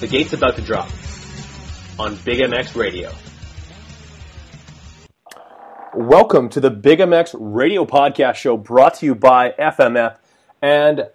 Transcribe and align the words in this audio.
The 0.00 0.06
gate's 0.06 0.34
about 0.34 0.56
to 0.56 0.62
drop 0.62 0.90
on 1.98 2.16
Big 2.16 2.40
MX 2.40 2.76
Radio. 2.76 3.10
Welcome 5.94 6.50
to 6.50 6.60
the 6.60 6.68
Big 6.68 6.98
MX 6.98 7.34
Radio 7.38 7.86
Podcast 7.86 8.34
Show 8.34 8.58
brought 8.58 8.96
to 8.96 9.06
you 9.06 9.14
by 9.14 9.52
FMF 9.58 10.18
and 10.60 11.08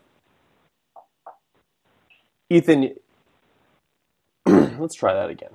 Ethan. 2.49 2.95
Let's 4.47 4.95
try 4.95 5.13
that 5.13 5.29
again. 5.29 5.51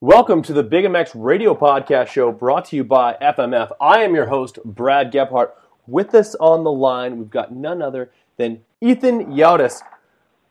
Welcome 0.00 0.42
to 0.42 0.52
the 0.52 0.62
Big 0.62 0.84
MX 0.84 1.10
Radio 1.16 1.56
Podcast 1.56 2.06
Show 2.06 2.30
brought 2.30 2.66
to 2.66 2.76
you 2.76 2.84
by 2.84 3.14
FMF. 3.20 3.72
I 3.80 4.04
am 4.04 4.14
your 4.14 4.26
host, 4.26 4.60
Brad 4.64 5.10
Gebhart. 5.10 5.50
With 5.88 6.14
us 6.14 6.36
on 6.36 6.62
the 6.62 6.70
line, 6.70 7.18
we've 7.18 7.28
got 7.28 7.52
none 7.52 7.82
other 7.82 8.12
than 8.36 8.60
Ethan 8.80 9.32
Yautis. 9.32 9.80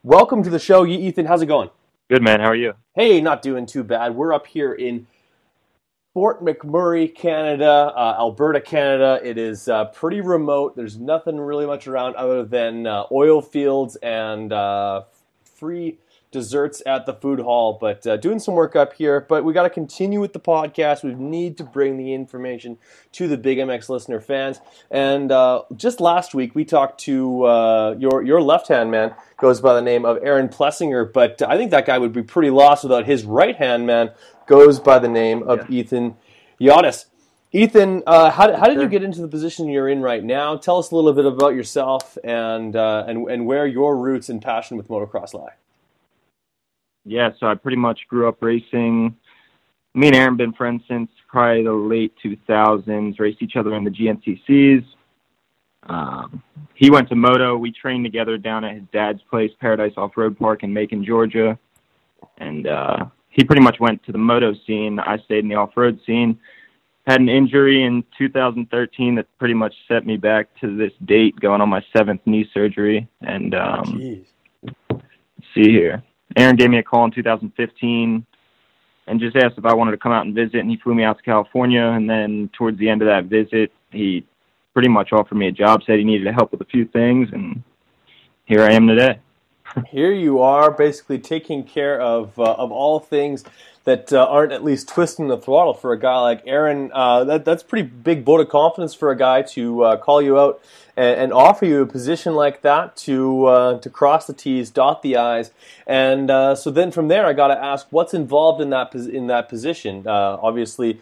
Welcome 0.04 0.44
to 0.44 0.50
the 0.50 0.60
show, 0.60 0.86
Ethan. 0.86 1.26
How's 1.26 1.42
it 1.42 1.48
going? 1.48 1.70
Good 2.10 2.24
man. 2.24 2.40
How 2.40 2.46
are 2.46 2.56
you? 2.56 2.76
Hey, 2.96 3.20
not 3.20 3.42
doing 3.42 3.66
too 3.66 3.84
bad. 3.84 4.16
We're 4.16 4.32
up 4.32 4.48
here 4.48 4.72
in 4.72 5.08
Fort 6.14 6.42
McMurray, 6.42 7.14
Canada, 7.14 7.92
uh, 7.94 8.16
Alberta, 8.18 8.62
Canada. 8.62 9.20
It 9.22 9.38
is 9.38 9.68
uh, 9.68 9.86
pretty 9.88 10.22
remote. 10.22 10.78
There's 10.78 10.98
nothing 10.98 11.38
really 11.38 11.66
much 11.66 11.86
around 11.86 12.16
other 12.16 12.46
than 12.46 12.88
uh, 12.88 13.08
oil 13.12 13.42
fields 13.42 13.98
and 13.98 14.54
uh, 14.54 15.04
free 15.44 15.98
desserts 16.32 16.82
at 16.86 17.06
the 17.06 17.14
food 17.14 17.40
hall. 17.40 17.78
But 17.80 18.06
uh, 18.06 18.18
doing 18.18 18.40
some 18.40 18.54
work 18.54 18.76
up 18.76 18.94
here. 18.94 19.26
But 19.28 19.44
we 19.44 19.54
got 19.54 19.64
to 19.64 19.70
continue 19.70 20.20
with 20.20 20.34
the 20.34 20.40
podcast. 20.40 21.04
We 21.04 21.14
need 21.16 21.58
to 21.58 21.64
bring 21.64 21.98
the 21.98 22.14
information 22.14 22.78
to 23.14 23.28
the 23.28 23.38
Big 23.38 23.58
MX 23.58 23.90
listener 23.90 24.20
fans. 24.20 24.60
And 24.92 25.32
uh, 25.32 25.64
just 25.76 26.00
last 26.00 26.34
week, 26.34 26.56
we 26.56 26.66
talked 26.66 27.00
to 27.02 27.44
uh, 27.46 27.96
your 27.98 28.24
your 28.24 28.42
left 28.42 28.68
hand 28.68 28.92
man 28.92 29.14
goes 29.38 29.62
by 29.62 29.74
the 29.74 29.82
name 29.82 30.06
of 30.06 30.20
Aaron 30.24 30.50
Plessinger. 30.50 31.12
But 31.12 31.42
I 31.42 31.58
think 31.58 31.72
that 31.72 31.86
guy 31.86 31.98
would 31.98 32.14
be 32.14 32.24
pretty 32.24 32.50
lost 32.50 32.84
without 32.84 33.06
his 33.06 33.24
right 33.24 33.56
hand 33.56 33.86
man 33.86 34.12
goes 34.46 34.80
by 34.80 35.00
the 35.00 35.10
name 35.10 35.44
of 35.44 35.70
Ethan 35.70 36.16
Yautis. 36.60 37.06
Ethan, 37.52 38.04
uh, 38.06 38.30
how, 38.30 38.56
how 38.56 38.66
did 38.66 38.80
you 38.80 38.88
get 38.88 39.02
into 39.04 39.22
the 39.22 39.28
position 39.28 39.70
you're 39.70 39.90
in 39.90 40.02
right 40.02 40.24
now? 40.24 40.56
Tell 40.56 40.78
us 40.78 40.92
a 40.92 40.96
little 40.96 41.14
bit 41.14 41.26
about 41.26 41.56
yourself 41.56 42.16
and 42.24 42.76
uh, 42.76 43.06
and 43.08 43.28
and 43.30 43.48
where 43.48 43.66
your 43.66 43.98
roots 43.98 44.30
and 44.30 44.40
passion 44.40 44.78
with 44.78 44.88
motocross 44.88 45.34
lie. 45.34 45.54
Yeah, 47.06 47.30
so 47.40 47.48
I 47.48 47.56
pretty 47.56 47.78
much 47.78 48.02
grew 48.08 48.28
up 48.28 48.42
racing. 48.42 49.16
Me 49.96 50.08
and 50.08 50.16
Aaron 50.16 50.38
been 50.38 50.54
friends 50.54 50.84
since 50.88 51.10
probably 51.28 51.64
the 51.64 51.74
late 51.74 52.14
2000s. 52.24 53.20
Raced 53.20 53.42
each 53.42 53.56
other 53.56 53.74
in 53.76 53.84
the 53.84 53.90
GNCCs. 53.90 54.86
Um, 55.84 56.44
he 56.76 56.90
went 56.90 57.10
to 57.10 57.16
moto. 57.16 57.58
We 57.58 57.72
trained 57.72 58.06
together 58.06 58.38
down 58.38 58.64
at 58.64 58.76
his 58.76 58.84
dad's 58.94 59.22
place, 59.30 59.52
Paradise 59.60 59.94
Off 59.98 60.16
Road 60.16 60.38
Park 60.38 60.64
in 60.64 60.74
Macon, 60.74 61.04
Georgia. 61.04 61.58
And 62.38 62.68
uh, 62.68 63.06
he 63.30 63.44
pretty 63.44 63.62
much 63.62 63.80
went 63.80 64.04
to 64.06 64.12
the 64.12 64.18
moto 64.18 64.54
scene. 64.68 65.00
I 65.00 65.18
stayed 65.20 65.40
in 65.40 65.50
the 65.50 65.56
off 65.56 65.76
road 65.76 66.00
scene. 66.06 66.40
Had 67.08 67.22
an 67.22 67.30
injury 67.30 67.84
in 67.84 68.04
2013 68.18 69.16
that 69.16 69.26
pretty 69.40 69.54
much 69.54 69.74
set 69.88 70.06
me 70.06 70.18
back 70.18 70.48
to 70.62 70.78
this 70.78 70.92
date, 71.06 71.40
going 71.40 71.60
on 71.60 71.70
my 71.70 71.84
seventh 71.96 72.22
knee 72.26 72.48
surgery. 72.54 73.08
And 73.22 73.56
um, 73.56 74.26
see 75.54 75.72
here. 75.72 76.04
Aaron 76.36 76.56
gave 76.56 76.70
me 76.70 76.78
a 76.78 76.84
call 76.84 77.06
in 77.06 77.12
2015 77.12 78.26
and 79.08 79.20
just 79.20 79.36
asked 79.36 79.58
if 79.58 79.66
I 79.66 79.74
wanted 79.74 79.92
to 79.92 79.98
come 79.98 80.12
out 80.12 80.26
and 80.26 80.36
visit, 80.36 80.58
and 80.58 80.70
he 80.70 80.78
flew 80.78 80.94
me 80.94 81.04
out 81.04 81.18
to 81.18 81.24
California. 81.24 81.82
And 81.82 82.10
then 82.10 82.50
towards 82.54 82.78
the 82.78 82.90
end 82.90 83.02
of 83.02 83.08
that 83.08 83.26
visit, 83.26 83.72
he 83.92 84.26
pretty 84.74 84.88
much 84.88 85.12
offered 85.12 85.36
me 85.36 85.48
a 85.48 85.52
job, 85.52 85.82
said 85.84 85.98
he 85.98 86.06
needed 86.06 86.32
help 86.34 86.52
with 86.52 86.62
a 86.62 86.66
few 86.66 86.86
things, 86.86 87.30
and 87.34 87.64
here 88.46 88.62
I 88.62 88.72
am 88.74 88.88
today. 88.88 89.20
Here 89.88 90.12
you 90.12 90.40
are, 90.42 90.72
basically 90.72 91.20
taking 91.20 91.64
care 91.64 92.02
of 92.02 92.38
uh, 92.40 92.54
of 92.54 92.72
all 92.72 93.00
things 93.00 93.44
that 93.90 94.14
uh, 94.14 94.24
aren't 94.24 94.52
at 94.52 94.64
least 94.64 94.88
twisting 94.88 95.30
the 95.30 95.38
throttle 95.38 95.74
for 95.74 95.94
a 95.94 96.00
guy 96.00 96.20
like 96.20 96.44
Aaron. 96.46 96.92
Uh, 96.94 97.24
that 97.24 97.44
that's 97.44 97.64
pretty 97.64 97.88
big 97.88 98.24
vote 98.24 98.40
of 98.40 98.48
confidence 98.48 98.94
for 98.94 99.10
a 99.10 99.18
guy 99.18 99.42
to 99.42 99.84
uh, 99.84 99.98
call 99.98 100.22
you 100.22 100.40
out 100.40 100.62
and, 100.96 101.20
and, 101.20 101.34
offer 101.34 101.66
you 101.66 101.82
a 101.82 101.88
position 101.88 102.36
like 102.36 102.62
that 102.62 102.96
to 102.98 103.46
uh, 103.48 103.80
to 103.80 103.90
cross 103.90 104.28
the 104.28 104.34
T's, 104.34 104.70
dot 104.70 105.02
the 105.02 105.18
I's, 105.18 105.50
and 105.88 106.30
uh, 106.30 106.54
so 106.54 106.70
then 106.70 106.92
from 106.92 107.08
there, 107.08 107.26
I 107.26 107.34
got 107.34 107.48
to 107.48 107.58
ask, 107.58 107.88
what's 107.90 108.14
involved 108.14 108.62
in 108.62 108.70
that 108.70 108.94
in 108.94 109.26
that 109.26 109.50
position? 109.50 110.08
obviously, 110.08 111.02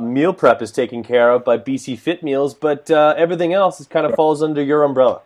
meal 0.00 0.32
prep 0.32 0.60
is 0.60 0.72
taken 0.72 1.04
care 1.04 1.30
of 1.30 1.44
by 1.44 1.56
BC 1.56 1.96
Fit 2.00 2.24
Meals, 2.24 2.52
but 2.52 2.90
everything 2.90 3.52
else 3.52 3.80
is 3.80 3.86
kind 3.86 4.06
of 4.06 4.14
falls 4.16 4.42
under 4.42 4.62
your 4.62 4.82
umbrella. 4.82 5.20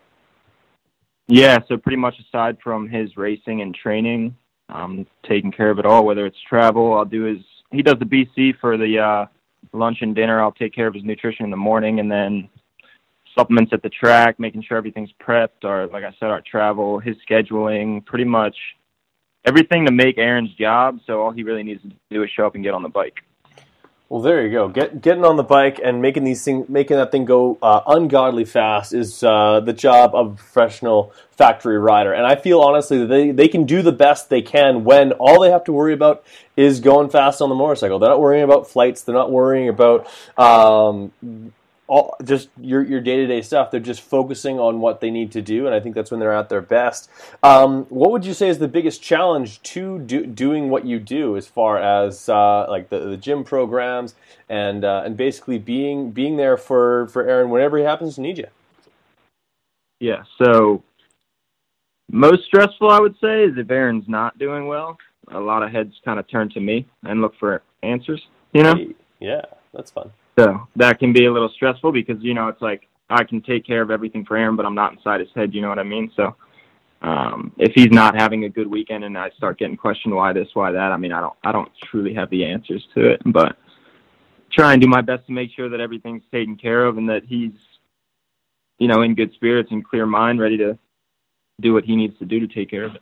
Yeah, 1.27 1.59
so 1.67 1.77
pretty 1.77 1.97
much 1.97 2.19
aside 2.19 2.57
from 2.63 2.87
his 2.87 3.17
racing 3.17 3.61
and 3.61 3.73
training, 3.73 4.35
um, 4.69 5.05
taking 5.27 5.51
care 5.51 5.69
of 5.69 5.79
it 5.79 5.85
all. 5.85 6.05
Whether 6.05 6.25
it's 6.25 6.39
travel, 6.47 6.97
I'll 6.97 7.05
do 7.05 7.23
his. 7.23 7.39
He 7.71 7.81
does 7.81 7.99
the 7.99 8.05
BC 8.05 8.59
for 8.59 8.77
the 8.77 8.99
uh, 8.99 9.25
lunch 9.73 9.99
and 10.01 10.15
dinner. 10.15 10.41
I'll 10.41 10.51
take 10.51 10.73
care 10.73 10.87
of 10.87 10.93
his 10.93 11.03
nutrition 11.03 11.45
in 11.45 11.51
the 11.51 11.57
morning, 11.57 11.99
and 11.99 12.11
then 12.11 12.49
supplements 13.35 13.71
at 13.73 13.83
the 13.83 13.89
track, 13.89 14.39
making 14.39 14.63
sure 14.63 14.77
everything's 14.77 15.11
prepped. 15.21 15.63
Or 15.63 15.87
like 15.87 16.03
I 16.03 16.13
said, 16.19 16.29
our 16.29 16.41
travel, 16.41 16.99
his 16.99 17.15
scheduling, 17.29 18.05
pretty 18.05 18.25
much 18.25 18.55
everything 19.45 19.85
to 19.85 19.91
make 19.91 20.17
Aaron's 20.17 20.53
job. 20.55 20.99
So 21.05 21.21
all 21.21 21.31
he 21.31 21.43
really 21.43 21.63
needs 21.63 21.81
to 21.83 21.91
do 22.09 22.23
is 22.23 22.29
show 22.35 22.45
up 22.45 22.55
and 22.55 22.63
get 22.63 22.73
on 22.73 22.83
the 22.83 22.89
bike. 22.89 23.15
Well, 24.09 24.21
there 24.21 24.43
you 24.43 24.51
go. 24.51 24.69
Get, 24.69 25.01
getting 25.03 25.23
on 25.23 25.35
the 25.35 25.43
bike 25.43 25.79
and 25.83 26.01
making 26.01 26.23
these 26.23 26.43
things, 26.43 26.67
making 26.67 26.97
that 26.97 27.11
thing 27.11 27.25
go 27.25 27.59
uh, 27.61 27.81
ungodly 27.85 28.43
fast 28.43 28.91
is 28.91 29.23
uh, 29.23 29.59
the 29.59 29.71
job 29.71 30.15
of 30.15 30.31
a 30.31 30.35
professional 30.35 31.13
factory 31.29 31.77
rider. 31.77 32.11
And 32.11 32.25
I 32.25 32.35
feel 32.35 32.59
honestly 32.59 32.97
that 32.97 33.05
they, 33.05 33.29
they 33.29 33.47
can 33.47 33.65
do 33.65 33.83
the 33.83 33.91
best 33.91 34.31
they 34.31 34.41
can 34.41 34.83
when 34.83 35.11
all 35.13 35.39
they 35.39 35.51
have 35.51 35.63
to 35.65 35.71
worry 35.71 35.93
about 35.93 36.25
is 36.57 36.79
going 36.79 37.11
fast 37.11 37.39
on 37.39 37.49
the 37.49 37.55
motorcycle. 37.55 37.99
They're 37.99 38.09
not 38.09 38.19
worrying 38.19 38.43
about 38.43 38.67
flights. 38.67 39.03
They're 39.03 39.13
not 39.13 39.31
worrying 39.31 39.69
about 39.69 40.07
um, 40.39 41.11
all 41.89 42.15
just 42.23 42.49
your 42.61 42.83
your 42.83 43.01
day 43.01 43.17
to 43.17 43.25
day 43.25 43.41
stuff. 43.41 43.71
They're 43.71 43.79
just 43.79 44.01
focusing 44.01 44.59
on 44.59 44.79
what 44.79 45.01
they 45.01 45.09
need 45.09 45.31
to 45.31 45.41
do, 45.41 45.65
and 45.65 45.73
I 45.73 45.79
think 45.79 45.95
that's 45.95 46.11
when 46.11 46.19
they're 46.19 46.31
at 46.31 46.47
their 46.47 46.61
best. 46.61 47.09
Um, 47.41 47.85
what 47.89 48.11
would 48.11 48.25
you 48.25 48.35
say 48.35 48.47
is 48.47 48.59
the 48.59 48.67
biggest 48.67 49.01
challenge 49.01 49.61
to 49.63 49.99
do, 49.99 50.25
doing 50.25 50.69
what 50.69 50.85
you 50.85 50.99
do, 50.99 51.35
as 51.35 51.47
far 51.47 51.79
as 51.79 52.29
uh, 52.29 52.67
like 52.69 52.89
the, 52.89 52.99
the 52.99 53.17
gym 53.17 53.43
programs 53.43 54.13
and 54.47 54.85
uh, 54.85 55.01
and 55.03 55.17
basically 55.17 55.57
being 55.57 56.11
being 56.11 56.37
there 56.37 56.57
for 56.57 57.07
for 57.07 57.27
Aaron 57.27 57.49
whenever 57.49 57.77
he 57.77 57.83
happens 57.83 58.15
to 58.15 58.21
need 58.21 58.37
you? 58.37 58.47
Yeah. 59.99 60.23
So 60.37 60.83
most 62.11 62.45
stressful, 62.45 62.89
I 62.89 62.99
would 62.99 63.15
say, 63.19 63.45
is 63.45 63.57
if 63.57 63.69
Aaron's 63.69 64.07
not 64.07 64.37
doing 64.37 64.67
well. 64.67 64.97
a 65.31 65.39
lot 65.39 65.63
of 65.63 65.71
heads 65.71 65.93
kind 66.05 66.19
of 66.19 66.27
turn 66.27 66.49
to 66.49 66.59
me 66.59 66.85
and 67.03 67.21
look 67.21 67.35
for 67.39 67.61
answers. 67.83 68.21
You 68.53 68.63
know, 68.63 68.75
yeah, 69.19 69.41
that's 69.73 69.91
fun. 69.91 70.11
So 70.39 70.67
that 70.75 70.99
can 70.99 71.13
be 71.13 71.25
a 71.25 71.33
little 71.33 71.49
stressful 71.49 71.91
because 71.91 72.17
you 72.21 72.33
know 72.33 72.47
it's 72.47 72.61
like 72.61 72.87
I 73.09 73.23
can 73.23 73.41
take 73.41 73.65
care 73.65 73.81
of 73.81 73.91
everything 73.91 74.25
for 74.25 74.37
Aaron, 74.37 74.55
but 74.55 74.65
I'm 74.65 74.75
not 74.75 74.93
inside 74.93 75.19
his 75.19 75.29
head. 75.35 75.53
You 75.53 75.61
know 75.61 75.69
what 75.69 75.79
I 75.79 75.83
mean? 75.83 76.11
So 76.15 76.35
um, 77.01 77.51
if 77.57 77.73
he's 77.73 77.91
not 77.91 78.15
having 78.15 78.45
a 78.45 78.49
good 78.49 78.67
weekend 78.67 79.03
and 79.03 79.17
I 79.17 79.31
start 79.31 79.57
getting 79.57 79.77
questioned 79.77 80.13
why 80.13 80.33
this, 80.33 80.47
why 80.53 80.71
that, 80.71 80.91
I 80.91 80.97
mean 80.97 81.11
I 81.11 81.19
don't 81.19 81.33
I 81.43 81.51
don't 81.51 81.71
truly 81.89 82.13
have 82.13 82.29
the 82.29 82.45
answers 82.45 82.85
to 82.95 83.09
it, 83.09 83.21
but 83.25 83.57
try 84.51 84.73
and 84.73 84.81
do 84.81 84.87
my 84.87 85.01
best 85.01 85.25
to 85.27 85.33
make 85.33 85.51
sure 85.55 85.69
that 85.69 85.79
everything's 85.79 86.23
taken 86.31 86.55
care 86.55 86.85
of 86.85 86.97
and 86.97 87.09
that 87.09 87.23
he's 87.25 87.51
you 88.77 88.87
know 88.87 89.01
in 89.01 89.15
good 89.15 89.33
spirits 89.33 89.71
and 89.71 89.85
clear 89.85 90.05
mind, 90.05 90.39
ready 90.39 90.57
to 90.57 90.77
do 91.61 91.73
what 91.73 91.83
he 91.83 91.95
needs 91.95 92.17
to 92.19 92.25
do 92.25 92.39
to 92.39 92.47
take 92.47 92.69
care 92.69 92.85
of 92.85 92.95
it. 92.95 93.01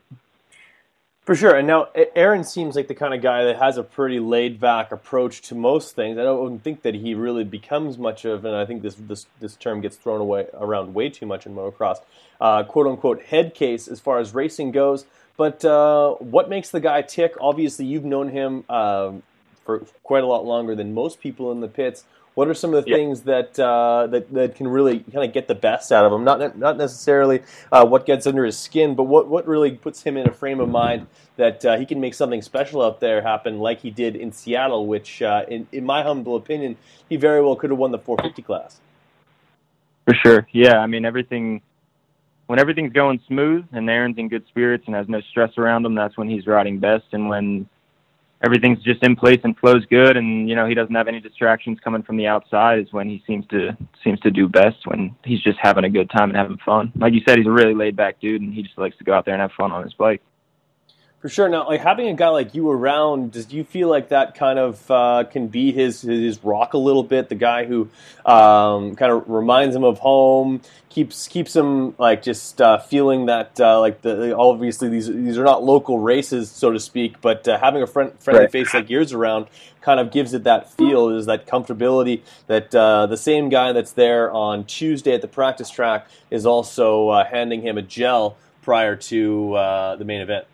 For 1.28 1.36
sure. 1.36 1.58
And 1.58 1.68
now 1.68 1.90
Aaron 2.16 2.46
seems 2.46 2.78
like 2.78 2.88
the 2.88 2.96
kind 2.96 3.14
of 3.14 3.22
guy 3.22 3.44
that 3.44 3.58
has 3.58 3.78
a 3.78 3.84
pretty 3.84 4.18
laid 4.18 4.62
back 4.62 4.94
approach 4.94 5.42
to 5.50 5.56
most 5.56 5.94
things. 5.94 6.18
I 6.18 6.24
don't 6.24 6.60
think 6.60 6.84
that 6.84 6.96
he 6.96 7.16
really 7.16 7.44
becomes 7.44 7.98
much 7.98 8.24
of, 8.24 8.46
and 8.46 8.56
I 8.56 8.66
think 8.66 8.82
this 8.82 8.96
this, 8.96 9.26
this 9.42 9.58
term 9.58 9.82
gets 9.82 9.98
thrown 9.98 10.22
away 10.22 10.48
around 10.54 10.94
way 10.94 11.10
too 11.10 11.26
much 11.26 11.46
in 11.46 11.54
motocross, 11.54 11.98
uh, 12.40 12.64
quote 12.64 12.88
unquote 12.88 13.24
head 13.24 13.54
case 13.54 13.90
as 13.90 14.00
far 14.00 14.20
as 14.20 14.34
racing 14.34 14.72
goes. 14.72 15.06
But 15.36 15.66
uh, 15.66 16.14
what 16.14 16.48
makes 16.48 16.70
the 16.70 16.80
guy 16.80 17.02
tick? 17.02 17.34
Obviously, 17.42 17.84
you've 17.88 18.06
known 18.06 18.30
him 18.30 18.64
um 18.70 19.22
for 19.66 19.80
quite 20.04 20.24
a 20.24 20.28
lot 20.28 20.46
longer 20.46 20.76
than 20.76 20.94
most 20.94 21.20
people 21.20 21.52
in 21.52 21.60
the 21.60 21.68
pits. 21.68 22.06
What 22.38 22.48
are 22.48 22.54
some 22.54 22.72
of 22.76 22.86
the 22.86 22.92
Yeah. 22.92 22.98
things 22.98 23.22
that, 23.24 23.60
uh, 23.60 24.06
that 24.12 24.32
that 24.32 24.54
can 24.54 24.68
really 24.68 25.00
kind 25.00 25.26
of 25.26 25.34
get 25.34 25.48
the 25.48 25.56
best 25.56 25.92
out 25.92 26.06
of 26.06 26.14
him? 26.14 26.24
Not 26.24 26.56
not 26.56 26.78
necessarily 26.78 27.42
uh, 27.72 27.84
what 27.88 28.06
gets 28.06 28.28
under 28.28 28.46
his 28.46 28.60
skin, 28.60 28.94
but 28.94 29.06
what, 29.06 29.28
what 29.28 29.48
really 29.48 29.72
puts 29.72 30.04
him 30.04 30.18
in 30.18 30.28
a 30.28 30.32
frame 30.32 30.60
of 30.60 30.70
mind 30.70 31.08
that 31.38 31.66
uh, 31.66 31.78
he 31.80 31.86
can 31.88 32.00
make 32.00 32.14
something 32.14 32.44
special 32.44 32.84
out 32.84 33.00
there 33.00 33.24
happen, 33.24 33.58
like 33.58 33.80
he 33.80 33.90
did 33.90 34.16
in 34.16 34.32
Seattle, 34.32 34.86
which, 34.86 35.24
uh, 35.24 35.46
in 35.48 35.66
in 35.72 35.84
my 35.84 36.04
humble 36.04 36.36
opinion, 36.36 36.78
he 37.10 37.16
very 37.18 37.42
well 37.42 37.56
could 37.56 37.72
have 37.72 37.80
won 37.80 37.90
the 37.90 37.98
450 37.98 38.44
class. 38.44 38.82
For 40.06 40.14
sure. 40.14 40.48
Yeah, 40.52 40.78
I 40.78 40.86
mean 40.86 41.06
everything 41.06 41.64
when 42.46 42.60
everything's 42.60 42.94
going 42.94 43.20
smooth 43.28 43.66
and 43.72 43.90
Aaron's 43.90 44.20
in 44.20 44.30
good 44.30 44.46
spirits 44.48 44.84
and 44.86 44.96
has 44.96 45.10
no 45.10 45.22
stress 45.22 45.58
around 45.58 45.88
him, 45.88 45.96
that's 45.96 46.16
when 46.20 46.30
he's 46.30 46.46
riding 46.46 46.78
best 46.78 47.06
and 47.14 47.30
when 47.30 47.68
everything's 48.44 48.82
just 48.84 49.04
in 49.04 49.16
place 49.16 49.40
and 49.44 49.58
flows 49.58 49.86
good 49.86 50.16
and 50.16 50.48
you 50.50 50.56
know 50.56 50.68
he 50.68 50.76
doesn't 50.76 50.94
have 50.94 51.08
any 51.08 51.20
distractions 51.20 51.80
coming 51.84 52.04
from 52.04 52.18
the 52.18 52.28
outside 52.28 52.80
is 52.80 52.94
when 52.94 53.10
he 53.10 53.24
seems 53.26 53.46
to 53.48 53.76
seems 54.04 54.20
to 54.20 54.32
do 54.32 54.48
best 54.48 54.78
when 54.86 55.16
he's 55.24 55.42
just 55.42 55.58
having 55.62 55.86
a 55.86 55.90
good 55.90 56.10
time 56.10 56.30
and 56.30 56.38
having 56.38 56.58
fun. 56.66 56.92
Like 56.96 57.14
you 57.14 57.22
said, 57.28 57.38
he's 57.38 57.48
a 57.48 57.52
really 57.52 57.74
laid 57.74 57.96
back 57.96 58.20
dude 58.20 58.42
and 58.42 58.54
he 58.54 58.64
just 58.64 58.78
likes 58.78 58.98
to 58.98 59.04
go 59.04 59.14
out 59.14 59.26
there 59.26 59.34
and 59.34 59.42
have 59.42 59.52
fun 59.58 59.72
on 59.72 59.84
his 59.84 59.94
bike. 59.94 60.22
For 61.20 61.30
sure. 61.30 61.50
Now, 61.50 61.68
like 61.68 61.82
having 61.82 62.08
a 62.10 62.14
guy 62.14 62.28
like 62.30 62.54
you 62.54 62.70
around, 62.70 63.32
does 63.32 63.52
you 63.52 63.64
feel 63.64 63.90
like 63.90 64.10
that 64.10 64.36
kind 64.36 64.60
of 64.60 64.90
uh, 64.92 65.24
can 65.24 65.48
be 65.48 65.72
his 65.72 66.04
his 66.04 66.44
rock 66.44 66.74
a 66.74 66.78
little 66.78 67.02
bit? 67.04 67.28
The 67.30 67.36
guy 67.36 67.66
who 67.66 67.90
um, 68.24 68.96
kind 68.96 69.12
of 69.12 69.28
reminds 69.28 69.76
him 69.76 69.84
of 69.84 69.98
home, 69.98 70.62
keeps 70.90 71.28
keeps 71.28 71.56
him 71.56 71.96
like 71.98 72.22
just 72.22 72.62
uh, 72.62 72.78
feeling 72.78 73.26
that 73.26 73.60
uh, 73.60 73.80
like 73.80 74.04
the 74.04 74.38
obviously 74.38 74.90
these 74.90 75.08
these 75.08 75.40
are 75.40 75.44
not 75.44 75.64
local 75.64 75.98
races, 75.98 76.52
so 76.52 76.72
to 76.72 76.80
speak, 76.80 77.20
but 77.20 77.48
uh, 77.48 77.58
having 77.58 77.82
a 77.82 77.88
friend, 77.88 78.14
friendly 78.20 78.44
Right. 78.44 78.52
face 78.52 78.72
like 78.76 78.88
yours 78.88 79.12
around 79.12 79.48
kind 79.82 80.00
of 80.00 80.12
gives 80.12 80.36
it 80.36 80.44
that 80.44 80.72
feel, 80.72 81.10
is 81.10 81.26
that 81.26 81.48
comfortability 81.48 82.22
that 82.46 82.76
uh, 82.76 83.08
the 83.08 83.18
same 83.18 83.50
guy 83.50 83.72
that's 83.72 83.94
there 83.94 84.32
on 84.32 84.66
Tuesday 84.66 85.16
at 85.16 85.22
the 85.22 85.28
practice 85.28 85.72
track 85.72 86.08
is 86.30 86.46
also 86.46 87.10
uh, 87.10 87.26
handing 87.26 87.64
him 87.64 87.76
a 87.76 87.82
gel 87.82 88.38
prior 88.62 88.96
to 88.96 89.56
uh, 89.56 89.96
the 89.96 90.06
main 90.06 90.22
event. 90.22 90.46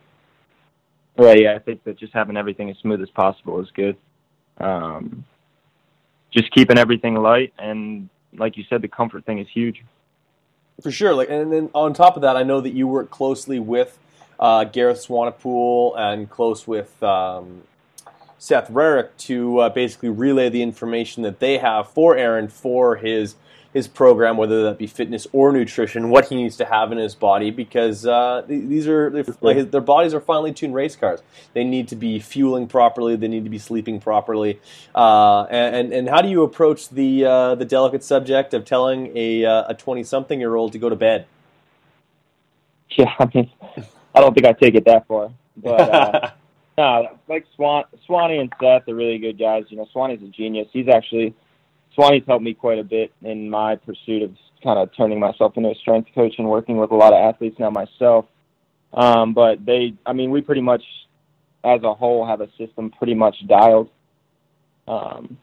Right, 1.17 1.41
yeah, 1.41 1.53
I 1.53 1.59
think 1.59 1.83
that 1.83 1.97
just 1.97 2.13
having 2.13 2.37
everything 2.37 2.69
as 2.69 2.77
smooth 2.77 3.01
as 3.01 3.09
possible 3.09 3.59
is 3.59 3.69
good. 3.71 3.97
Um, 4.57 5.25
just 6.31 6.51
keeping 6.51 6.77
everything 6.77 7.15
light 7.15 7.53
and 7.59 8.09
like 8.37 8.57
you 8.57 8.63
said, 8.69 8.81
the 8.81 8.87
comfort 8.87 9.25
thing 9.25 9.39
is 9.39 9.47
huge. 9.47 9.83
For 10.81 10.91
sure. 10.91 11.13
Like, 11.13 11.29
and 11.29 11.51
then 11.51 11.69
on 11.73 11.93
top 11.93 12.15
of 12.15 12.21
that, 12.23 12.35
I 12.35 12.43
know 12.43 12.61
that 12.61 12.73
you 12.73 12.87
work 12.87 13.09
closely 13.09 13.59
with 13.59 13.97
uh, 14.39 14.63
Gareth 14.65 15.05
Swanepoel 15.07 15.97
and 15.97 16.29
close 16.29 16.67
with 16.67 17.01
um, 17.03 17.63
Seth 18.39 18.69
Rarick 18.69 19.09
to 19.19 19.59
uh, 19.59 19.69
basically 19.69 20.09
relay 20.09 20.49
the 20.49 20.61
information 20.61 21.23
that 21.23 21.39
they 21.39 21.59
have 21.59 21.89
for 21.89 22.17
Aaron 22.17 22.47
for 22.47 22.95
his 22.95 23.35
his 23.73 23.87
program, 23.87 24.37
whether 24.37 24.63
that 24.63 24.77
be 24.77 24.85
fitness 24.85 25.25
or 25.33 25.51
nutrition, 25.51 26.09
what 26.09 26.27
he 26.27 26.35
needs 26.35 26.57
to 26.57 26.65
have 26.65 26.91
in 26.91 26.99
his 26.99 27.15
body, 27.15 27.49
because 27.49 28.05
uh, 28.05 28.43
these 28.47 28.87
are 28.87 29.25
like 29.41 29.57
his, 29.57 29.67
their 29.69 29.81
bodies 29.81 30.13
are 30.13 30.21
finely 30.21 30.53
tuned 30.53 30.75
race 30.75 30.95
cars. 30.95 31.21
They 31.53 31.63
need 31.63 31.87
to 31.87 31.95
be 31.95 32.19
fueling 32.19 32.67
properly. 32.67 33.15
They 33.15 33.27
need 33.27 33.43
to 33.43 33.49
be 33.49 33.57
sleeping 33.57 33.99
properly. 33.99 34.59
Uh, 34.93 35.43
and 35.49 35.91
and 35.91 36.07
how 36.07 36.21
do 36.21 36.29
you 36.29 36.43
approach 36.43 36.89
the 36.89 37.25
uh, 37.25 37.55
the 37.55 37.65
delicate 37.65 38.03
subject 38.03 38.53
of 38.53 38.63
telling 38.63 39.11
a 39.17 39.43
uh, 39.43 39.65
a 39.69 39.73
twenty 39.73 40.03
something 40.03 40.39
year 40.39 40.55
old 40.55 40.71
to 40.73 40.77
go 40.77 40.89
to 40.89 40.95
bed? 40.95 41.25
Yeah, 42.91 43.11
I 43.19 43.27
mean, 43.33 43.51
I 44.13 44.21
don't 44.21 44.35
think 44.35 44.45
I 44.45 44.53
take 44.53 44.75
it 44.75 44.85
that 44.85 45.07
far, 45.07 45.31
but 45.57 45.79
uh, 45.79 46.31
no, 46.77 47.17
like 47.27 47.47
Swan, 47.55 47.85
Swanee 48.05 48.37
and 48.37 48.53
Seth 48.61 48.87
are 48.87 48.93
really 48.93 49.17
good 49.17 49.39
guys. 49.39 49.63
You 49.69 49.77
know, 49.77 49.87
Swanee's 49.91 50.21
a 50.21 50.27
genius. 50.27 50.67
He's 50.71 50.87
actually 50.87 51.33
Swanee's 51.95 52.23
helped 52.27 52.43
me 52.43 52.53
quite 52.53 52.79
a 52.79 52.83
bit 52.83 53.11
in 53.21 53.49
my 53.49 53.75
pursuit 53.75 54.23
of 54.23 54.31
kind 54.63 54.79
of 54.79 54.89
turning 54.95 55.19
myself 55.19 55.57
into 55.57 55.69
a 55.69 55.75
strength 55.75 56.09
coach 56.15 56.35
and 56.37 56.47
working 56.47 56.77
with 56.77 56.91
a 56.91 56.95
lot 56.95 57.13
of 57.13 57.19
athletes 57.19 57.57
now 57.59 57.69
myself. 57.69 58.25
Um, 58.93 59.33
but 59.33 59.65
they, 59.65 59.93
I 60.05 60.13
mean, 60.13 60.31
we 60.31 60.41
pretty 60.41 60.61
much, 60.61 60.83
as 61.63 61.83
a 61.83 61.93
whole, 61.93 62.25
have 62.25 62.41
a 62.41 62.49
system 62.57 62.91
pretty 62.91 63.13
much 63.13 63.35
dialed. 63.47 63.89
Um, 64.87 65.37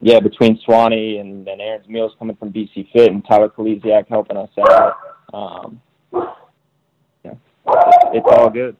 yeah, 0.00 0.20
between 0.20 0.58
Swanee 0.64 1.18
and, 1.18 1.46
and 1.46 1.60
Aaron's 1.60 1.88
Meals 1.88 2.12
coming 2.18 2.36
from 2.36 2.52
BC 2.52 2.90
Fit 2.92 3.12
and 3.12 3.24
Tyler 3.24 3.48
Kolesiak 3.48 4.08
helping 4.08 4.36
us 4.36 4.50
out. 4.58 4.96
Um, 5.32 5.80
yeah, 7.24 7.34
it's, 7.66 7.96
it's 8.14 8.26
all 8.30 8.50
good. 8.50 8.76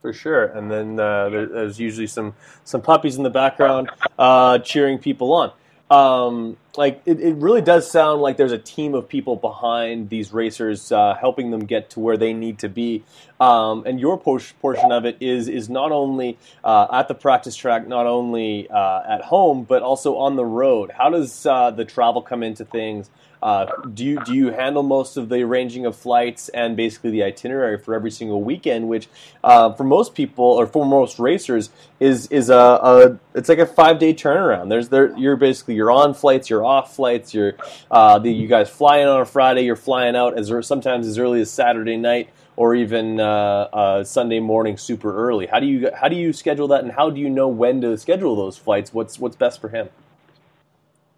For 0.00 0.14
sure, 0.14 0.46
and 0.46 0.70
then 0.70 0.98
uh, 0.98 1.28
there's 1.28 1.78
usually 1.78 2.06
some 2.06 2.32
some 2.64 2.80
puppies 2.80 3.16
in 3.16 3.22
the 3.22 3.28
background 3.28 3.90
uh, 4.18 4.58
cheering 4.60 4.98
people 4.98 5.30
on. 5.34 5.52
Um, 5.90 6.56
like 6.76 7.02
it, 7.04 7.20
it 7.20 7.34
really 7.36 7.62
does 7.62 7.90
sound 7.90 8.22
like 8.22 8.36
there's 8.36 8.52
a 8.52 8.58
team 8.58 8.94
of 8.94 9.08
people 9.08 9.36
behind 9.36 10.08
these 10.08 10.32
racers, 10.32 10.92
uh, 10.92 11.16
helping 11.20 11.50
them 11.50 11.66
get 11.66 11.90
to 11.90 12.00
where 12.00 12.16
they 12.16 12.32
need 12.32 12.60
to 12.60 12.68
be. 12.68 13.04
Um, 13.40 13.84
and 13.86 14.00
your 14.00 14.18
por- 14.18 14.40
portion 14.60 14.92
of 14.92 15.04
it 15.04 15.16
is 15.20 15.48
is 15.48 15.68
not 15.68 15.92
only 15.92 16.38
uh, 16.64 16.86
at 16.92 17.08
the 17.08 17.14
practice 17.14 17.56
track, 17.56 17.88
not 17.88 18.06
only 18.06 18.70
uh, 18.70 19.02
at 19.08 19.22
home, 19.22 19.64
but 19.64 19.82
also 19.82 20.16
on 20.16 20.36
the 20.36 20.44
road. 20.44 20.92
How 20.96 21.10
does 21.10 21.44
uh, 21.46 21.72
the 21.72 21.84
travel 21.84 22.22
come 22.22 22.42
into 22.44 22.64
things? 22.64 23.10
Uh, 23.42 23.66
do 23.94 24.04
you 24.04 24.22
do 24.24 24.34
you 24.34 24.50
handle 24.50 24.82
most 24.82 25.16
of 25.16 25.28
the 25.28 25.40
arranging 25.42 25.86
of 25.86 25.96
flights 25.96 26.48
and 26.50 26.76
basically 26.76 27.10
the 27.10 27.22
itinerary 27.22 27.78
for 27.78 27.94
every 27.94 28.10
single 28.10 28.42
weekend, 28.42 28.88
which 28.88 29.08
uh, 29.42 29.72
for 29.72 29.84
most 29.84 30.14
people 30.14 30.44
or 30.44 30.66
for 30.66 30.84
most 30.84 31.18
racers 31.18 31.70
is 31.98 32.26
is 32.28 32.50
a, 32.50 32.54
a 32.54 33.18
it's 33.34 33.48
like 33.48 33.58
a 33.58 33.66
five 33.66 33.98
day 33.98 34.12
turnaround. 34.12 34.68
There's 34.68 34.90
there 34.90 35.16
you're 35.16 35.36
basically 35.36 35.74
you're 35.74 35.90
on 35.90 36.12
flights, 36.14 36.50
you're 36.50 36.64
off 36.64 36.94
flights, 36.94 37.32
you're 37.32 37.54
uh, 37.90 38.18
the, 38.18 38.32
you 38.32 38.46
guys 38.46 38.68
fly 38.68 38.98
in 38.98 39.08
on 39.08 39.20
a 39.20 39.26
Friday, 39.26 39.62
you're 39.62 39.76
flying 39.76 40.16
out 40.16 40.38
as 40.38 40.52
sometimes 40.66 41.06
as 41.06 41.18
early 41.18 41.40
as 41.40 41.50
Saturday 41.50 41.96
night 41.96 42.28
or 42.56 42.74
even 42.74 43.18
uh, 43.18 43.68
uh, 43.72 44.04
Sunday 44.04 44.38
morning 44.38 44.76
super 44.76 45.16
early. 45.16 45.46
How 45.46 45.60
do 45.60 45.66
you 45.66 45.90
how 45.94 46.08
do 46.08 46.16
you 46.16 46.34
schedule 46.34 46.68
that, 46.68 46.82
and 46.82 46.92
how 46.92 47.08
do 47.08 47.18
you 47.18 47.30
know 47.30 47.48
when 47.48 47.80
to 47.80 47.96
schedule 47.96 48.36
those 48.36 48.58
flights? 48.58 48.92
What's 48.92 49.18
what's 49.18 49.36
best 49.36 49.62
for 49.62 49.70
him? 49.70 49.88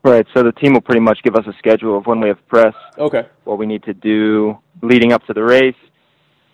Right. 0.05 0.27
So 0.35 0.43
the 0.43 0.53
team 0.53 0.73
will 0.75 0.81
pretty 0.81 1.01
much 1.01 1.21
give 1.23 1.37
us 1.37 1.47
a 1.47 1.53
schedule 1.59 1.97
of 1.97 2.07
when 2.07 2.21
we 2.21 2.29
have 2.29 2.45
press, 2.49 2.75
Okay. 2.99 3.27
what 3.45 3.59
we 3.59 3.67
need 3.67 3.85
to 3.85 3.95
do 3.95 4.59
leading 4.83 5.13
up 5.13 5.25
to 5.27 5.33
the 5.33 5.43
race, 5.43 5.77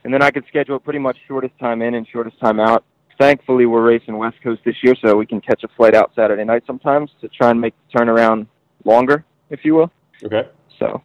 and 0.05 0.13
then 0.13 0.23
I 0.23 0.31
can 0.31 0.45
schedule 0.49 0.79
pretty 0.79 0.99
much 0.99 1.17
shortest 1.27 1.59
time 1.59 1.81
in 1.81 1.95
and 1.95 2.07
shortest 2.07 2.39
time 2.41 2.61
out. 2.61 2.85
Thankfully, 3.19 3.67
we're 3.67 3.83
racing 3.83 4.17
West 4.19 4.37
Coast 4.45 4.61
this 4.65 4.77
year, 4.83 4.95
so 5.03 5.17
we 5.17 5.27
can 5.27 5.41
catch 5.41 5.65
a 5.65 5.69
flight 5.77 5.95
out 5.95 6.13
Saturday 6.15 6.45
night 6.45 6.63
sometimes 6.67 7.11
to 7.21 7.29
try 7.29 7.51
and 7.51 7.61
make 7.61 7.75
the 7.91 7.99
turnaround 7.99 8.47
longer, 8.85 9.25
if 9.51 9.65
you 9.65 9.75
will. 9.75 9.91
Okay. 10.23 10.49
So 10.79 11.03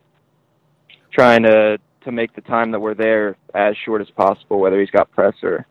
trying 1.12 1.43
to 1.43 1.77
to 2.01 2.12
make 2.12 2.35
the 2.35 2.41
time 2.41 2.71
that 2.71 2.79
we're 2.81 2.93
there 2.93 3.38
as 3.55 3.75
short 3.85 4.01
as 4.01 4.09
possible, 4.09 4.59
whether 4.59 4.77
he's 4.81 4.89
got 4.89 5.09
press 5.12 5.33
or 5.41 5.65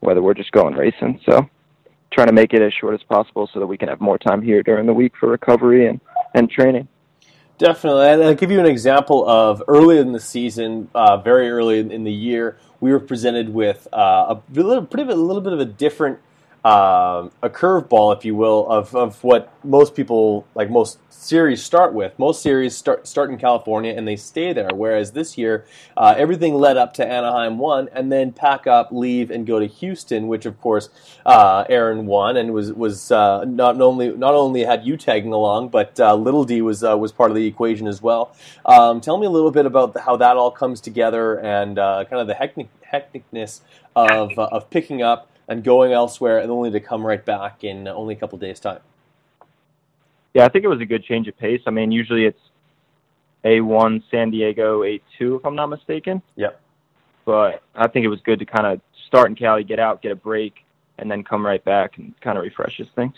whether 0.00 0.20
we're 0.20 0.34
just 0.34 0.50
going 0.50 0.74
racing. 0.74 1.20
So 1.24 1.48
trying 2.12 2.28
to 2.28 2.32
make 2.32 2.52
it 2.52 2.62
as 2.62 2.72
short 2.72 2.94
as 2.94 3.02
possible 3.02 3.48
so 3.52 3.60
that 3.60 3.66
we 3.66 3.76
can 3.76 3.88
have 3.88 4.00
more 4.00 4.18
time 4.18 4.42
here 4.42 4.62
during 4.62 4.86
the 4.86 4.94
week 4.94 5.12
for 5.18 5.28
recovery 5.28 5.86
and, 5.86 6.00
and 6.34 6.50
training. 6.50 6.88
Definitely, 7.58 8.06
and 8.06 8.22
I'll 8.22 8.34
give 8.34 8.52
you 8.52 8.60
an 8.60 8.66
example 8.66 9.28
of 9.28 9.62
early 9.66 9.98
in 9.98 10.12
the 10.12 10.20
season, 10.20 10.88
uh, 10.94 11.16
very 11.16 11.50
early 11.50 11.80
in, 11.80 12.04
the 12.04 12.12
year, 12.12 12.56
we 12.80 12.92
were 12.92 13.00
presented 13.00 13.52
with 13.52 13.88
uh, 13.92 14.36
a 14.36 14.42
little, 14.52 14.86
pretty, 14.86 15.10
a 15.10 15.16
little 15.16 15.42
bit 15.42 15.52
of 15.52 15.58
a 15.58 15.64
different 15.64 16.20
um, 16.64 17.30
a 17.40 17.48
curveball, 17.48 18.16
if 18.16 18.24
you 18.24 18.34
will, 18.34 18.68
of, 18.68 18.94
of 18.94 19.22
what 19.22 19.52
most 19.64 19.94
people 19.94 20.46
like 20.54 20.70
most 20.70 20.98
series 21.12 21.62
start 21.62 21.94
with. 21.94 22.18
Most 22.18 22.42
series 22.42 22.76
start 22.76 23.06
start 23.06 23.30
in 23.30 23.38
California 23.38 23.92
and 23.92 24.08
they 24.08 24.16
stay 24.16 24.52
there. 24.52 24.70
Whereas 24.74 25.12
this 25.12 25.38
year, 25.38 25.66
uh, 25.96 26.14
everything 26.16 26.54
led 26.54 26.76
up 26.76 26.94
to 26.94 27.06
Anaheim 27.06 27.58
one, 27.58 27.88
and 27.92 28.10
then 28.10 28.32
pack 28.32 28.66
up, 28.66 28.90
leave, 28.90 29.30
and 29.30 29.46
go 29.46 29.60
to 29.60 29.66
Houston, 29.66 30.26
which 30.26 30.46
of 30.46 30.60
course 30.60 30.90
uh, 31.24 31.64
Aaron 31.68 32.06
won 32.06 32.36
and 32.36 32.52
was 32.52 32.72
was 32.72 33.12
uh, 33.12 33.44
not 33.44 33.80
only 33.80 34.10
not 34.16 34.34
only 34.34 34.64
had 34.64 34.84
you 34.84 34.96
tagging 34.96 35.32
along, 35.32 35.68
but 35.68 35.98
uh, 36.00 36.14
Little 36.14 36.44
D 36.44 36.60
was 36.60 36.82
uh, 36.82 36.98
was 36.98 37.12
part 37.12 37.30
of 37.30 37.36
the 37.36 37.46
equation 37.46 37.86
as 37.86 38.02
well. 38.02 38.34
Um, 38.64 39.00
tell 39.00 39.16
me 39.16 39.26
a 39.26 39.30
little 39.30 39.52
bit 39.52 39.64
about 39.64 39.98
how 40.00 40.16
that 40.16 40.36
all 40.36 40.50
comes 40.50 40.80
together 40.80 41.38
and 41.38 41.78
uh, 41.78 42.04
kind 42.10 42.20
of 42.20 42.26
the 42.26 42.34
hectic, 42.34 42.68
hecticness 42.92 43.60
of 43.94 44.36
of 44.38 44.70
picking 44.70 45.02
up 45.02 45.30
and 45.48 45.64
going 45.64 45.92
elsewhere, 45.92 46.38
and 46.38 46.50
only 46.50 46.70
to 46.70 46.80
come 46.80 47.04
right 47.04 47.24
back 47.24 47.64
in 47.64 47.88
only 47.88 48.14
a 48.14 48.16
couple 48.16 48.38
days' 48.38 48.60
time. 48.60 48.80
Yeah, 50.34 50.44
I 50.44 50.48
think 50.48 50.64
it 50.64 50.68
was 50.68 50.80
a 50.80 50.86
good 50.86 51.02
change 51.04 51.26
of 51.26 51.36
pace. 51.38 51.62
I 51.66 51.70
mean, 51.70 51.90
usually 51.90 52.26
it's 52.26 52.40
A1 53.44 54.02
San 54.10 54.30
Diego, 54.30 54.82
A2, 54.82 55.38
if 55.38 55.46
I'm 55.46 55.56
not 55.56 55.68
mistaken. 55.68 56.22
Yep. 56.36 56.60
But 57.24 57.62
I 57.74 57.88
think 57.88 58.04
it 58.04 58.08
was 58.08 58.20
good 58.20 58.38
to 58.38 58.44
kind 58.44 58.66
of 58.66 58.80
start 59.06 59.28
in 59.30 59.34
Cali, 59.34 59.64
get 59.64 59.78
out, 59.78 60.02
get 60.02 60.12
a 60.12 60.16
break, 60.16 60.64
and 60.98 61.10
then 61.10 61.24
come 61.24 61.44
right 61.44 61.64
back 61.64 61.96
and 61.96 62.18
kind 62.20 62.36
of 62.36 62.44
refreshes 62.44 62.88
things. 62.94 63.14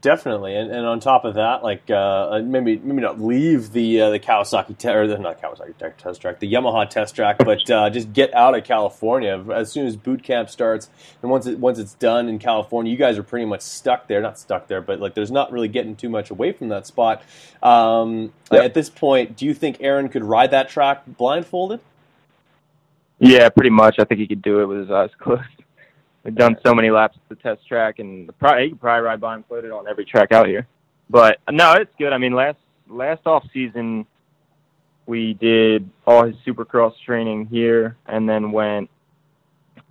Definitely, 0.00 0.56
and, 0.56 0.70
and 0.70 0.86
on 0.86 1.00
top 1.00 1.26
of 1.26 1.34
that, 1.34 1.62
like 1.62 1.90
uh, 1.90 2.40
maybe 2.42 2.78
maybe 2.78 3.02
not 3.02 3.20
leave 3.20 3.72
the 3.72 4.00
uh, 4.00 4.10
the 4.10 4.18
Kawasaki 4.18 4.76
te- 4.78 4.88
or 4.88 5.06
the 5.06 5.18
not 5.18 5.40
Kawasaki 5.40 5.76
te- 5.78 6.02
test 6.02 6.22
track, 6.22 6.40
the 6.40 6.50
Yamaha 6.50 6.88
test 6.88 7.14
track, 7.14 7.36
but 7.38 7.70
uh, 7.70 7.90
just 7.90 8.10
get 8.10 8.32
out 8.32 8.56
of 8.56 8.64
California 8.64 9.44
as 9.52 9.70
soon 9.70 9.86
as 9.86 9.94
boot 9.96 10.22
camp 10.22 10.48
starts, 10.48 10.88
and 11.20 11.30
once 11.30 11.46
it, 11.46 11.58
once 11.58 11.78
it's 11.78 11.92
done 11.94 12.28
in 12.30 12.38
California, 12.38 12.90
you 12.90 12.96
guys 12.96 13.18
are 13.18 13.22
pretty 13.22 13.44
much 13.44 13.60
stuck 13.60 14.08
there. 14.08 14.22
Not 14.22 14.38
stuck 14.38 14.66
there, 14.66 14.80
but 14.80 14.98
like 14.98 15.12
there's 15.14 15.30
not 15.30 15.52
really 15.52 15.68
getting 15.68 15.94
too 15.94 16.08
much 16.08 16.30
away 16.30 16.52
from 16.52 16.70
that 16.70 16.86
spot. 16.86 17.22
Um, 17.62 18.32
Yep. 18.50 18.64
At 18.64 18.74
this 18.74 18.90
point, 18.90 19.36
do 19.36 19.46
you 19.46 19.54
think 19.54 19.78
Aaron 19.80 20.10
could 20.10 20.24
ride 20.24 20.50
that 20.50 20.68
track 20.68 21.04
blindfolded? 21.06 21.80
Yeah, 23.18 23.48
pretty 23.48 23.70
much. 23.70 23.96
I 23.98 24.04
think 24.04 24.20
he 24.20 24.26
could 24.26 24.42
do 24.42 24.60
it 24.60 24.66
with 24.66 24.80
his 24.80 24.90
eyes 24.90 25.10
closed. 25.18 25.42
We've 26.24 26.34
done 26.34 26.56
so 26.64 26.72
many 26.74 26.90
laps 26.90 27.18
at 27.20 27.28
the 27.28 27.42
test 27.42 27.66
track, 27.66 27.98
and 27.98 28.28
the 28.28 28.32
probably, 28.32 28.64
he 28.64 28.70
could 28.70 28.80
probably 28.80 29.02
ride 29.06 29.20
blindfolded 29.20 29.70
on 29.72 29.88
every 29.88 30.04
track 30.04 30.30
out 30.32 30.46
here. 30.46 30.66
But 31.10 31.38
no, 31.50 31.72
it's 31.72 31.90
good. 31.98 32.12
I 32.12 32.18
mean, 32.18 32.32
last 32.32 32.58
last 32.88 33.26
off 33.26 33.44
season, 33.52 34.06
we 35.06 35.34
did 35.34 35.88
all 36.06 36.24
his 36.24 36.36
Supercross 36.46 36.92
training 37.04 37.46
here, 37.46 37.96
and 38.06 38.28
then 38.28 38.52
went 38.52 38.88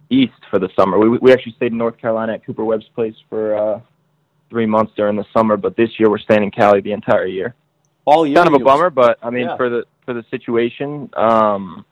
east 0.10 0.34
for 0.50 0.58
the 0.60 0.70
summer. 0.76 0.98
We 1.00 1.10
we 1.18 1.34
actually 1.34 1.54
stayed 1.54 1.74
in 1.74 1.78
North 1.78 1.98
Carolina 1.98 2.34
at 2.34 2.46
Cooper 2.46 2.64
Webb's 2.64 2.88
place 2.96 3.16
for 3.30 3.56
uh, 3.56 3.82
three 4.50 4.66
months 4.66 4.94
during 4.96 5.18
the 5.18 5.26
summer. 5.34 5.58
But 5.58 5.76
this 5.76 5.90
year, 6.00 6.10
we're 6.10 6.18
staying 6.20 6.44
in 6.44 6.52
Cali 6.52 6.80
the 6.82 6.94
entire 6.94 7.26
year 7.26 7.56
All 8.06 8.26
year, 8.26 8.38
kind 8.38 8.48
of 8.48 8.54
a 8.56 8.60
you- 8.60 8.66
bummer, 8.66 8.90
but 8.90 9.18
I 9.22 9.30
mean, 9.30 9.48
Yeah. 9.48 9.58
for 9.58 9.70
the 9.70 9.84
for 10.06 10.14
the 10.14 10.24
situation, 10.32 11.10
um, 11.16 11.86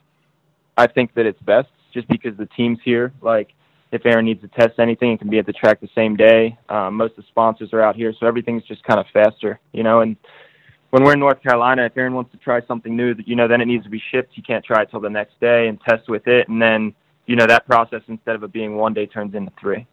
I 0.78 0.88
think 0.88 1.14
that 1.16 1.26
it's 1.26 1.42
best 1.42 1.68
just 1.94 2.08
because 2.08 2.38
the 2.38 2.46
teams 2.48 2.80
here, 2.86 3.12
like 3.22 3.50
if 3.92 4.06
Aaron 4.06 4.26
needs 4.26 4.42
to 4.42 4.48
test 4.48 4.80
anything, 4.80 5.12
it 5.14 5.20
can 5.20 5.30
be 5.30 5.40
at 5.40 5.46
the 5.46 5.54
track 5.54 5.82
the 5.82 5.90
same 5.96 6.16
day. 6.16 6.58
Um, 6.70 6.96
most 6.96 7.12
of 7.12 7.18
the 7.18 7.30
sponsors 7.30 7.74
are 7.74 7.82
out 7.82 7.96
here, 7.96 8.14
so 8.20 8.28
everything's 8.28 8.64
just 8.64 8.84
kind 8.84 9.00
of 9.00 9.08
faster, 9.12 9.60
you 9.72 9.84
know. 9.84 10.02
And 10.02 10.16
when 10.92 11.04
we're 11.04 11.14
in 11.14 11.20
North 11.20 11.42
Carolina, 11.42 11.86
if 11.86 11.98
Aaron 11.98 12.14
wants 12.14 12.32
to 12.32 12.38
try 12.38 12.62
something 12.66 12.96
new, 12.96 13.16
you 13.26 13.36
know, 13.36 13.48
then 13.48 13.62
it 13.62 13.66
needs 13.66 13.84
to 13.84 13.90
be 13.90 14.02
shipped. 14.12 14.38
You 14.38 14.44
can't 14.44 14.64
try 14.64 14.84
it 14.84 14.92
till 14.92 15.00
the 15.00 15.10
next 15.10 15.40
day 15.40 15.68
and 15.68 15.80
test 15.82 16.08
with 16.08 16.28
it, 16.28 16.48
and 16.50 16.62
then 16.62 16.94
you 17.26 17.36
know 17.36 17.48
that 17.48 17.66
process 17.66 18.02
instead 18.08 18.36
of 18.36 18.44
it 18.44 18.52
being 18.52 18.76
one 18.76 18.94
day 18.94 19.06
turns 19.06 19.34
into 19.34 19.52
three. 19.60 19.88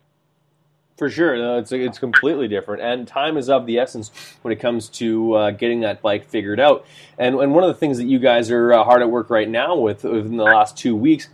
For 0.96 1.10
sure, 1.10 1.36
no, 1.36 1.58
it's 1.58 1.72
it's 1.72 1.98
completely 1.98 2.48
different, 2.48 2.82
and 2.82 3.06
time 3.06 3.36
is 3.36 3.50
of 3.50 3.66
the 3.66 3.78
essence 3.78 4.10
when 4.40 4.52
it 4.52 4.56
comes 4.56 4.88
to 4.90 5.34
uh, 5.34 5.50
getting 5.50 5.80
that 5.80 6.00
bike 6.00 6.26
figured 6.26 6.58
out. 6.58 6.86
And 7.18 7.34
and 7.34 7.54
one 7.54 7.64
of 7.64 7.68
the 7.68 7.74
things 7.74 7.98
that 7.98 8.06
you 8.06 8.18
guys 8.18 8.50
are 8.50 8.72
uh, 8.72 8.84
hard 8.84 9.02
at 9.02 9.10
work 9.10 9.28
right 9.28 9.48
now 9.48 9.76
with 9.76 10.04
within 10.04 10.38
the 10.38 10.44
last 10.44 10.78
two 10.78 10.96
weeks, 10.96 11.28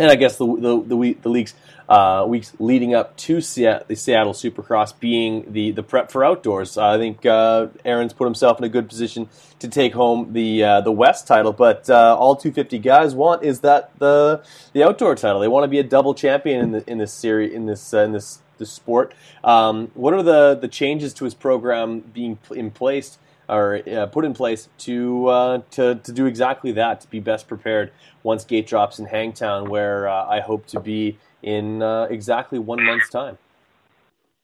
and 0.00 0.10
I 0.10 0.16
guess 0.16 0.38
the 0.38 0.46
the 0.46 0.82
the, 0.82 1.12
the 1.22 1.28
leaks 1.28 1.54
uh, 1.90 2.24
weeks 2.26 2.52
leading 2.60 2.94
up 2.94 3.16
to 3.16 3.34
the 3.34 3.96
Seattle 3.96 4.32
Supercross 4.32 4.98
being 4.98 5.52
the 5.52 5.72
the 5.72 5.82
prep 5.82 6.12
for 6.12 6.24
outdoors. 6.24 6.78
I 6.78 6.96
think 6.98 7.26
uh, 7.26 7.66
Aaron's 7.84 8.12
put 8.12 8.26
himself 8.26 8.58
in 8.58 8.64
a 8.64 8.68
good 8.68 8.88
position 8.88 9.28
to 9.58 9.66
take 9.66 9.92
home 9.92 10.32
the 10.32 10.62
uh, 10.62 10.80
the 10.82 10.92
West 10.92 11.26
title, 11.26 11.52
but 11.52 11.90
uh, 11.90 12.16
all 12.16 12.36
250 12.36 12.78
guys 12.78 13.14
want 13.14 13.42
is 13.42 13.60
that 13.60 13.90
the 13.98 14.42
the 14.72 14.84
outdoor 14.84 15.16
title. 15.16 15.40
They 15.40 15.48
want 15.48 15.64
to 15.64 15.68
be 15.68 15.80
a 15.80 15.84
double 15.84 16.14
champion 16.14 16.60
in 16.60 16.70
the, 16.70 16.90
in 16.90 16.98
this 16.98 17.12
series 17.12 17.52
in 17.52 17.66
this 17.66 17.92
uh, 17.92 18.04
in 18.04 18.12
this 18.12 18.38
this 18.58 18.72
sport. 18.72 19.12
Um, 19.42 19.90
what 19.94 20.14
are 20.14 20.22
the 20.22 20.54
the 20.54 20.68
changes 20.68 21.12
to 21.14 21.24
his 21.24 21.34
program 21.34 22.00
being 22.00 22.38
in 22.54 22.70
place 22.70 23.18
or 23.48 23.82
uh, 23.88 24.06
put 24.06 24.24
in 24.24 24.32
place 24.32 24.68
to 24.78 25.26
uh, 25.26 25.62
to 25.72 25.96
to 25.96 26.12
do 26.12 26.26
exactly 26.26 26.70
that 26.72 27.00
to 27.00 27.08
be 27.08 27.18
best 27.18 27.48
prepared 27.48 27.90
once 28.22 28.44
gate 28.44 28.68
drops 28.68 29.00
in 29.00 29.06
Hangtown, 29.06 29.68
where 29.68 30.08
uh, 30.08 30.26
I 30.26 30.38
hope 30.38 30.66
to 30.68 30.78
be 30.78 31.18
in 31.42 31.82
uh, 31.82 32.06
exactly 32.10 32.58
one 32.58 32.84
month's 32.84 33.10
time. 33.10 33.38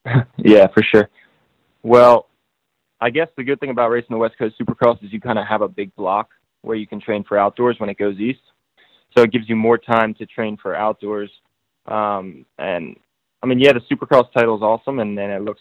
yeah, 0.37 0.67
for 0.69 0.83
sure. 0.83 1.09
Well, 1.83 2.29
I 3.00 3.11
guess 3.11 3.29
the 3.37 3.45
good 3.45 3.61
thing 3.61 3.71
about 3.71 3.91
racing 3.91 4.09
the 4.11 4.19
West 4.19 4.38
Coast 4.38 4.57
Supercross 4.59 5.03
is 5.05 5.12
you 5.12 5.21
kind 5.21 5.38
of 5.38 5.47
have 5.47 5.62
a 5.62 5.69
big 5.69 5.95
block 5.97 6.31
where 6.62 6.76
you 6.76 6.87
can 6.87 7.00
train 7.00 7.25
for 7.25 7.38
outdoors 7.38 7.76
when 7.79 7.91
it 7.91 7.99
goes 7.99 8.19
east. 8.19 8.41
So 9.17 9.23
it 9.23 9.33
gives 9.33 9.49
you 9.49 9.57
more 9.57 9.79
time 9.79 10.15
to 10.15 10.26
train 10.26 10.57
for 10.57 10.75
outdoors. 10.75 11.31
Um, 11.87 12.45
and 12.59 12.97
I 13.43 13.47
mean, 13.47 13.61
yeah, 13.61 13.73
the 13.73 13.81
Supercross 13.81 14.33
title 14.33 14.57
is 14.57 14.62
awesome, 14.62 14.99
and 14.99 15.17
then 15.17 15.31
it 15.31 15.43
looks 15.43 15.61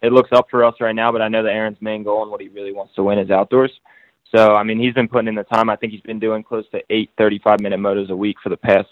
it 0.00 0.12
looks 0.12 0.30
up 0.32 0.46
for 0.50 0.64
us 0.64 0.74
right 0.80 0.94
now. 0.94 1.12
But 1.12 1.22
I 1.22 1.28
know 1.28 1.42
that 1.42 1.52
Aaron's 1.52 1.80
main 1.80 2.02
goal 2.04 2.22
and 2.22 2.30
what 2.30 2.40
he 2.40 2.48
really 2.48 2.72
wants 2.72 2.94
to 2.94 3.02
win 3.02 3.18
is 3.18 3.30
outdoors. 3.30 3.72
So 4.34 4.56
I 4.56 4.62
mean, 4.62 4.78
he's 4.78 4.94
been 4.94 5.08
putting 5.08 5.28
in 5.28 5.34
the 5.34 5.44
time. 5.44 5.70
I 5.70 5.76
think 5.76 5.92
he's 5.92 6.02
been 6.02 6.20
doing 6.20 6.42
close 6.42 6.68
to 6.70 6.80
eight 6.90 7.10
35 7.18 7.60
minute 7.60 7.80
motos 7.80 8.10
a 8.10 8.16
week 8.16 8.36
for 8.42 8.48
the 8.48 8.56
past 8.56 8.88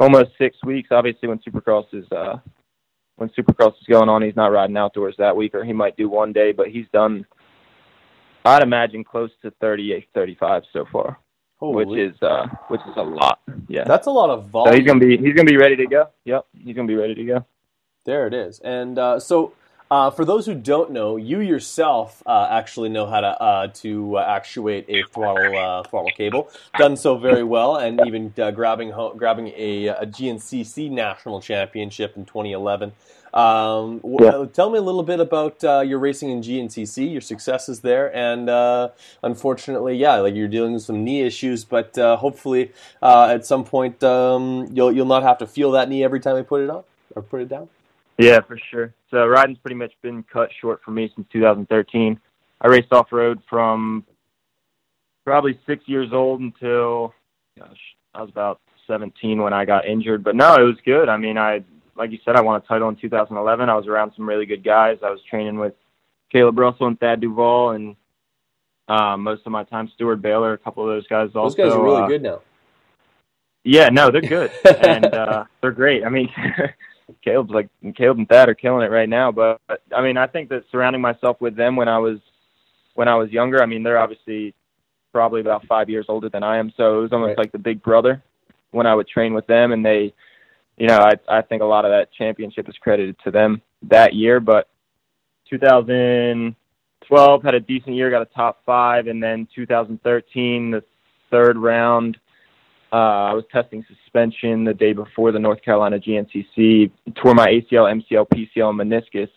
almost 0.00 0.30
six 0.38 0.56
weeks. 0.64 0.88
Obviously, 0.90 1.28
when 1.28 1.38
Supercross 1.38 1.86
is 1.92 2.10
uh, 2.12 2.38
when 3.16 3.28
Supercross 3.30 3.74
is 3.80 3.86
going 3.88 4.08
on, 4.08 4.22
he's 4.22 4.36
not 4.36 4.52
riding 4.52 4.76
outdoors 4.76 5.14
that 5.18 5.36
week, 5.36 5.54
or 5.54 5.64
he 5.64 5.72
might 5.72 5.96
do 5.96 6.08
one 6.08 6.32
day, 6.32 6.52
but 6.52 6.68
he's 6.68 6.86
done, 6.92 7.24
I'd 8.44 8.62
imagine, 8.62 9.04
close 9.04 9.30
to 9.42 9.52
38, 9.60 10.08
35 10.14 10.62
so 10.72 10.84
far, 10.90 11.18
Holy, 11.58 11.84
which 11.84 11.98
is 11.98 12.22
uh, 12.22 12.46
which 12.68 12.80
is 12.82 12.96
a 12.96 13.02
lot. 13.02 13.40
Yeah. 13.68 13.84
that's 13.84 14.06
a 14.06 14.10
lot 14.10 14.30
of 14.30 14.44
so 14.44 14.48
volume. 14.48 14.76
he's 14.76 14.86
gonna 14.86 15.00
be 15.00 15.16
he's 15.16 15.34
gonna 15.34 15.50
be 15.50 15.56
ready 15.56 15.76
to 15.76 15.86
go. 15.86 16.08
Yep, 16.24 16.46
he's 16.52 16.74
gonna 16.76 16.88
be 16.88 16.96
ready 16.96 17.14
to 17.14 17.24
go. 17.24 17.46
There 18.04 18.26
it 18.26 18.34
is. 18.34 18.60
And 18.60 18.98
uh, 18.98 19.18
so, 19.18 19.54
uh, 19.90 20.10
for 20.10 20.24
those 20.24 20.46
who 20.46 20.54
don't 20.54 20.90
know, 20.92 21.16
you 21.16 21.40
yourself 21.40 22.22
uh, 22.26 22.48
actually 22.50 22.88
know 22.88 23.06
how 23.06 23.20
to 23.20 23.28
uh, 23.42 23.68
to 23.68 24.18
uh, 24.18 24.22
actuate 24.26 24.86
a 24.88 25.04
throttle 25.04 25.56
uh, 25.56 25.84
throttle 25.84 26.10
cable. 26.10 26.50
Done 26.76 26.96
so 26.96 27.16
very 27.18 27.44
well, 27.44 27.76
and 27.76 28.00
even 28.00 28.34
uh, 28.38 28.50
grabbing 28.52 28.90
ho- 28.92 29.14
grabbing 29.16 29.48
a, 29.56 29.88
a 29.88 30.06
GNCC 30.06 30.90
national 30.90 31.40
championship 31.40 32.16
in 32.16 32.24
2011. 32.24 32.92
Um, 33.34 33.98
w- 34.00 34.20
Yeah. 34.20 34.46
Tell 34.52 34.70
me 34.70 34.78
a 34.78 34.82
little 34.82 35.02
bit 35.02 35.20
about 35.20 35.62
uh, 35.64 35.80
your 35.80 35.98
racing 35.98 36.30
in 36.30 36.40
GNCC, 36.42 37.12
your 37.12 37.20
successes 37.20 37.80
there, 37.80 38.14
and 38.16 38.48
uh, 38.48 38.90
unfortunately, 39.22 39.96
yeah, 39.96 40.16
like 40.16 40.34
you're 40.34 40.48
dealing 40.48 40.74
with 40.74 40.82
some 40.82 41.04
knee 41.04 41.22
issues, 41.22 41.64
but 41.64 41.96
uh, 41.98 42.16
hopefully, 42.16 42.72
uh, 43.02 43.28
at 43.30 43.46
some 43.46 43.64
point, 43.64 44.02
um, 44.04 44.68
you'll 44.72 44.92
you'll 44.92 45.06
not 45.06 45.22
have 45.24 45.38
to 45.38 45.46
feel 45.46 45.72
that 45.72 45.88
knee 45.88 46.04
every 46.04 46.20
time 46.20 46.36
you 46.36 46.44
put 46.44 46.62
it 46.62 46.70
on 46.70 46.84
or 47.16 47.22
put 47.22 47.40
it 47.42 47.48
down. 47.48 47.68
Yeah, 48.18 48.40
for 48.40 48.58
sure. 48.58 48.94
So 49.14 49.28
riding's 49.28 49.58
pretty 49.58 49.76
much 49.76 49.92
been 50.02 50.24
cut 50.24 50.50
short 50.60 50.80
for 50.84 50.90
me 50.90 51.08
since 51.14 51.28
2013. 51.32 52.18
I 52.60 52.66
raced 52.66 52.90
off 52.90 53.12
road 53.12 53.40
from 53.48 54.04
probably 55.24 55.56
six 55.68 55.84
years 55.86 56.08
old 56.12 56.40
until, 56.40 57.14
gosh, 57.56 57.78
I 58.12 58.22
was 58.22 58.30
about 58.30 58.60
17 58.88 59.40
when 59.40 59.52
I 59.52 59.66
got 59.66 59.86
injured. 59.86 60.24
But 60.24 60.34
no, 60.34 60.56
it 60.56 60.64
was 60.64 60.78
good. 60.84 61.08
I 61.08 61.16
mean, 61.16 61.38
I 61.38 61.62
like 61.94 62.10
you 62.10 62.18
said, 62.24 62.34
I 62.34 62.40
won 62.40 62.60
a 62.60 62.66
title 62.66 62.88
in 62.88 62.96
2011. 62.96 63.68
I 63.68 63.76
was 63.76 63.86
around 63.86 64.10
some 64.16 64.28
really 64.28 64.46
good 64.46 64.64
guys. 64.64 64.98
I 65.00 65.10
was 65.10 65.20
training 65.30 65.60
with 65.60 65.74
Caleb 66.32 66.58
Russell 66.58 66.88
and 66.88 66.98
Thad 66.98 67.20
Duvall, 67.20 67.70
and 67.70 67.94
uh, 68.88 69.16
most 69.16 69.42
of 69.46 69.52
my 69.52 69.62
time 69.62 69.88
Stuart 69.94 70.16
Baylor, 70.16 70.54
a 70.54 70.58
couple 70.58 70.82
of 70.82 70.88
those 70.88 71.06
guys. 71.06 71.28
Those 71.28 71.36
also, 71.36 71.56
guys 71.56 71.72
are 71.72 71.84
really 71.84 72.02
uh, 72.02 72.08
good 72.08 72.22
now. 72.22 72.40
yeah, 73.62 73.90
no, 73.90 74.10
they're 74.10 74.22
good 74.22 74.50
and 74.64 75.06
uh, 75.06 75.44
they're 75.60 75.70
great. 75.70 76.04
I 76.04 76.08
mean, 76.08 76.28
Caleb's 77.22 77.50
like 77.50 77.68
Caleb 77.96 78.18
and 78.18 78.28
Thad 78.28 78.48
are 78.48 78.54
killing 78.54 78.84
it 78.84 78.90
right 78.90 79.08
now. 79.08 79.30
But, 79.30 79.60
but 79.68 79.82
I 79.94 80.02
mean, 80.02 80.16
I 80.16 80.26
think 80.26 80.48
that 80.48 80.64
surrounding 80.70 81.02
myself 81.02 81.40
with 81.40 81.56
them 81.56 81.76
when 81.76 81.88
I 81.88 81.98
was 81.98 82.18
when 82.94 83.08
I 83.08 83.14
was 83.16 83.30
younger. 83.30 83.62
I 83.62 83.66
mean, 83.66 83.82
they're 83.82 83.98
obviously 83.98 84.54
probably 85.12 85.40
about 85.40 85.66
five 85.66 85.88
years 85.88 86.06
older 86.08 86.28
than 86.28 86.42
I 86.42 86.58
am, 86.58 86.72
so 86.76 86.98
it 86.98 87.02
was 87.02 87.12
almost 87.12 87.30
Right. 87.30 87.38
like 87.38 87.52
the 87.52 87.58
big 87.58 87.82
brother 87.82 88.22
when 88.70 88.86
I 88.86 88.94
would 88.94 89.06
train 89.06 89.34
with 89.34 89.46
them, 89.46 89.72
and 89.72 89.84
they, 89.84 90.12
you 90.76 90.88
know, 90.88 90.98
I 90.98 91.12
I 91.28 91.42
think 91.42 91.62
a 91.62 91.66
lot 91.66 91.84
of 91.84 91.90
that 91.90 92.12
championship 92.12 92.68
is 92.68 92.76
credited 92.78 93.16
to 93.24 93.30
them 93.30 93.62
that 93.82 94.14
year. 94.14 94.40
But 94.40 94.68
2012 95.50 97.42
had 97.42 97.54
a 97.54 97.60
decent 97.60 97.96
year, 97.96 98.10
got 98.10 98.22
a 98.22 98.26
top 98.26 98.64
five, 98.64 99.06
and 99.06 99.22
then 99.22 99.46
2013 99.54 100.70
the 100.70 100.82
third 101.30 101.56
round 101.56 102.16
Uh, 102.94 103.30
I 103.30 103.34
was 103.34 103.42
testing 103.50 103.84
suspension 103.88 104.62
the 104.62 104.72
day 104.72 104.92
before 104.92 105.32
the 105.32 105.38
North 105.40 105.60
Carolina 105.62 105.98
GNCC. 105.98 106.92
Tore 107.16 107.34
my 107.34 107.48
ACL, 107.48 107.92
MCL, 107.92 108.28
PCL, 108.28 108.70
and 108.70 108.78
meniscus 108.78 109.28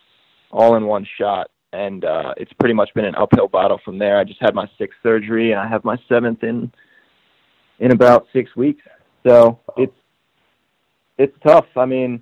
all 0.52 0.76
in 0.76 0.86
one 0.86 1.08
shot, 1.18 1.50
and 1.74 2.06
uh, 2.06 2.36
it's 2.38 2.54
pretty 2.60 2.76
much 2.76 2.94
been 2.94 3.06
an 3.06 3.16
uphill 3.16 3.48
battle 3.48 3.80
from 3.84 3.98
there. 3.98 4.20
I 4.20 4.26
just 4.26 4.40
had 4.40 4.54
my 4.54 4.70
sixth 4.78 5.00
surgery, 5.02 5.54
and 5.54 5.60
I 5.60 5.68
have 5.68 5.84
my 5.84 5.98
seventh 6.08 6.44
in 6.44 6.72
in 7.80 7.94
about 7.94 8.28
six 8.32 8.56
weeks. 8.56 8.84
So 9.26 9.60
it's 9.76 9.98
it's 11.18 11.36
tough. 11.44 11.66
I 11.76 11.88
mean, 11.88 12.22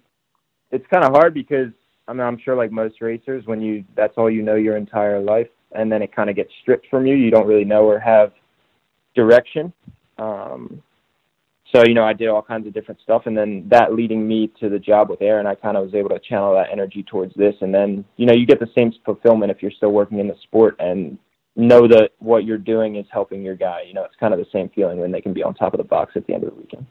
it's 0.72 0.86
kind 0.88 1.04
of 1.04 1.12
hard 1.12 1.34
because 1.34 1.74
I 2.08 2.14
mean 2.14 2.22
I'm 2.22 2.40
sure 2.40 2.56
like 2.56 2.72
most 2.72 3.02
racers, 3.02 3.46
when 3.46 3.60
you 3.60 3.84
that's 3.98 4.14
all 4.16 4.30
you 4.32 4.42
know 4.42 4.56
your 4.56 4.78
entire 4.78 5.20
life, 5.20 5.50
and 5.74 5.92
then 5.92 6.02
it 6.02 6.16
kind 6.16 6.30
of 6.30 6.38
gets 6.38 6.52
stripped 6.62 6.88
from 6.88 7.06
you. 7.06 7.16
You 7.16 7.30
don't 7.30 7.46
really 7.46 7.66
know 7.66 7.84
or 7.84 8.00
have 8.00 8.32
direction. 9.14 9.74
Um, 10.18 10.82
so 11.76 11.84
you 11.86 11.94
know, 11.94 12.06
I 12.06 12.14
did 12.14 12.30
all 12.30 12.42
kinds 12.42 12.68
of 12.68 12.74
different 12.74 13.02
stuff, 13.02 13.24
and 13.26 13.38
then 13.38 13.68
that 13.70 13.94
leading 13.94 14.28
me 14.28 14.52
to 14.60 14.70
the 14.70 14.80
job 14.80 15.10
with 15.10 15.22
Aaron, 15.22 15.46
I 15.46 15.56
kind 15.56 15.76
of 15.76 15.84
was 15.84 15.94
able 15.94 16.10
to 16.10 16.20
channel 16.20 16.54
that 16.54 16.68
energy 16.72 17.04
towards 17.04 17.34
this, 17.36 17.56
and 17.62 17.74
then 17.74 18.06
you 18.18 18.26
know, 18.26 18.34
you 18.34 18.46
get 18.46 18.60
the 18.60 18.70
same 18.74 18.94
fulfillment 19.04 19.52
if 19.52 19.62
you're 19.62 19.72
still 19.72 19.92
working 19.92 20.20
in 20.20 20.28
the 20.28 20.36
sport 20.44 20.76
and 20.80 21.18
know 21.56 21.88
that 21.88 22.12
what 22.20 22.44
you're 22.44 22.58
doing 22.58 22.96
is 22.96 23.06
helping 23.12 23.42
your 23.42 23.56
guy. 23.56 23.84
You 23.88 23.94
know, 23.94 24.04
it's 24.04 24.16
kind 24.20 24.34
of 24.34 24.40
the 24.40 24.48
same 24.52 24.70
feeling 24.70 25.00
when 25.00 25.12
they 25.12 25.22
can 25.22 25.34
be 25.34 25.44
on 25.44 25.54
top 25.54 25.74
of 25.74 25.78
the 25.78 25.84
box 25.84 26.14
at 26.16 26.28
the 26.28 26.34
end 26.34 26.44
of 26.44 26.52
the 26.52 26.56
weekend. 26.56 26.86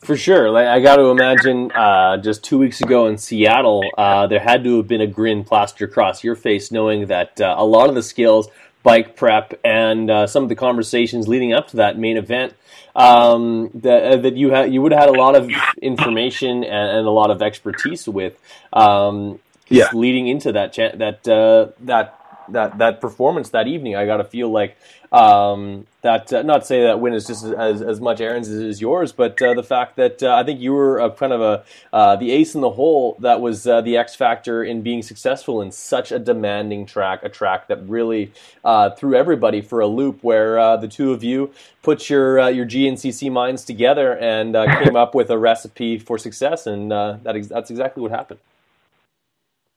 For 0.00 0.16
sure. 0.16 0.50
Like 0.50 0.66
I 0.66 0.80
got 0.80 0.96
to 0.96 1.06
imagine, 1.06 1.70
uh, 1.72 2.16
just 2.16 2.42
two 2.42 2.56
weeks 2.56 2.80
ago 2.80 3.06
in 3.06 3.18
Seattle, 3.18 3.82
uh, 3.98 4.26
there 4.26 4.40
had 4.40 4.64
to 4.64 4.78
have 4.78 4.88
been 4.88 5.02
a 5.02 5.06
grin 5.06 5.44
plastered 5.44 5.90
across 5.90 6.24
your 6.24 6.34
face, 6.34 6.72
knowing 6.72 7.08
that 7.08 7.38
uh, 7.38 7.54
a 7.58 7.64
lot 7.66 7.90
of 7.90 7.94
the 7.94 8.02
skills, 8.02 8.48
bike 8.82 9.16
prep, 9.16 9.52
and 9.64 10.10
uh, 10.10 10.26
some 10.26 10.42
of 10.42 10.48
the 10.48 10.54
conversations 10.56 11.28
leading 11.28 11.52
up 11.52 11.68
to 11.68 11.76
that 11.76 11.98
main 11.98 12.16
event, 12.16 12.54
um, 12.96 13.70
that 13.74 14.02
uh, 14.02 14.16
that 14.16 14.36
you 14.36 14.50
had, 14.50 14.72
you 14.72 14.82
would 14.82 14.92
have 14.92 15.00
had 15.02 15.08
a 15.10 15.18
lot 15.18 15.34
of 15.36 15.50
information 15.82 16.64
and, 16.64 16.98
and 16.98 17.06
a 17.06 17.10
lot 17.10 17.30
of 17.30 17.42
expertise 17.42 18.08
with, 18.08 18.38
um, 18.72 19.38
Yeah. 19.68 19.88
leading 19.92 20.28
into 20.28 20.52
that 20.52 20.72
cha- 20.72 20.96
that 20.96 21.26
uh, 21.28 21.68
that 21.80 22.19
that 22.52 22.78
that 22.78 23.00
performance 23.00 23.50
that 23.50 23.66
evening. 23.66 23.96
I 23.96 24.06
got 24.06 24.18
to 24.18 24.24
feel 24.24 24.50
like 24.50 24.76
um, 25.12 25.86
that. 26.02 26.32
Uh, 26.32 26.42
not 26.42 26.66
say 26.66 26.82
that 26.82 27.00
win 27.00 27.14
is 27.14 27.26
just 27.26 27.44
as 27.44 27.82
as 27.82 28.00
much 28.00 28.20
Aaron's 28.20 28.48
as 28.48 28.80
yours, 28.80 29.12
but 29.12 29.40
uh, 29.42 29.54
the 29.54 29.62
fact 29.62 29.96
that 29.96 30.22
uh, 30.22 30.34
I 30.34 30.44
think 30.44 30.60
you 30.60 30.72
were 30.72 30.98
a, 30.98 31.10
kind 31.10 31.32
of 31.32 31.40
a 31.40 31.64
uh, 31.92 32.16
the 32.16 32.30
ace 32.30 32.54
in 32.54 32.60
the 32.60 32.70
hole 32.70 33.16
that 33.20 33.40
was 33.40 33.66
uh, 33.66 33.80
the 33.80 33.96
X 33.96 34.14
factor 34.14 34.62
in 34.62 34.82
being 34.82 35.02
successful 35.02 35.60
in 35.60 35.72
such 35.72 36.12
a 36.12 36.18
demanding 36.18 36.86
track, 36.86 37.22
a 37.22 37.28
track 37.28 37.68
that 37.68 37.82
really 37.88 38.32
uh, 38.64 38.90
threw 38.90 39.14
everybody 39.14 39.60
for 39.60 39.80
a 39.80 39.86
loop. 39.86 40.22
Where 40.22 40.76
the 40.76 40.88
two 40.88 41.12
of 41.12 41.24
you 41.24 41.52
put 41.82 42.08
your 42.08 42.48
your 42.50 42.66
GNCC 42.66 43.32
minds 43.32 43.64
together 43.64 44.16
and 44.16 44.54
came 44.54 44.96
up 44.96 45.14
with 45.14 45.30
a 45.30 45.38
recipe 45.38 45.98
for 45.98 46.18
success, 46.18 46.66
and 46.66 46.90
that 46.90 47.34
ex- 47.34 47.48
that's 47.48 47.70
exactly 47.70 48.02
what 48.02 48.12
happened. 48.12 48.40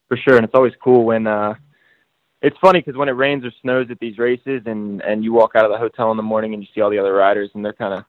for 0.07 0.17
sure. 0.17 0.35
And 0.35 0.45
it's 0.45 0.53
always 0.53 0.73
cool 0.81 1.05
when 1.05 1.27
it's 2.43 2.57
funny 2.61 2.81
because 2.81 2.97
when 2.97 3.07
it 3.09 3.13
rains 3.13 3.43
or 3.45 3.51
snows 3.61 3.87
at 3.89 3.99
these 3.99 4.17
races, 4.19 4.61
and 4.65 5.01
and 5.01 5.23
you 5.23 5.33
walk 5.33 5.53
out 5.55 5.65
of 5.65 5.71
the 5.71 5.77
hotel 5.77 6.11
in 6.11 6.17
the 6.17 6.23
morning 6.23 6.53
and 6.53 6.61
you 6.61 6.67
see 6.75 6.81
all 6.81 6.89
the 6.91 6.99
other 6.99 7.13
riders, 7.13 7.49
and 7.55 7.63
they're 7.65 7.73
kind 7.73 7.93
of 7.93 8.05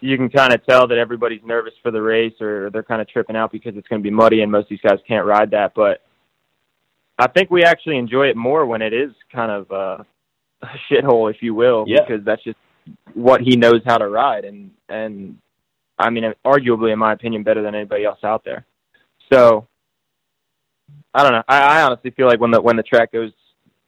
you 0.00 0.16
can 0.16 0.28
kind 0.28 0.52
of 0.52 0.64
tell 0.66 0.86
that 0.88 0.98
everybody's 0.98 1.40
nervous 1.44 1.72
for 1.82 1.90
the 1.90 2.02
race, 2.02 2.34
or 2.40 2.70
they're 2.70 2.82
kind 2.82 3.00
of 3.00 3.08
tripping 3.08 3.36
out 3.36 3.50
because 3.50 3.76
it's 3.76 3.88
going 3.88 4.00
to 4.00 4.04
be 4.04 4.10
muddy, 4.14 4.42
and 4.42 4.52
most 4.52 4.64
of 4.64 4.68
these 4.70 4.80
guys 4.80 4.98
can't 5.08 5.24
ride 5.26 5.50
that. 5.52 5.72
But 5.74 6.02
I 7.18 7.28
think 7.28 7.50
we 7.50 7.62
actually 7.64 7.96
enjoy 7.98 8.26
it 8.26 8.36
more 8.36 8.66
when 8.66 8.82
it 8.82 8.92
is 8.92 9.12
kind 9.32 9.50
of 9.50 9.70
uh, 9.70 10.04
a 10.62 10.66
shithole, 10.90 11.30
if 11.30 11.40
you 11.40 11.54
will, 11.54 11.84
Yeah. 11.86 12.00
because 12.06 12.24
that's 12.24 12.42
just 12.44 12.58
what 13.14 13.40
he 13.40 13.56
knows 13.56 13.80
how 13.86 13.96
to 13.96 14.08
ride, 14.08 14.44
and 14.44 14.70
and 14.88 15.38
I 15.98 16.10
mean, 16.10 16.24
arguably, 16.44 16.92
in 16.92 16.98
my 16.98 17.12
opinion, 17.12 17.44
better 17.44 17.62
than 17.62 17.74
anybody 17.74 18.04
else 18.04 18.18
out 18.24 18.44
there. 18.44 18.66
So 19.32 19.68
I 21.14 21.22
don't 21.22 21.32
know. 21.32 21.42
I, 21.48 21.60
I 21.60 21.82
honestly 21.82 22.10
feel 22.10 22.26
like 22.26 22.40
when 22.40 22.50
the 22.50 22.60
when 22.60 22.76
the 22.76 22.82
track 22.82 23.12
goes, 23.12 23.32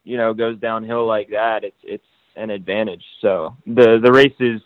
you 0.04 0.16
know, 0.16 0.34
goes 0.34 0.58
downhill 0.58 1.06
like 1.06 1.30
that, 1.30 1.64
it's 1.64 1.76
it's 1.82 2.04
an 2.36 2.50
advantage. 2.50 3.04
So 3.20 3.56
the 3.66 3.98
the 4.02 4.12
races 4.12 4.60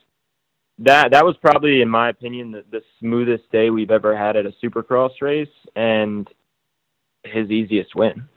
that 0.80 1.10
that 1.12 1.24
was 1.24 1.36
probably, 1.38 1.82
in 1.82 1.88
my 1.88 2.08
opinion, 2.08 2.52
the, 2.52 2.64
the 2.70 2.82
smoothest 3.00 3.50
day 3.50 3.70
we've 3.70 3.90
ever 3.90 4.16
had 4.16 4.36
at 4.36 4.46
a 4.46 4.52
Supercross 4.62 5.20
race, 5.20 5.48
and 5.76 6.28
his 7.24 7.50
easiest 7.50 7.94
win. 7.94 8.28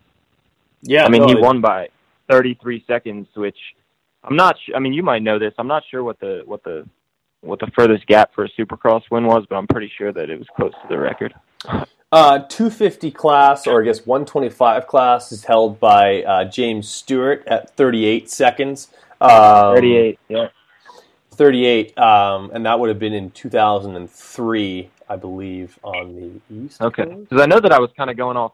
Yeah, 0.83 1.05
I 1.05 1.09
mean, 1.09 1.21
no, 1.21 1.27
he 1.27 1.35
won 1.35 1.61
by 1.61 1.89
33 2.29 2.83
seconds, 2.87 3.27
which 3.35 3.57
I'm 4.23 4.35
not. 4.35 4.55
Su- 4.65 4.73
I 4.75 4.79
mean, 4.79 4.93
you 4.93 5.03
might 5.03 5.21
know 5.21 5.37
this. 5.37 5.53
I'm 5.57 5.67
not 5.67 5.83
sure 5.89 6.03
what 6.03 6.19
the 6.19 6.41
what 6.45 6.63
the 6.63 6.87
what 7.41 7.59
the 7.59 7.71
furthest 7.75 8.05
gap 8.07 8.33
for 8.33 8.45
a 8.45 8.49
Supercross 8.49 9.01
win 9.11 9.25
was, 9.25 9.45
but 9.49 9.55
I'm 9.55 9.67
pretty 9.67 9.91
sure 9.97 10.11
that 10.11 10.29
it 10.29 10.37
was 10.37 10.47
close 10.55 10.73
to 10.73 10.87
the 10.89 10.97
record. 10.97 11.33
Uh, 12.13 12.39
250 12.39 13.09
class, 13.11 13.65
or 13.65 13.81
I 13.81 13.85
guess 13.85 14.05
125 14.05 14.85
class, 14.85 15.31
is 15.31 15.45
held 15.45 15.79
by 15.79 16.23
uh, 16.23 16.43
James 16.43 16.89
Stewart 16.89 17.41
at 17.47 17.69
38 17.77 18.29
seconds. 18.29 18.89
Um, 19.21 19.75
38. 19.75 20.19
Yeah. 20.27 20.47
38, 21.31 21.97
um, 21.97 22.51
and 22.53 22.65
that 22.65 22.77
would 22.79 22.89
have 22.89 22.99
been 22.99 23.13
in 23.13 23.31
2003, 23.31 24.89
I 25.09 25.15
believe, 25.15 25.79
on 25.83 26.41
the 26.49 26.55
East. 26.65 26.81
Okay. 26.81 27.05
Because 27.05 27.41
I 27.41 27.45
know 27.45 27.61
that 27.61 27.71
I 27.71 27.79
was 27.79 27.91
kind 27.95 28.09
of 28.09 28.17
going 28.17 28.35
off. 28.35 28.51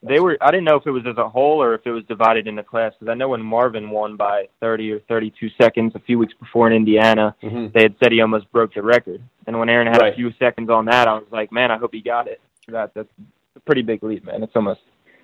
They 0.00 0.20
were. 0.20 0.38
I 0.40 0.50
didn't 0.52 0.64
know 0.64 0.76
if 0.76 0.86
it 0.86 0.90
was 0.90 1.04
as 1.06 1.16
a 1.16 1.28
whole 1.28 1.60
or 1.62 1.74
if 1.74 1.86
it 1.86 1.90
was 1.90 2.04
divided 2.04 2.46
into 2.46 2.62
class. 2.62 2.92
Because 2.98 3.10
I 3.10 3.14
know 3.14 3.30
when 3.30 3.42
Marvin 3.42 3.90
won 3.90 4.16
by 4.16 4.48
30 4.60 4.92
or 4.92 5.00
32 5.00 5.48
seconds 5.60 5.92
a 5.96 5.98
few 5.98 6.18
weeks 6.18 6.34
before 6.38 6.66
in 6.68 6.74
Indiana, 6.74 7.34
Mhm. 7.42 7.72
they 7.72 7.82
had 7.82 7.96
said 7.98 8.12
he 8.12 8.20
almost 8.20 8.50
broke 8.52 8.74
the 8.74 8.82
record. 8.82 9.22
And 9.46 9.58
when 9.58 9.68
Aaron 9.68 9.86
had 9.88 10.00
Right. 10.02 10.12
a 10.12 10.16
few 10.16 10.30
seconds 10.34 10.70
on 10.70 10.84
that, 10.84 11.08
I 11.08 11.14
was 11.14 11.24
like, 11.32 11.50
man, 11.50 11.70
I 11.70 11.78
hope 11.78 11.92
he 11.94 12.00
got 12.02 12.28
it. 12.28 12.40
That 12.68 12.94
that's 12.94 13.08
a 13.56 13.60
pretty 13.60 13.82
big 13.82 14.02
lead, 14.02 14.24
man. 14.24 14.42
It's 14.42 14.54
almost 14.56 14.80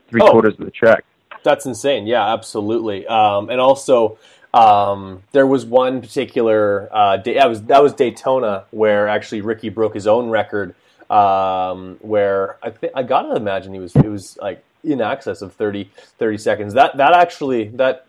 three 0.08 0.20
Oh. 0.22 0.30
quarters 0.30 0.54
of 0.58 0.64
the 0.64 0.70
track. 0.70 1.04
That's 1.42 1.64
insane. 1.66 2.06
Yeah, 2.06 2.32
absolutely. 2.32 3.06
Um, 3.06 3.48
and 3.48 3.60
also, 3.60 4.18
um, 4.52 5.22
there 5.32 5.46
was 5.46 5.64
one 5.64 6.00
particular 6.02 6.88
uh, 6.92 7.16
day. 7.16 7.34
That 7.34 7.48
was 7.48 7.62
that 7.62 7.82
was 7.82 7.94
Daytona, 7.94 8.64
where 8.70 9.08
actually 9.08 9.40
Ricky 9.40 9.68
broke 9.70 9.94
his 9.94 10.06
own 10.06 10.28
record. 10.28 10.74
Um, 11.08 11.96
where 12.02 12.56
I 12.62 12.70
think 12.70 12.92
I 12.94 13.02
gotta 13.02 13.34
imagine 13.34 13.72
he 13.74 13.80
was 13.80 13.96
it 13.96 14.06
was 14.06 14.38
like 14.40 14.62
in 14.84 15.00
excess 15.00 15.42
of 15.42 15.52
30, 15.54 15.90
30 16.18 16.38
seconds. 16.38 16.74
That 16.74 16.96
that 16.98 17.14
actually 17.14 17.68
that 17.70 18.06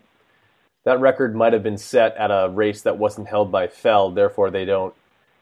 that 0.83 0.99
record 0.99 1.35
might 1.35 1.53
have 1.53 1.63
been 1.63 1.77
set 1.77 2.15
at 2.17 2.29
a 2.31 2.49
race 2.49 2.81
that 2.83 2.97
wasn't 2.97 3.27
held 3.27 3.51
by 3.51 3.67
Feld. 3.67 4.15
Therefore, 4.15 4.51
they 4.51 4.65
don't 4.65 4.93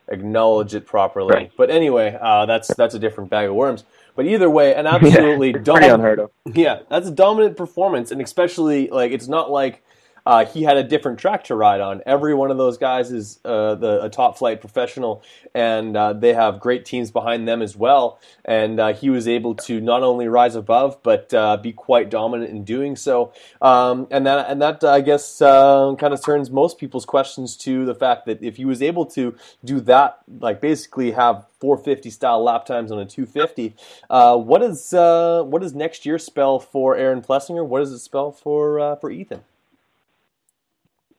acknowledge 0.09 0.75
it 0.75 0.85
properly. 0.85 1.33
Right. 1.33 1.51
But 1.57 1.69
anyway, 1.69 2.17
uh, 2.19 2.45
that's 2.45 2.73
that's 2.75 2.95
a 2.95 2.99
different 2.99 3.29
bag 3.29 3.49
of 3.49 3.55
worms. 3.55 3.83
But 4.15 4.25
either 4.25 4.49
way, 4.49 4.75
an 4.75 4.85
absolutely 4.85 5.53
dumb, 5.53 5.77
pretty 5.77 5.89
unheard 5.89 6.19
of. 6.19 6.31
yeah, 6.53 6.81
that's 6.89 7.07
a 7.07 7.11
dominant 7.11 7.55
performance, 7.55 8.11
and 8.11 8.21
especially 8.21 8.89
like 8.89 9.11
it's 9.11 9.27
not 9.27 9.49
like 9.49 9.83
uh, 10.29 10.45
he 10.45 10.61
had 10.61 10.77
a 10.77 10.83
different 10.83 11.17
track 11.17 11.43
to 11.45 11.55
ride 11.55 11.81
on. 11.81 12.03
Every 12.05 12.35
one 12.35 12.51
of 12.51 12.57
those 12.57 12.77
guys 12.77 13.11
is 13.11 13.39
uh, 13.43 13.73
the 13.73 14.03
a 14.03 14.09
top 14.11 14.37
flight 14.37 14.61
professional, 14.61 15.23
and 15.55 15.97
uh, 15.97 16.13
they 16.13 16.35
have 16.35 16.59
great 16.59 16.85
teams 16.85 17.09
behind 17.09 17.47
them 17.47 17.63
as 17.63 17.75
well. 17.75 18.19
And 18.45 18.79
uh, 18.79 18.93
he 18.93 19.09
was 19.09 19.27
able 19.27 19.55
to 19.55 19.81
not 19.81 20.03
only 20.03 20.27
rise 20.27 20.53
above, 20.53 21.01
but 21.01 21.33
uh, 21.33 21.57
be 21.57 21.73
quite 21.73 22.11
dominant 22.11 22.51
in 22.51 22.63
doing 22.63 22.95
so. 22.95 23.33
Um, 23.59 24.05
and 24.11 24.27
that 24.27 24.47
and 24.47 24.61
that 24.61 24.83
I 24.83 25.01
guess 25.01 25.41
uh, 25.41 25.95
kind 25.97 26.13
of 26.13 26.23
turns 26.23 26.51
most 26.51 26.77
people's 26.77 27.05
questions 27.05 27.57
to 27.65 27.83
the 27.85 27.95
fact 27.95 28.27
that 28.27 28.43
if 28.43 28.57
he 28.57 28.65
was 28.65 28.83
able 28.83 29.07
to 29.07 29.35
do 29.65 29.79
that, 29.79 30.19
like 30.39 30.61
basically 30.61 31.09
have 31.09 31.47
450 31.59 32.11
style 32.11 32.43
lap 32.43 32.67
times 32.67 32.91
on 32.91 32.99
a 32.99 33.05
250. 33.05 33.73
Uh, 34.11 34.37
what 34.37 34.61
is 34.61 34.93
uh, 34.93 35.41
what 35.41 35.63
does 35.63 35.73
next 35.73 36.05
year 36.05 36.19
spell 36.19 36.59
for 36.59 36.95
Aaron 36.95 37.23
Plessinger? 37.23 37.65
What 37.65 37.79
does 37.79 37.91
it 37.91 37.97
spell 37.97 38.31
for 38.31 38.79
uh, 38.79 38.95
for 38.97 39.09
Ethan? 39.09 39.41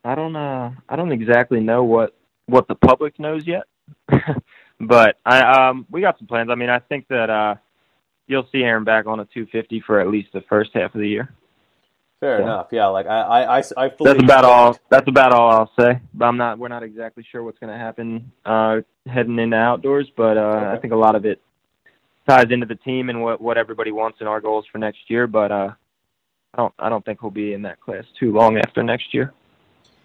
I 0.05 0.15
don't 0.15 0.37
uh 0.37 0.71
I 0.89 0.97
don't 0.97 1.13
exactly 1.13 1.61
know 1.61 1.85
what 1.85 2.15
what 2.47 2.69
the 2.69 2.75
public 2.75 3.19
knows 3.19 3.47
yet. 3.47 3.65
but 4.81 5.17
I 5.25 5.69
um 5.69 5.87
we 5.91 6.01
got 6.01 6.19
some 6.19 6.27
plans. 6.27 6.51
I 6.51 6.55
mean, 6.55 6.71
I 6.71 6.79
think 6.79 7.09
that 7.09 7.31
uh 7.31 7.55
you'll 8.27 8.49
see 8.53 8.63
Aaron 8.63 8.85
back 8.85 9.07
on 9.07 9.21
a 9.21 9.25
250 9.27 9.81
for 9.87 10.01
at 10.01 10.09
least 10.09 10.33
the 10.33 10.43
first 10.49 10.71
half 10.75 10.95
of 10.95 11.01
the 11.01 11.09
year. 11.09 11.33
Fair 12.21 12.39
Yeah. 12.39 12.45
enough. 12.45 12.69
Yeah, 12.71 12.87
like 12.87 13.07
I 13.07 13.21
I, 13.21 13.59
I, 13.59 13.63
I 13.77 13.89
fully 13.91 14.13
That's 14.13 14.23
about 14.23 14.45
all. 14.45 14.79
That's 14.91 15.09
about 15.09 15.33
all 15.33 15.51
I'll 15.51 15.73
say. 15.79 16.01
But 16.13 16.27
I'm 16.27 16.37
not. 16.37 16.59
We're 16.59 16.69
not 16.69 16.83
exactly 16.83 17.25
sure 17.31 17.43
what's 17.43 17.59
going 17.59 17.73
to 17.73 17.79
happen 17.79 18.31
uh, 18.45 18.81
heading 19.07 19.39
into 19.39 19.57
outdoors. 19.57 20.07
But 20.17 20.37
uh, 20.37 20.73
I 20.75 20.79
think 20.79 20.93
a 20.93 20.97
lot 20.97 21.15
of 21.15 21.25
it 21.25 21.41
ties 22.29 22.51
into 22.51 22.67
the 22.67 22.75
team 22.75 23.09
and 23.09 23.23
what 23.23 23.41
what 23.41 23.57
everybody 23.57 23.91
wants 23.91 24.19
and 24.21 24.29
our 24.29 24.41
goals 24.41 24.67
for 24.71 24.77
next 24.77 24.99
year. 25.09 25.27
But 25.27 25.51
uh, 25.51 25.71
I 26.53 26.57
don't. 26.59 26.75
I 26.79 26.89
don't 26.91 27.05
think 27.07 27.21
he'll 27.23 27.31
be 27.31 27.55
in 27.55 27.63
that 27.63 27.81
class 27.81 28.05
too 28.19 28.33
long 28.33 28.59
after 28.59 28.83
next 28.83 29.15
year. 29.15 29.33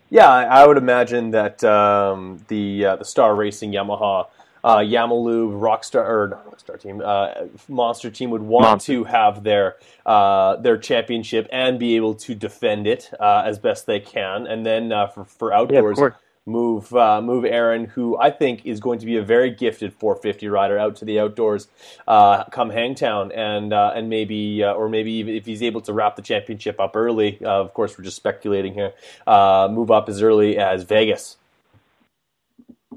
Yeah, 0.09 0.29
I 0.29 0.43
I 0.61 0.67
would 0.67 0.77
imagine 0.77 1.31
that 1.31 1.63
um, 1.63 2.43
the 2.47 2.85
uh, 2.85 2.95
the 2.97 3.05
Star 3.05 3.35
Racing 3.35 3.71
Yamaha, 3.73 4.27
uh, 4.63 4.77
Yamalube, 4.77 5.59
Rockstar 5.59 6.07
or 6.07 6.27
not 6.29 6.45
Rockstar 6.45 6.79
team, 6.79 7.01
uh, 7.03 7.33
Monster 7.67 8.09
team 8.11 8.29
would 8.29 8.41
want 8.43 8.63
Monster. 8.63 8.93
to 8.93 9.03
have 9.05 9.43
their 9.43 9.75
uh, 10.05 10.57
their 10.57 10.77
championship 10.77 11.47
and 11.51 11.79
be 11.79 11.95
able 11.95 12.15
to 12.15 12.35
defend 12.35 12.87
it 12.87 13.11
uh, 13.19 13.43
as 13.45 13.57
best 13.59 13.85
they 13.87 13.99
can, 13.99 14.47
and 14.47 14.65
then 14.65 14.91
uh, 14.91 15.07
for 15.07 15.25
for 15.25 15.51
Yeah, 15.51 15.57
outdoors, 15.59 15.95
course. 15.95 16.13
Move 16.45 16.93
uh, 16.93 17.21
move 17.21 17.45
Aaron, 17.45 17.85
who 17.85 18.17
I 18.17 18.29
think 18.29 18.65
is 18.65 18.79
going 18.79 18.99
to 18.99 19.05
be 19.05 19.17
a 19.17 19.23
very 19.23 19.49
gifted 19.49 19.93
450 19.93 20.47
rider, 20.47 20.77
out 20.77 20.95
to 20.97 21.05
the 21.05 21.19
outdoors 21.19 21.67
uh, 22.07 22.43
come 22.45 22.69
Hangtown, 22.69 23.31
and 23.31 23.73
uh, 23.73 23.93
and 23.95 24.09
maybe 24.09 24.63
uh, 24.63 24.73
or 24.73 24.89
maybe 24.89 25.11
even 25.13 25.35
if 25.35 25.45
he's 25.45 25.63
able 25.63 25.81
to 25.81 25.93
wrap 25.93 26.15
the 26.15 26.21
championship 26.21 26.79
up 26.79 26.95
early. 26.95 27.39
Uh, 27.43 27.61
of 27.61 27.73
course, 27.73 27.97
we're 27.97 28.03
just 28.03 28.17
speculating 28.17 28.73
here. 28.73 28.93
Uh, 29.25 29.67
move 29.71 29.91
up 29.91 30.09
as 30.09 30.21
early 30.21 30.57
as 30.57 30.83
Vegas. 30.83 31.37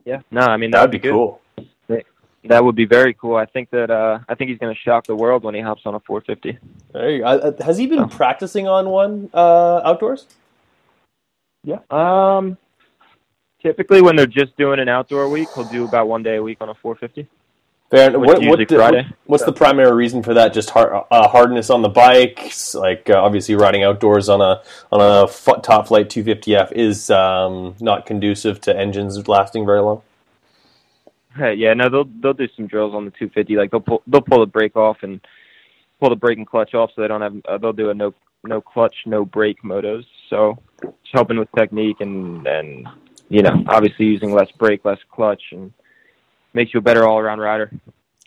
Yeah, 0.05 0.21
no, 0.31 0.43
I 0.43 0.57
mean 0.57 0.71
that 0.71 0.79
That'd 0.79 0.93
would 0.93 1.03
be 1.03 1.09
cool. 1.09 1.41
That 2.45 2.65
would 2.65 2.77
be 2.77 2.87
very 2.87 3.15
cool. 3.15 3.37
I 3.37 3.47
think 3.47 3.71
that 3.71 3.91
uh, 3.91 4.21
I 4.29 4.35
think 4.35 4.49
he's 4.51 4.59
going 4.59 4.75
to 4.75 4.81
shock 4.81 5.07
the 5.07 5.17
world 5.17 5.43
when 5.43 5.55
he 5.55 5.61
hops 5.61 5.83
on 5.85 5.95
a 5.95 6.01
450. 6.01 6.59
There 6.93 7.11
you 7.11 7.19
go. 7.19 7.55
Has 7.61 7.77
he 7.77 7.87
been 7.87 8.09
practicing 8.09 8.69
on 8.69 8.89
one 8.89 9.29
uh, 9.35 9.83
outdoors? 9.85 10.27
Yeah. 11.65 11.81
Um, 11.91 12.57
typically 13.63 14.03
when 14.03 14.17
they're 14.17 14.27
just 14.27 14.57
doing 14.57 14.81
an 14.81 14.89
outdoor 14.89 15.29
week, 15.29 15.49
he'll 15.55 15.65
do 15.65 15.85
about 15.85 16.09
one 16.09 16.23
day 16.23 16.37
a 16.37 16.43
week 16.43 16.59
on 16.61 16.69
a 16.69 16.75
450. 16.75 17.29
Fair. 17.91 18.19
What, 18.19 18.41
what, 18.49 18.59
what- 18.81 19.07
what's 19.27 19.45
the 19.45 19.53
primary 19.53 19.93
reason 19.95 20.23
for 20.23 20.35
that? 20.35 20.53
Just 20.53 20.69
hard, 20.71 21.05
uh, 21.11 21.29
hardness 21.29 21.71
on 21.71 21.81
the 21.83 21.89
bike, 21.89 22.53
like 22.75 23.09
uh, 23.09 23.15
obviously 23.15 23.55
riding 23.55 23.83
outdoors 23.83 24.29
on 24.29 24.43
a 24.43 24.63
on 24.93 25.01
a 25.01 25.25
f- 25.25 25.63
top 25.63 25.89
flight 25.89 26.11
250F 26.11 26.73
is 26.73 27.09
um, 27.11 27.75
not 27.81 28.05
conducive 28.05 28.61
to 28.63 28.77
engines 28.79 29.27
lasting 29.27 29.65
very 29.65 29.81
long. 29.81 30.03
Yeah, 31.39 31.73
no, 31.75 31.89
they'll 31.89 32.05
they'll 32.21 32.33
do 32.35 32.49
some 32.57 32.67
drills 32.67 32.95
on 32.95 33.05
the 33.07 33.11
250. 33.13 33.57
Like 33.57 33.71
they'll 33.71 33.81
pull 33.81 34.03
they'll 34.07 34.21
pull 34.21 34.41
the 34.41 34.47
brake 34.47 34.77
off 34.77 34.99
and 35.03 35.21
pull 36.01 36.11
the 36.11 36.17
brake 36.17 36.37
and 36.37 36.47
clutch 36.47 36.75
off, 36.75 36.91
so 36.95 37.01
they 37.01 37.09
don't 37.09 37.23
have. 37.23 37.37
Uh, 37.49 37.57
they'll 37.59 37.73
do 37.73 37.89
a 37.91 37.95
no 37.95 38.13
no 38.45 38.61
clutch, 38.61 38.95
no 39.07 39.25
brake 39.25 39.63
motos. 39.63 40.05
So 40.29 40.59
it's 40.83 40.93
helping 41.13 41.39
with 41.39 41.49
technique 41.57 42.01
and 42.01 42.47
and 42.47 42.87
you 43.29 43.43
know 43.43 43.65
obviously 43.67 44.07
using 44.07 44.33
less 44.33 44.51
brake, 44.53 44.85
less 44.85 44.99
clutch, 45.11 45.43
and 45.53 45.73
makes 46.55 46.75
you 46.75 46.79
a 46.79 46.83
better 46.83 47.07
all 47.07 47.19
around 47.19 47.41
rider. 47.41 47.71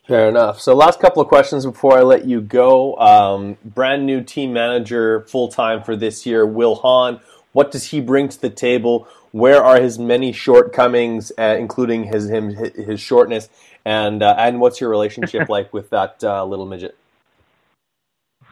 Fair 0.08 0.28
enough. 0.28 0.60
So, 0.60 0.76
last 0.76 1.00
couple 1.00 1.22
of 1.22 1.28
questions 1.28 1.66
before 1.66 1.98
I 1.98 2.02
let 2.02 2.26
you 2.26 2.42
go. 2.42 2.98
Um, 2.98 3.58
brand 3.64 4.06
new 4.06 4.24
team 4.24 4.52
manager, 4.52 5.22
full 5.22 5.48
time 5.48 5.84
for 5.84 5.96
this 5.96 6.26
year, 6.26 6.46
Will 6.46 6.76
Hahn. 6.76 7.20
What 7.54 7.72
does 7.72 7.88
he 7.88 8.02
bring 8.02 8.30
to 8.30 8.42
the 8.42 8.50
table? 8.50 9.08
Where 9.32 9.64
are 9.64 9.80
his 9.80 10.00
many 10.00 10.34
shortcomings, 10.34 11.32
uh, 11.38 11.56
including 11.60 12.06
his 12.06 12.30
him 12.30 12.50
his 12.50 13.00
shortness, 13.00 13.50
and 13.86 14.24
uh, 14.24 14.36
and 14.38 14.60
what's 14.60 14.82
your 14.82 14.90
relationship 14.90 15.50
like 15.56 15.72
with 15.72 15.90
that 15.92 16.24
uh, 16.24 16.44
little 16.46 16.66
midget? 16.66 16.98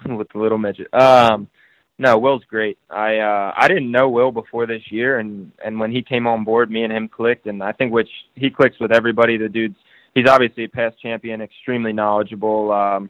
with 0.06 0.30
the 0.30 0.40
little 0.40 0.58
midget. 0.58 0.94
Um, 0.94 1.50
no, 2.00 2.18
Will's 2.18 2.46
great. 2.46 2.78
I 2.90 3.18
uh, 3.18 3.54
I 3.56 3.68
didn't 3.68 3.92
know 3.92 4.10
Will 4.10 4.32
before 4.32 4.66
this 4.66 4.90
year, 4.90 5.20
and 5.20 5.52
and 5.64 5.78
when 5.80 5.92
he 5.92 6.02
came 6.02 6.28
on 6.28 6.46
board, 6.46 6.72
me 6.72 6.84
and 6.84 6.94
him 6.94 7.10
clicked, 7.10 7.46
and 7.46 7.62
I 7.62 7.74
think 7.74 7.92
which 7.92 8.10
he 8.36 8.50
clicks 8.50 8.80
with 8.80 8.94
everybody. 8.94 9.36
The 9.36 9.50
dude's 9.50 9.76
he's 10.16 10.28
obviously 10.28 10.64
a 10.64 10.70
past 10.70 10.98
champion, 11.02 11.42
extremely 11.42 11.92
knowledgeable. 11.92 12.72
Um, 12.72 13.10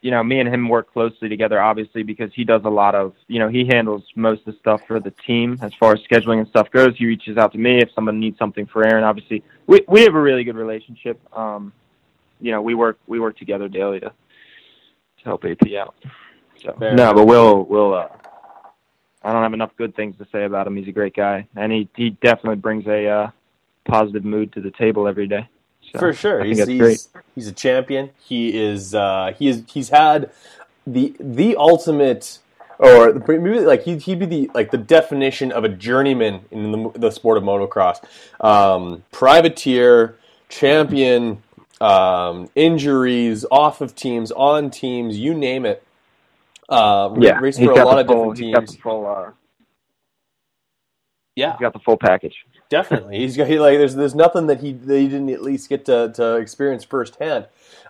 you 0.00 0.10
know, 0.10 0.24
me 0.24 0.40
and 0.40 0.48
him 0.48 0.70
work 0.70 0.90
closely 0.90 1.28
together, 1.28 1.60
obviously, 1.60 2.02
because 2.02 2.30
he 2.32 2.44
does 2.44 2.62
a 2.64 2.70
lot 2.70 2.94
of, 2.94 3.14
you 3.26 3.40
know, 3.40 3.48
he 3.48 3.66
handles 3.66 4.04
most 4.14 4.46
of 4.46 4.54
the 4.54 4.60
stuff 4.60 4.80
for 4.86 5.00
the 5.00 5.12
team 5.26 5.58
as 5.60 5.72
far 5.74 5.92
as 5.92 5.98
scheduling 6.08 6.38
and 6.38 6.46
stuff 6.48 6.70
goes. 6.70 6.96
He 6.96 7.04
reaches 7.04 7.36
out 7.36 7.50
to 7.52 7.58
me 7.58 7.82
if 7.82 7.90
someone 7.94 8.20
needs 8.20 8.38
something 8.38 8.64
for 8.64 8.86
Aaron. 8.86 9.04
Obviously, 9.04 9.42
we 9.66 9.84
we 9.86 10.02
have 10.02 10.14
a 10.14 10.20
really 10.20 10.44
good 10.44 10.56
relationship. 10.56 11.20
Um, 11.36 11.74
you 12.40 12.52
know, 12.52 12.62
we 12.62 12.74
work 12.74 12.98
we 13.06 13.20
work 13.20 13.36
together 13.36 13.68
daily 13.68 14.00
to 14.00 14.08
to 14.08 15.24
help 15.24 15.44
AP 15.44 15.74
out. 15.74 15.94
So 16.62 16.74
Fair 16.78 16.94
no, 16.94 17.04
enough. 17.04 17.16
but 17.16 17.24
Will 17.26 17.64
Will 17.64 17.94
uh, 17.94 18.08
I 19.22 19.32
don't 19.32 19.42
have 19.42 19.54
enough 19.54 19.70
good 19.76 19.94
things 19.94 20.16
to 20.18 20.26
say 20.32 20.44
about 20.44 20.66
him. 20.66 20.76
He's 20.76 20.88
a 20.88 20.92
great 20.92 21.14
guy, 21.14 21.46
and 21.56 21.72
he 21.72 21.88
he 21.96 22.10
definitely 22.10 22.56
brings 22.56 22.86
a 22.86 23.06
uh, 23.06 23.30
positive 23.84 24.24
mood 24.24 24.52
to 24.52 24.60
the 24.60 24.70
table 24.70 25.06
every 25.08 25.26
day. 25.26 25.48
So 25.92 25.98
For 25.98 26.12
sure, 26.12 26.40
I 26.40 26.44
think 26.44 26.48
he's 26.48 26.58
that's 26.58 26.68
he's, 26.70 26.80
great. 26.80 27.06
he's 27.34 27.48
a 27.48 27.52
champion. 27.52 28.10
He 28.22 28.56
is 28.58 28.94
uh, 28.94 29.32
he 29.38 29.48
is 29.48 29.64
he's 29.68 29.88
had 29.88 30.30
the 30.86 31.14
the 31.18 31.56
ultimate, 31.56 32.38
or 32.78 33.14
maybe 33.26 33.60
like 33.60 33.82
he 33.84 33.96
he'd 33.96 34.18
be 34.18 34.26
the 34.26 34.50
like 34.54 34.70
the 34.70 34.78
definition 34.78 35.50
of 35.52 35.64
a 35.64 35.68
journeyman 35.68 36.42
in 36.50 36.72
the, 36.72 36.90
the 36.98 37.10
sport 37.10 37.38
of 37.38 37.44
motocross. 37.44 38.02
Um, 38.44 39.04
privateer, 39.12 40.16
champion, 40.48 41.42
um, 41.80 42.50
injuries, 42.54 43.44
off 43.50 43.80
of 43.80 43.94
teams, 43.94 44.30
on 44.32 44.70
teams, 44.70 45.18
you 45.18 45.34
name 45.34 45.64
it. 45.64 45.82
Uh, 46.68 47.14
Yeah, 47.18 47.38
raced 47.40 47.58
for 47.62 47.72
a 47.72 47.84
lot 47.84 47.98
of 47.98 48.06
full, 48.06 48.32
different 48.32 48.38
he's 48.38 48.54
got 48.54 48.60
teams. 48.60 48.72
the 48.76 48.78
full. 48.82 49.06
Uh, 49.06 49.30
Yeah, 51.36 51.52
he's 51.52 51.60
got 51.60 51.72
the 51.72 51.78
full 51.78 51.96
package. 51.96 52.44
Definitely, 52.68 53.18
he's 53.18 53.36
got 53.36 53.46
he, 53.46 53.58
like 53.58 53.78
there's 53.78 53.94
there's 53.94 54.14
nothing 54.14 54.46
that 54.48 54.60
he 54.60 54.72
that 54.72 54.98
he 54.98 55.08
didn't 55.08 55.30
at 55.30 55.42
least 55.42 55.68
get 55.68 55.86
to, 55.86 56.12
to 56.14 56.36
experience 56.36 56.84
firsthand, 56.84 57.46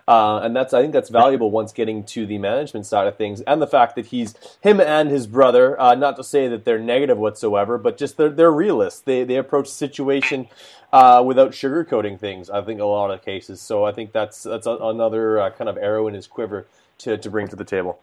uh, 0.07 0.39
and 0.39 0.55
that's 0.55 0.73
I 0.73 0.81
think 0.81 0.93
that's 0.93 1.09
valuable 1.09 1.51
once 1.51 1.73
getting 1.73 2.03
to 2.05 2.25
the 2.25 2.37
management 2.37 2.85
side 2.85 3.07
of 3.07 3.17
things, 3.17 3.41
and 3.41 3.61
the 3.61 3.67
fact 3.67 3.95
that 3.95 4.07
he's 4.07 4.35
him 4.61 4.79
and 4.79 5.09
his 5.09 5.27
brother. 5.27 5.79
Uh, 5.81 5.95
not 5.95 6.15
to 6.17 6.23
say 6.23 6.47
that 6.47 6.63
they're 6.63 6.79
negative 6.79 7.17
whatsoever, 7.17 7.77
but 7.77 7.97
just 7.97 8.15
they're 8.17 8.29
they're 8.29 8.51
realists. 8.51 9.01
They 9.01 9.25
they 9.25 9.35
approach 9.35 9.65
the 9.65 9.75
situation 9.75 10.47
uh, 10.93 11.21
without 11.25 11.51
sugarcoating 11.51 12.19
things. 12.19 12.49
I 12.49 12.61
think 12.61 12.79
a 12.79 12.85
lot 12.85 13.11
of 13.11 13.21
cases. 13.23 13.59
So 13.61 13.83
I 13.83 13.91
think 13.91 14.13
that's 14.13 14.43
that's 14.43 14.67
a, 14.67 14.77
another 14.81 15.39
uh, 15.39 15.49
kind 15.51 15.69
of 15.69 15.77
arrow 15.77 16.07
in 16.07 16.13
his 16.13 16.27
quiver 16.27 16.67
to 16.99 17.17
to 17.17 17.29
bring 17.29 17.49
to 17.49 17.57
the 17.57 17.65
table. 17.65 17.99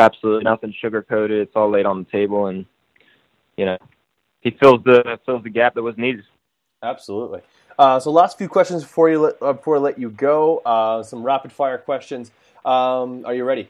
Absolutely 0.00 0.44
nothing 0.44 0.74
sugar 0.80 1.02
coated. 1.02 1.42
It's 1.42 1.52
all 1.54 1.70
laid 1.70 1.84
on 1.84 1.98
the 2.04 2.10
table, 2.10 2.46
and 2.46 2.64
you 3.58 3.66
know, 3.66 3.76
he 4.40 4.50
fills 4.50 4.82
the 4.84 5.18
fills 5.26 5.42
the 5.42 5.50
gap 5.50 5.74
that 5.74 5.82
was 5.82 5.94
needed. 5.98 6.24
Absolutely. 6.82 7.42
Uh, 7.78 8.00
so, 8.00 8.10
last 8.10 8.38
few 8.38 8.48
questions 8.48 8.82
before 8.82 9.10
you 9.10 9.20
let, 9.20 9.42
uh, 9.42 9.52
before 9.52 9.76
I 9.76 9.78
let 9.78 9.98
you 9.98 10.08
go. 10.08 10.58
Uh, 10.64 11.02
some 11.02 11.22
rapid 11.22 11.52
fire 11.52 11.76
questions. 11.76 12.30
Um, 12.64 13.26
are 13.26 13.34
you 13.34 13.44
ready? 13.44 13.68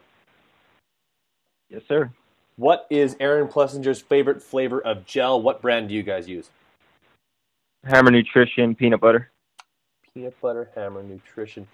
Yes, 1.68 1.82
sir. 1.88 2.12
What 2.54 2.86
is 2.90 3.16
Aaron 3.18 3.48
Plessinger's 3.48 4.00
favorite 4.00 4.40
flavor 4.40 4.80
of 4.80 5.04
gel? 5.06 5.42
What 5.42 5.60
brand 5.60 5.88
do 5.88 5.96
you 5.96 6.04
guys 6.04 6.28
use? 6.28 6.48
Hammer 7.84 8.12
Nutrition 8.12 8.76
peanut 8.76 9.00
butter. 9.00 9.32
Peanut 10.14 10.40
butter 10.40 10.70
hammer 10.76 11.02
nutrition. 11.02 11.66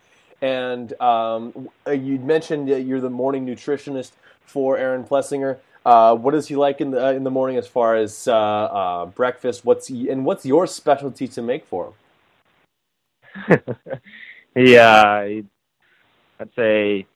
And 0.42 0.99
um, 1.01 1.69
uh, 1.87 1.92
you 1.92 2.19
mentioned 2.19 2.69
that 2.69 2.83
you're 2.83 3.01
the 3.01 3.11
morning 3.11 3.47
nutritionist 3.47 4.12
for 4.46 4.78
Aaron 4.78 5.04
Plessinger. 5.04 5.59
Uh, 5.85 6.16
what 6.16 6.35
is 6.35 6.48
he 6.48 6.56
like 6.56 6.80
in 6.80 6.90
the 6.90 7.06
uh, 7.06 7.12
in 7.12 7.22
the 7.22 7.30
morning 7.30 7.56
as 7.56 7.66
far 7.66 7.94
as 7.94 8.26
uh, 8.26 8.35
uh, 8.35 9.06
breakfast? 9.06 9.64
What's 9.64 9.87
he, 9.87 10.09
and 10.09 10.24
what's 10.24 10.44
your 10.44 10.66
specialty 10.66 11.28
to 11.28 11.42
make 11.42 11.64
for 11.64 11.87
him? 11.87 11.92
he, 14.54 14.76
uh, 14.76 15.22
he, 15.24 15.44
I'd 16.40 16.54
say, 16.56 17.06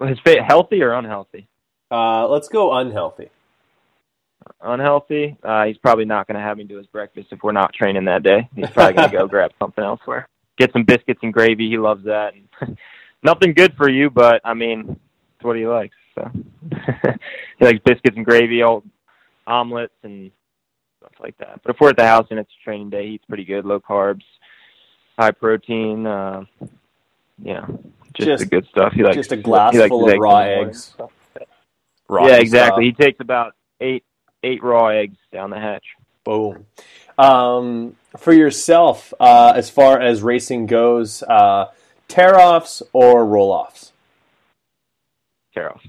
his 0.00 0.18
fa- 0.20 0.42
healthy 0.42 0.82
or 0.82 0.94
unhealthy? 0.94 1.46
Uh, 1.90 2.26
let's 2.26 2.48
go 2.48 2.72
unhealthy. 2.72 3.28
Unhealthy. 4.60 5.36
Uh, 5.42 5.66
he's 5.66 5.78
probably 5.78 6.04
not 6.04 6.26
going 6.26 6.36
to 6.36 6.40
have 6.40 6.56
me 6.56 6.64
do 6.64 6.78
his 6.78 6.86
breakfast 6.86 7.28
if 7.30 7.42
we're 7.42 7.52
not 7.52 7.72
training 7.72 8.06
that 8.06 8.22
day. 8.22 8.48
He's 8.56 8.70
probably 8.70 8.94
going 8.94 9.10
to 9.10 9.16
go 9.18 9.26
grab 9.28 9.52
something 9.58 9.84
elsewhere. 9.84 10.28
Get 10.58 10.72
some 10.72 10.84
biscuits 10.84 11.20
and 11.22 11.32
gravy. 11.32 11.68
He 11.68 11.78
loves 11.78 12.04
that. 12.04 12.34
Nothing 13.22 13.54
good 13.54 13.74
for 13.76 13.88
you, 13.88 14.10
but 14.10 14.40
I 14.44 14.54
mean, 14.54 14.98
it's 15.42 15.44
what 15.44 15.56
he 15.56 15.66
likes. 15.66 15.96
So 16.14 16.30
he 17.58 17.64
likes 17.64 17.80
biscuits 17.84 18.16
and 18.16 18.24
gravy, 18.24 18.62
old 18.62 18.84
omelets 19.46 19.94
and 20.04 20.30
stuff 21.00 21.12
like 21.20 21.36
that. 21.38 21.60
But 21.64 21.74
if 21.74 21.80
we're 21.80 21.90
at 21.90 21.96
the 21.96 22.06
house 22.06 22.28
and 22.30 22.38
it's 22.38 22.50
training 22.62 22.90
day, 22.90 23.08
he 23.08 23.14
eats 23.14 23.24
pretty 23.26 23.44
good, 23.44 23.64
low 23.64 23.80
carbs, 23.80 24.22
high 25.18 25.32
protein. 25.32 26.06
Uh, 26.06 26.44
you 27.42 27.54
know, 27.54 27.80
just, 28.14 28.28
Just- 28.28 28.44
the 28.44 28.46
good 28.50 28.66
stuff. 28.68 28.92
He 28.92 29.02
likes 29.02 29.16
Just 29.16 29.32
a 29.32 29.36
glass 29.36 29.74
full 29.74 30.08
of 30.08 30.18
raw 30.18 30.40
in 30.40 30.48
the 30.48 30.54
morning. 30.54 30.68
eggs. 30.68 30.94
yeah, 32.10 32.36
exactly. 32.36 32.46
style. 32.46 32.78
He 32.78 32.92
takes 32.92 33.20
about 33.20 33.54
eight 33.80 34.04
eight 34.44 34.62
raw 34.62 34.88
eggs 34.88 35.16
down 35.32 35.50
the 35.50 35.58
hatch. 35.58 35.84
Boom. 36.24 36.66
Um, 37.18 37.96
for 38.16 38.32
yourself, 38.32 39.12
uh, 39.18 39.52
as 39.56 39.70
far 39.70 40.00
as 40.00 40.22
racing 40.22 40.66
goes, 40.66 41.22
uh, 41.24 41.66
tear 42.06 42.38
offs 42.38 42.82
or 42.92 43.26
roll 43.26 43.50
offs? 43.50 43.91
Tear 45.54 45.72
off. 45.72 45.82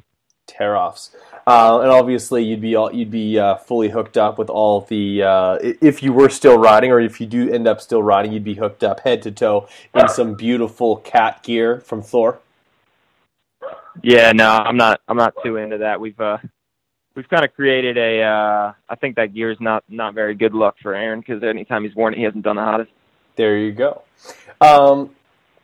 Tear 0.47 0.75
offs. 0.75 1.15
Uh, 1.47 1.79
and 1.81 1.91
obviously, 1.91 2.43
you'd 2.43 2.61
be 2.61 2.75
all, 2.75 2.93
you'd 2.93 3.11
be 3.11 3.39
uh, 3.39 3.55
fully 3.55 3.89
hooked 3.89 4.17
up 4.17 4.37
with 4.37 4.49
all 4.49 4.81
the. 4.81 5.23
Uh, 5.23 5.57
if 5.61 6.03
you 6.03 6.13
were 6.13 6.29
still 6.29 6.57
riding, 6.57 6.91
or 6.91 6.99
if 6.99 7.19
you 7.19 7.27
do 7.27 7.51
end 7.51 7.67
up 7.67 7.81
still 7.81 8.03
riding, 8.03 8.31
you'd 8.31 8.43
be 8.43 8.55
hooked 8.55 8.83
up 8.83 9.01
head 9.01 9.21
to 9.23 9.31
toe 9.31 9.67
in 9.93 10.07
some 10.09 10.35
beautiful 10.35 10.97
cat 10.97 11.43
gear 11.43 11.79
from 11.79 12.01
Thor. 12.01 12.39
Yeah, 14.01 14.31
no, 14.31 14.49
I'm 14.49 14.77
not. 14.77 15.01
I'm 15.07 15.17
not 15.17 15.33
too 15.43 15.57
into 15.57 15.79
that. 15.79 15.99
We've 15.99 16.19
uh, 16.19 16.37
we've 17.15 17.27
kind 17.29 17.45
of 17.45 17.53
created 17.53 17.97
a. 17.97 18.21
Uh, 18.23 18.73
I 18.89 18.95
think 18.95 19.15
that 19.15 19.33
gear 19.33 19.51
is 19.51 19.59
not 19.59 19.83
not 19.89 20.13
very 20.13 20.35
good 20.35 20.53
luck 20.53 20.75
for 20.81 20.93
Aaron 20.93 21.19
because 21.19 21.43
anytime 21.43 21.83
he's 21.83 21.95
worn 21.95 22.13
it, 22.13 22.17
he 22.17 22.23
hasn't 22.23 22.43
done 22.43 22.55
the 22.55 22.63
hottest. 22.63 22.91
There 23.35 23.57
you 23.57 23.71
go. 23.71 24.03
Um, 24.61 25.09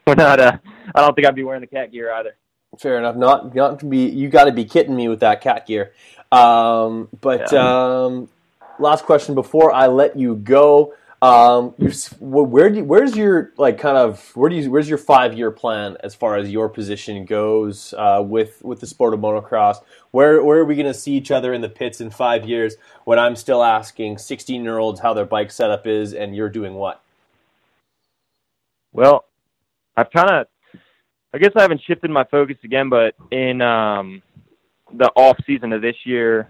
We're 0.08 0.16
not. 0.16 0.40
Uh, 0.40 0.58
I 0.96 1.02
don't 1.02 1.14
think 1.16 1.28
I'd 1.28 1.36
be 1.36 1.44
wearing 1.44 1.62
the 1.62 1.68
cat 1.68 1.92
gear 1.92 2.12
either. 2.14 2.36
Fair 2.80 2.98
enough. 2.98 3.18
Not 3.18 3.54
not 3.54 3.80
to 3.82 3.86
be. 3.86 4.08
You 4.08 4.30
got 4.30 4.46
to 4.46 4.54
be 4.54 4.64
kidding 4.64 4.96
me 4.96 5.10
with 5.10 5.20
that 5.20 5.42
cat 5.42 5.68
gear. 5.68 5.92
Um, 6.32 7.10
but 7.20 7.52
Yeah. 7.52 7.60
um, 7.60 8.30
last 8.80 9.04
question 9.06 9.36
before 9.36 9.74
I 9.74 9.88
let 9.88 10.16
you 10.18 10.36
go. 10.36 10.94
Um, 11.22 11.72
where 12.22 12.70
do 12.70 12.78
you, 12.78 12.84
where's 12.86 13.18
your 13.18 13.52
like 13.58 13.78
kind 13.78 13.98
of 13.98 14.34
where 14.38 14.50
do 14.50 14.56
you 14.56 14.72
where's 14.72 14.88
your 14.88 14.98
five 14.98 15.38
year 15.38 15.52
plan 15.52 15.98
as 16.02 16.16
far 16.16 16.38
as 16.38 16.50
your 16.50 16.70
position 16.70 17.26
goes 17.26 17.94
uh, 17.98 18.24
with 18.26 18.64
with 18.64 18.80
the 18.80 18.88
sport 18.88 19.14
of 19.14 19.20
motocross? 19.20 19.78
Where 20.12 20.42
where 20.42 20.60
are 20.60 20.66
we 20.66 20.76
going 20.76 20.86
to 20.88 20.94
see 20.94 21.12
each 21.14 21.32
other 21.32 21.54
in 21.54 21.60
the 21.60 21.68
pits 21.68 22.00
in 22.00 22.10
five 22.12 22.48
years 22.48 22.76
when 23.04 23.20
I'm 23.20 23.36
still 23.36 23.62
asking 23.62 24.20
16 24.20 24.64
year 24.64 24.78
olds 24.78 25.02
how 25.02 25.14
their 25.14 25.26
bike 25.26 25.52
setup 25.52 25.86
is 25.86 26.14
and 26.14 26.34
you're 26.34 26.50
doing 26.50 26.76
what? 26.76 27.02
Well, 28.94 29.26
I've 29.98 30.12
kind 30.12 30.30
of 30.30 30.48
I 31.34 31.38
guess 31.38 31.52
I 31.56 31.62
haven't 31.62 31.82
shifted 31.86 32.10
my 32.10 32.24
focus 32.26 32.58
again, 32.64 32.90
but 32.90 33.16
in 33.32 33.62
um, 33.62 34.22
the 34.94 35.12
off 35.16 35.38
season 35.46 35.74
of 35.74 35.82
this 35.82 35.96
year, 36.04 36.48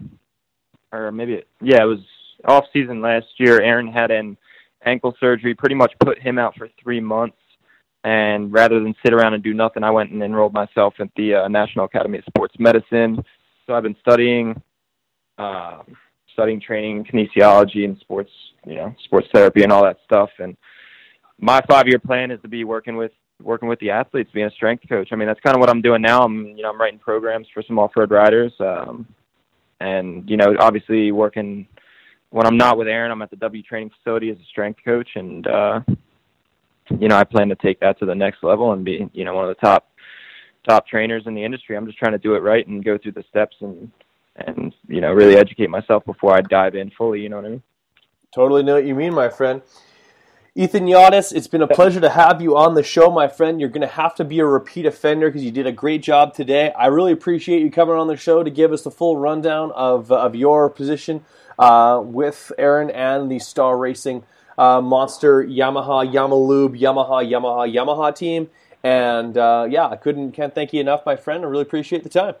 or 0.92 1.12
maybe 1.12 1.42
yeah, 1.60 1.82
it 1.82 1.86
was 1.86 2.00
off 2.46 2.64
season 2.72 3.00
last 3.00 3.26
year. 3.36 3.60
Aaron 3.60 3.88
had 3.88 4.10
an 4.10 4.36
ankle 4.84 5.14
surgery, 5.20 5.54
pretty 5.54 5.74
much 5.74 5.92
put 6.00 6.18
him 6.18 6.38
out 6.38 6.54
for 6.56 6.68
three 6.82 7.00
months. 7.00 7.36
And 8.02 8.50
rather 8.50 8.80
than 8.80 8.94
sit 9.04 9.12
around 9.12 9.34
and 9.34 9.42
do 9.42 9.52
nothing, 9.52 9.84
I 9.84 9.90
went 9.90 10.10
and 10.10 10.22
enrolled 10.22 10.54
myself 10.54 10.94
at 11.00 11.08
the 11.16 11.34
uh, 11.34 11.48
National 11.48 11.84
Academy 11.84 12.18
of 12.18 12.24
Sports 12.24 12.54
Medicine. 12.58 13.22
So 13.66 13.74
I've 13.74 13.82
been 13.82 13.96
studying, 14.00 14.60
uh, 15.36 15.82
studying 16.32 16.62
training, 16.62 17.04
kinesiology, 17.04 17.84
and 17.84 17.98
sports, 17.98 18.30
you 18.64 18.76
know, 18.76 18.94
sports 19.04 19.28
therapy 19.34 19.62
and 19.62 19.70
all 19.70 19.84
that 19.84 19.98
stuff. 20.04 20.30
And 20.38 20.56
my 21.38 21.60
five-year 21.68 21.98
plan 21.98 22.30
is 22.30 22.40
to 22.40 22.48
be 22.48 22.64
working 22.64 22.96
with 22.96 23.12
working 23.42 23.68
with 23.68 23.78
the 23.80 23.90
athletes, 23.90 24.30
being 24.32 24.46
a 24.46 24.50
strength 24.50 24.88
coach. 24.88 25.08
I 25.12 25.16
mean, 25.16 25.28
that's 25.28 25.40
kind 25.40 25.56
of 25.56 25.60
what 25.60 25.70
I'm 25.70 25.82
doing 25.82 26.02
now. 26.02 26.22
I'm, 26.22 26.46
you 26.46 26.62
know, 26.62 26.70
I'm 26.70 26.80
writing 26.80 26.98
programs 26.98 27.46
for 27.52 27.62
some 27.62 27.78
off-road 27.78 28.10
riders, 28.10 28.52
um, 28.60 29.06
and 29.80 30.28
you 30.28 30.36
know, 30.36 30.54
obviously 30.58 31.12
working 31.12 31.66
when 32.30 32.46
I'm 32.46 32.56
not 32.56 32.78
with 32.78 32.88
Aaron, 32.88 33.10
I'm 33.10 33.22
at 33.22 33.30
the 33.30 33.36
W 33.36 33.62
training 33.62 33.90
facility 33.90 34.30
as 34.30 34.38
a 34.38 34.44
strength 34.44 34.80
coach, 34.84 35.10
and 35.16 35.46
uh, 35.46 35.80
you 36.98 37.08
know 37.08 37.16
I 37.16 37.24
plan 37.24 37.48
to 37.48 37.56
take 37.56 37.80
that 37.80 37.98
to 37.98 38.06
the 38.06 38.14
next 38.14 38.42
level 38.42 38.72
and 38.72 38.84
be 38.84 39.08
you 39.12 39.24
know 39.24 39.34
one 39.34 39.48
of 39.48 39.54
the 39.54 39.60
top 39.60 39.90
top 40.68 40.86
trainers 40.86 41.24
in 41.26 41.34
the 41.34 41.44
industry. 41.44 41.76
I'm 41.76 41.86
just 41.86 41.98
trying 41.98 42.12
to 42.12 42.18
do 42.18 42.34
it 42.34 42.42
right 42.42 42.66
and 42.66 42.84
go 42.84 42.96
through 42.96 43.12
the 43.12 43.24
steps 43.28 43.56
and 43.60 43.90
and 44.36 44.74
you 44.88 45.00
know 45.00 45.12
really 45.12 45.36
educate 45.36 45.70
myself 45.70 46.04
before 46.04 46.34
I 46.34 46.40
dive 46.40 46.74
in 46.74 46.90
fully. 46.90 47.20
You 47.20 47.28
know 47.28 47.36
what 47.36 47.46
I 47.46 47.50
mean? 47.50 47.62
Totally 48.34 48.62
know 48.62 48.74
what 48.74 48.86
you 48.86 48.94
mean, 48.94 49.12
my 49.12 49.28
friend. 49.28 49.60
Ethan 50.56 50.86
Yadis, 50.86 51.32
it's 51.32 51.46
been 51.46 51.62
a 51.62 51.68
pleasure 51.68 52.00
to 52.00 52.10
have 52.10 52.42
you 52.42 52.56
on 52.56 52.74
the 52.74 52.82
show, 52.82 53.08
my 53.08 53.28
friend. 53.28 53.60
You're 53.60 53.68
going 53.68 53.82
to 53.82 53.86
have 53.86 54.16
to 54.16 54.24
be 54.24 54.40
a 54.40 54.44
repeat 54.44 54.84
offender 54.84 55.28
because 55.28 55.44
you 55.44 55.52
did 55.52 55.64
a 55.64 55.72
great 55.72 56.02
job 56.02 56.34
today. 56.34 56.72
I 56.72 56.86
really 56.86 57.12
appreciate 57.12 57.62
you 57.62 57.70
coming 57.70 57.94
on 57.94 58.08
the 58.08 58.16
show 58.16 58.42
to 58.42 58.50
give 58.50 58.72
us 58.72 58.82
the 58.82 58.90
full 58.90 59.16
rundown 59.16 59.70
of, 59.70 60.10
of 60.10 60.34
your 60.34 60.68
position 60.68 61.24
uh, 61.56 62.02
with 62.04 62.50
Aaron 62.58 62.90
and 62.90 63.30
the 63.30 63.38
Star 63.38 63.78
Racing 63.78 64.24
uh, 64.58 64.80
Monster 64.80 65.44
Yamaha 65.44 66.12
Yamalube 66.12 66.80
Yamaha 66.80 67.30
Yamaha 67.30 67.72
Yamaha 67.72 68.14
team. 68.14 68.50
And 68.82 69.38
uh, 69.38 69.68
yeah, 69.70 69.86
I 69.86 69.94
couldn't 69.94 70.32
can't 70.32 70.52
thank 70.52 70.72
you 70.72 70.80
enough, 70.80 71.06
my 71.06 71.14
friend. 71.14 71.44
I 71.44 71.46
really 71.46 71.62
appreciate 71.62 72.02
the 72.02 72.08
time. 72.08 72.34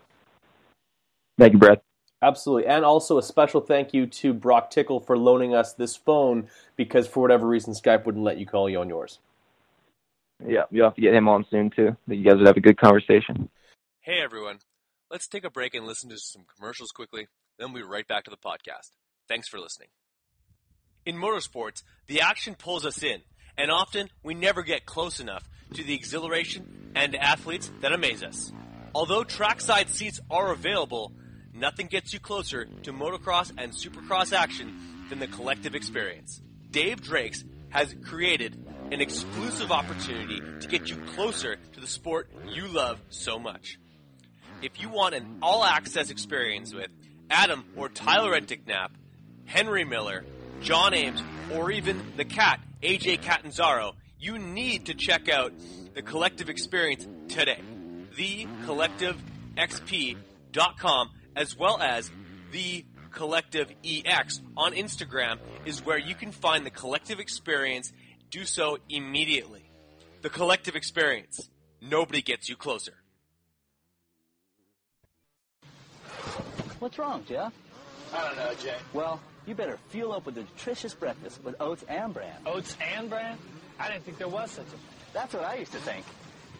Thank 1.38 1.52
you, 1.52 1.60
Brett. 1.60 1.82
Absolutely. 2.22 2.66
And 2.66 2.84
also 2.84 3.18
a 3.18 3.22
special 3.22 3.60
thank 3.60 3.94
you 3.94 4.06
to 4.06 4.34
Brock 4.34 4.70
Tickle 4.70 5.00
for 5.00 5.16
loaning 5.16 5.54
us 5.54 5.72
this 5.72 5.96
phone 5.96 6.48
because 6.76 7.06
for 7.06 7.20
whatever 7.20 7.46
reason 7.46 7.72
Skype 7.72 8.04
wouldn't 8.04 8.24
let 8.24 8.38
you 8.38 8.46
call 8.46 8.68
you 8.68 8.80
on 8.80 8.88
yours. 8.88 9.18
Yeah, 10.46 10.64
you'll 10.70 10.86
have 10.86 10.94
to 10.94 11.00
get 11.00 11.14
him 11.14 11.28
on 11.28 11.46
soon 11.50 11.70
too. 11.70 11.96
You 12.06 12.24
guys 12.24 12.36
would 12.36 12.46
have 12.46 12.56
a 12.56 12.60
good 12.60 12.78
conversation. 12.78 13.48
Hey 14.00 14.20
everyone. 14.22 14.58
Let's 15.10 15.28
take 15.28 15.44
a 15.44 15.50
break 15.50 15.74
and 15.74 15.86
listen 15.86 16.10
to 16.10 16.18
some 16.18 16.44
commercials 16.56 16.90
quickly, 16.92 17.28
then 17.58 17.72
we'll 17.72 17.82
be 17.82 17.88
right 17.88 18.06
back 18.06 18.24
to 18.24 18.30
the 18.30 18.36
podcast. 18.36 18.90
Thanks 19.28 19.48
for 19.48 19.58
listening. 19.58 19.88
In 21.04 21.16
motorsports, 21.16 21.82
the 22.06 22.20
action 22.20 22.54
pulls 22.54 22.86
us 22.86 23.02
in, 23.02 23.22
and 23.56 23.70
often 23.70 24.08
we 24.22 24.34
never 24.34 24.62
get 24.62 24.86
close 24.86 25.18
enough 25.18 25.48
to 25.74 25.82
the 25.82 25.94
exhilaration 25.94 26.92
and 26.94 27.16
athletes 27.16 27.70
that 27.80 27.92
amaze 27.92 28.22
us. 28.22 28.52
Although 28.94 29.24
trackside 29.24 29.88
seats 29.88 30.20
are 30.30 30.52
available, 30.52 31.12
nothing 31.54 31.86
gets 31.86 32.12
you 32.12 32.20
closer 32.20 32.66
to 32.82 32.92
motocross 32.92 33.52
and 33.56 33.72
supercross 33.72 34.32
action 34.32 34.76
than 35.08 35.18
the 35.18 35.26
collective 35.26 35.74
experience. 35.74 36.40
Dave 36.70 37.00
Drakes 37.00 37.44
has 37.70 37.94
created 38.04 38.62
an 38.90 39.00
exclusive 39.00 39.70
opportunity 39.70 40.40
to 40.60 40.68
get 40.68 40.88
you 40.88 40.96
closer 41.14 41.56
to 41.72 41.80
the 41.80 41.86
sport 41.86 42.28
you 42.48 42.66
love 42.68 43.00
so 43.10 43.38
much. 43.38 43.78
If 44.62 44.80
you 44.80 44.88
want 44.88 45.14
an 45.14 45.38
all 45.42 45.64
access 45.64 46.10
experience 46.10 46.74
with 46.74 46.88
Adam 47.30 47.64
or 47.76 47.88
Tyler 47.88 48.38
Enticknap, 48.38 48.90
Henry 49.46 49.84
Miller, 49.84 50.24
John 50.60 50.92
Ames, 50.94 51.22
or 51.54 51.70
even 51.70 52.02
the 52.16 52.24
cat, 52.24 52.60
AJ 52.82 53.22
Catanzaro, 53.22 53.94
you 54.18 54.38
need 54.38 54.86
to 54.86 54.94
check 54.94 55.28
out 55.28 55.52
the 55.94 56.02
collective 56.02 56.50
experience 56.50 57.06
today. 57.28 57.60
TheCollectiveXP.com 58.16 61.10
as 61.40 61.56
well 61.56 61.80
as 61.80 62.10
the 62.52 62.84
Collective 63.10 63.72
EX 63.84 64.40
on 64.56 64.72
Instagram 64.72 65.38
is 65.64 65.84
where 65.84 65.98
you 65.98 66.14
can 66.14 66.30
find 66.30 66.64
the 66.64 66.70
collective 66.70 67.18
experience. 67.18 67.92
Do 68.30 68.44
so 68.44 68.78
immediately. 68.88 69.68
The 70.22 70.30
collective 70.30 70.76
experience. 70.76 71.50
Nobody 71.80 72.22
gets 72.22 72.48
you 72.48 72.56
closer. 72.56 72.92
What's 76.78 76.98
wrong, 76.98 77.24
Jeff? 77.28 77.52
I 78.14 78.28
don't 78.28 78.36
know, 78.36 78.54
Jay. 78.62 78.76
Well, 78.92 79.20
you 79.46 79.54
better 79.54 79.78
fuel 79.88 80.12
up 80.12 80.26
with 80.26 80.36
a 80.38 80.42
nutritious 80.42 80.94
breakfast 80.94 81.42
with 81.42 81.56
oats 81.60 81.84
and 81.88 82.14
bran. 82.14 82.36
Oats 82.46 82.76
and 82.96 83.10
bran? 83.10 83.36
I 83.78 83.88
didn't 83.88 84.04
think 84.04 84.18
there 84.18 84.28
was 84.28 84.50
such 84.52 84.66
a 84.66 84.70
thing. 84.70 84.80
That's 85.12 85.34
what 85.34 85.44
I 85.44 85.56
used 85.56 85.72
to 85.72 85.78
think. 85.78 86.04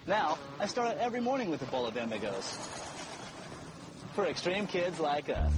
Now, 0.07 0.39
I 0.59 0.67
start 0.67 0.89
out 0.89 0.99
every 0.99 1.21
morning 1.21 1.51
with 1.51 1.63
a 1.63 1.67
bowl 1.67 1.87
of 1.87 1.97
Amigos. 1.97 2.59
For 4.15 4.27
extreme 4.27 4.67
kids 4.67 4.99
like 4.99 5.29
us. 5.29 5.53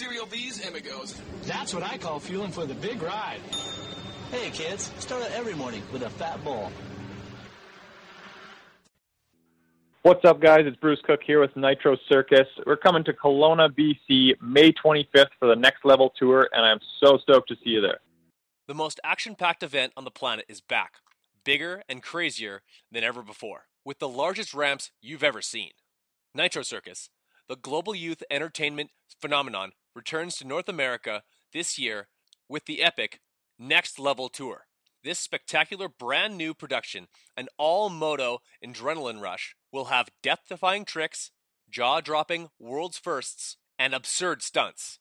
Cereal 0.00 0.24
B's 0.24 0.66
Amigos. 0.66 1.20
That's 1.42 1.74
what 1.74 1.82
I 1.82 1.98
call 1.98 2.20
fueling 2.20 2.52
for 2.52 2.64
the 2.64 2.72
big 2.72 3.02
ride. 3.02 3.38
Hey, 4.30 4.48
kids, 4.48 4.90
start 4.98 5.22
out 5.22 5.30
every 5.32 5.52
morning 5.52 5.82
with 5.92 6.00
a 6.00 6.08
fat 6.08 6.42
bowl. 6.42 6.72
What's 10.00 10.24
up, 10.24 10.40
guys? 10.40 10.60
It's 10.64 10.78
Bruce 10.78 11.02
Cook 11.04 11.20
here 11.22 11.38
with 11.38 11.54
Nitro 11.54 11.98
Circus. 12.08 12.46
We're 12.64 12.78
coming 12.78 13.04
to 13.04 13.12
Kelowna, 13.12 13.68
BC, 13.68 14.40
May 14.40 14.72
25th 14.72 15.26
for 15.38 15.48
the 15.48 15.54
Next 15.54 15.84
Level 15.84 16.14
Tour, 16.18 16.48
and 16.50 16.64
I'm 16.64 16.80
so 16.98 17.18
stoked 17.18 17.48
to 17.48 17.56
see 17.56 17.68
you 17.68 17.82
there. 17.82 18.00
The 18.68 18.74
most 18.74 19.00
action 19.04 19.34
packed 19.34 19.62
event 19.62 19.92
on 19.98 20.04
the 20.04 20.10
planet 20.10 20.46
is 20.48 20.62
back, 20.62 20.94
bigger 21.44 21.82
and 21.90 22.02
crazier 22.02 22.62
than 22.90 23.04
ever 23.04 23.20
before, 23.20 23.66
with 23.84 23.98
the 23.98 24.08
largest 24.08 24.54
ramps 24.54 24.92
you've 25.02 25.22
ever 25.22 25.42
seen. 25.42 25.72
Nitro 26.34 26.62
Circus, 26.62 27.10
the 27.50 27.56
global 27.56 27.94
youth 27.94 28.22
entertainment 28.30 28.88
phenomenon, 29.20 29.72
returns 29.94 30.36
to 30.36 30.46
North 30.46 30.68
America 30.68 31.22
this 31.52 31.78
year 31.78 32.08
with 32.48 32.66
the 32.66 32.82
epic 32.82 33.20
Next 33.58 33.98
Level 33.98 34.28
Tour. 34.28 34.66
This 35.02 35.18
spectacular 35.18 35.88
brand 35.88 36.36
new 36.36 36.52
production, 36.52 37.08
an 37.36 37.48
all 37.56 37.88
moto 37.88 38.40
adrenaline 38.64 39.20
rush, 39.20 39.56
will 39.72 39.86
have 39.86 40.10
death 40.22 40.40
defying 40.48 40.84
tricks, 40.84 41.30
jaw 41.70 42.00
dropping 42.00 42.50
world's 42.58 42.98
firsts, 42.98 43.56
and 43.78 43.94
absurd 43.94 44.42
stunts. 44.42 44.98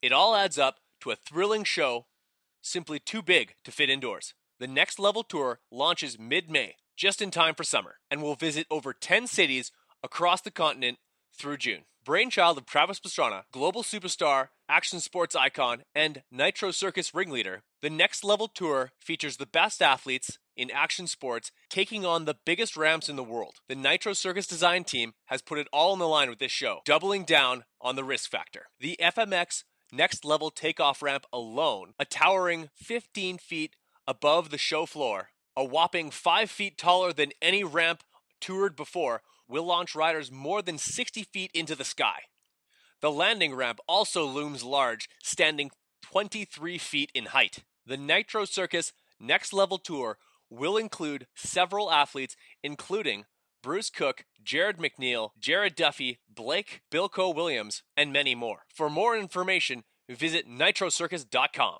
It 0.00 0.12
all 0.12 0.34
adds 0.34 0.58
up 0.58 0.78
to 1.02 1.10
a 1.10 1.16
thrilling 1.16 1.64
show 1.64 2.06
simply 2.62 2.98
too 2.98 3.20
big 3.22 3.54
to 3.64 3.72
fit 3.72 3.90
indoors. 3.90 4.34
The 4.58 4.66
Next 4.68 4.98
Level 4.98 5.22
Tour 5.22 5.60
launches 5.70 6.18
mid 6.18 6.50
May, 6.50 6.76
just 6.96 7.20
in 7.20 7.30
time 7.30 7.54
for 7.54 7.64
summer, 7.64 7.96
and 8.10 8.22
will 8.22 8.36
visit 8.36 8.66
over 8.70 8.94
10 8.94 9.26
cities 9.26 9.72
across 10.02 10.40
the 10.40 10.50
continent 10.50 10.98
through 11.36 11.58
June. 11.58 11.84
Brainchild 12.04 12.58
of 12.58 12.66
Travis 12.66 12.98
Pastrana, 12.98 13.44
global 13.52 13.84
superstar, 13.84 14.48
action 14.68 14.98
sports 14.98 15.36
icon, 15.36 15.84
and 15.94 16.24
Nitro 16.32 16.72
Circus 16.72 17.14
ringleader, 17.14 17.62
the 17.80 17.90
Next 17.90 18.24
Level 18.24 18.48
Tour 18.48 18.90
features 19.00 19.36
the 19.36 19.46
best 19.46 19.80
athletes 19.80 20.38
in 20.56 20.68
action 20.72 21.06
sports 21.06 21.52
taking 21.70 22.04
on 22.04 22.24
the 22.24 22.36
biggest 22.44 22.76
ramps 22.76 23.08
in 23.08 23.14
the 23.14 23.22
world. 23.22 23.60
The 23.68 23.76
Nitro 23.76 24.14
Circus 24.14 24.48
design 24.48 24.82
team 24.82 25.12
has 25.26 25.42
put 25.42 25.58
it 25.58 25.68
all 25.72 25.92
on 25.92 26.00
the 26.00 26.08
line 26.08 26.28
with 26.28 26.40
this 26.40 26.50
show, 26.50 26.80
doubling 26.84 27.22
down 27.22 27.64
on 27.80 27.94
the 27.94 28.04
risk 28.04 28.28
factor. 28.28 28.66
The 28.80 28.98
FMX 29.00 29.62
Next 29.92 30.24
Level 30.24 30.50
takeoff 30.50 31.02
ramp 31.02 31.24
alone, 31.32 31.94
a 32.00 32.04
towering 32.04 32.70
15 32.74 33.38
feet 33.38 33.76
above 34.08 34.50
the 34.50 34.58
show 34.58 34.86
floor, 34.86 35.28
A 35.56 35.64
whopping 35.64 36.10
five 36.10 36.50
feet 36.50 36.78
taller 36.78 37.12
than 37.12 37.30
any 37.40 37.62
ramp 37.62 38.02
toured 38.40 38.74
before, 38.74 39.22
will 39.48 39.64
launch 39.64 39.94
riders 39.94 40.30
more 40.30 40.62
than 40.62 40.78
60 40.78 41.24
feet 41.32 41.50
into 41.54 41.74
the 41.74 41.84
sky. 41.84 42.22
The 43.00 43.10
landing 43.10 43.54
ramp 43.54 43.80
also 43.88 44.24
looms 44.24 44.62
large, 44.62 45.08
standing 45.22 45.70
23 46.02 46.78
feet 46.78 47.10
in 47.14 47.26
height. 47.26 47.64
The 47.84 47.96
Nitro 47.96 48.44
Circus 48.44 48.92
Next 49.18 49.52
Level 49.52 49.78
Tour 49.78 50.18
will 50.50 50.76
include 50.76 51.26
several 51.34 51.90
athletes, 51.90 52.36
including 52.62 53.24
Bruce 53.62 53.90
Cook, 53.90 54.24
Jarryd 54.44 54.78
McNeil, 54.78 55.30
Jared 55.38 55.74
Duffy, 55.76 56.18
Blake, 56.28 56.82
Bilko 56.90 57.34
Williams, 57.34 57.82
and 57.96 58.12
many 58.12 58.34
more. 58.34 58.64
For 58.74 58.90
more 58.90 59.16
information, 59.16 59.84
visit 60.08 60.48
nitrocircus.com. 60.48 61.78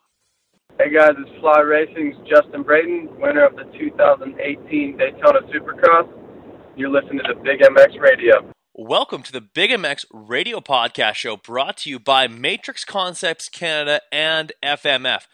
Hey 0.79 0.95
guys, 0.95 1.13
it's 1.19 1.41
Fly 1.41 1.61
Racing's 1.61 2.17
Justin 2.29 2.63
Brayton, 2.63 3.09
winner 3.21 3.45
of 3.45 3.57
the 3.57 3.65
2018 3.79 4.97
Daytona 4.97 5.41
Supercross. 5.53 6.22
You're 6.75 6.89
listening 6.89 7.19
to 7.19 7.35
the 7.35 7.41
Big 7.41 7.61
MX 7.61 8.01
Radio. 8.01 8.51
Welcome 8.75 9.23
to 9.25 9.33
the 9.33 9.43
Big 9.43 9.71
MX 9.71 10.07
Radio 10.11 10.59
Podcast 10.61 11.17
Show 11.17 11.37
brought 11.37 11.77
to 11.79 11.91
you 11.91 11.99
by 11.99 12.27
Matrix 12.29 12.83
Concepts 12.83 13.51
Canada 13.51 14.01
and 14.11 14.53
FMF. 14.63 15.27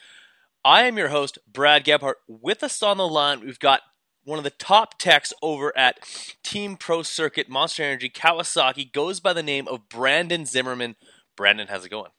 I 0.65 0.83
am 0.83 0.99
your 0.99 1.11
host, 1.11 1.39
Brad 1.47 1.85
Gebhart. 1.85 2.17
With 2.27 2.65
us 2.65 2.83
on 2.83 2.97
the 2.97 3.07
line, 3.07 3.39
we've 3.41 3.61
got 3.61 3.83
one 4.25 4.39
of 4.39 4.45
the 4.45 4.51
top 4.51 4.99
techs 4.99 5.33
over 5.41 5.73
at 5.79 6.01
Team 6.43 6.77
Pro 6.77 7.03
Circuit 7.05 7.49
Monster 7.49 7.85
Energy 7.85 8.11
Kawasaki, 8.11 8.93
goes 8.93 9.21
by 9.21 9.33
the 9.33 9.43
name 9.43 9.69
of 9.69 9.89
Brandon 9.89 10.45
Zimmerman. 10.45 10.97
Brandon, 11.37 11.69
how's 11.69 11.85
it 11.85 11.91
going? 11.91 12.11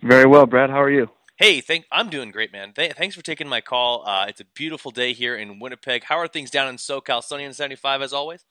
Very 0.00 0.24
well, 0.24 0.46
Brad. 0.46 0.70
How 0.70 0.80
are 0.80 0.90
you? 0.90 1.10
Hey, 1.38 1.60
thank, 1.60 1.86
I'm 1.92 2.10
doing 2.10 2.32
great, 2.32 2.52
man. 2.52 2.72
Th- 2.72 2.94
thanks 2.94 3.14
for 3.14 3.22
taking 3.22 3.46
my 3.46 3.60
call. 3.60 4.02
Uh, 4.04 4.26
it's 4.28 4.40
a 4.40 4.44
beautiful 4.44 4.90
day 4.90 5.12
here 5.12 5.36
in 5.36 5.60
Winnipeg. 5.60 6.02
How 6.02 6.16
are 6.18 6.26
things 6.26 6.50
down 6.50 6.68
in 6.68 6.78
SoCal? 6.78 7.22
Sunny 7.22 7.44
and 7.44 7.54
75 7.54 8.02
as 8.02 8.12
always? 8.12 8.44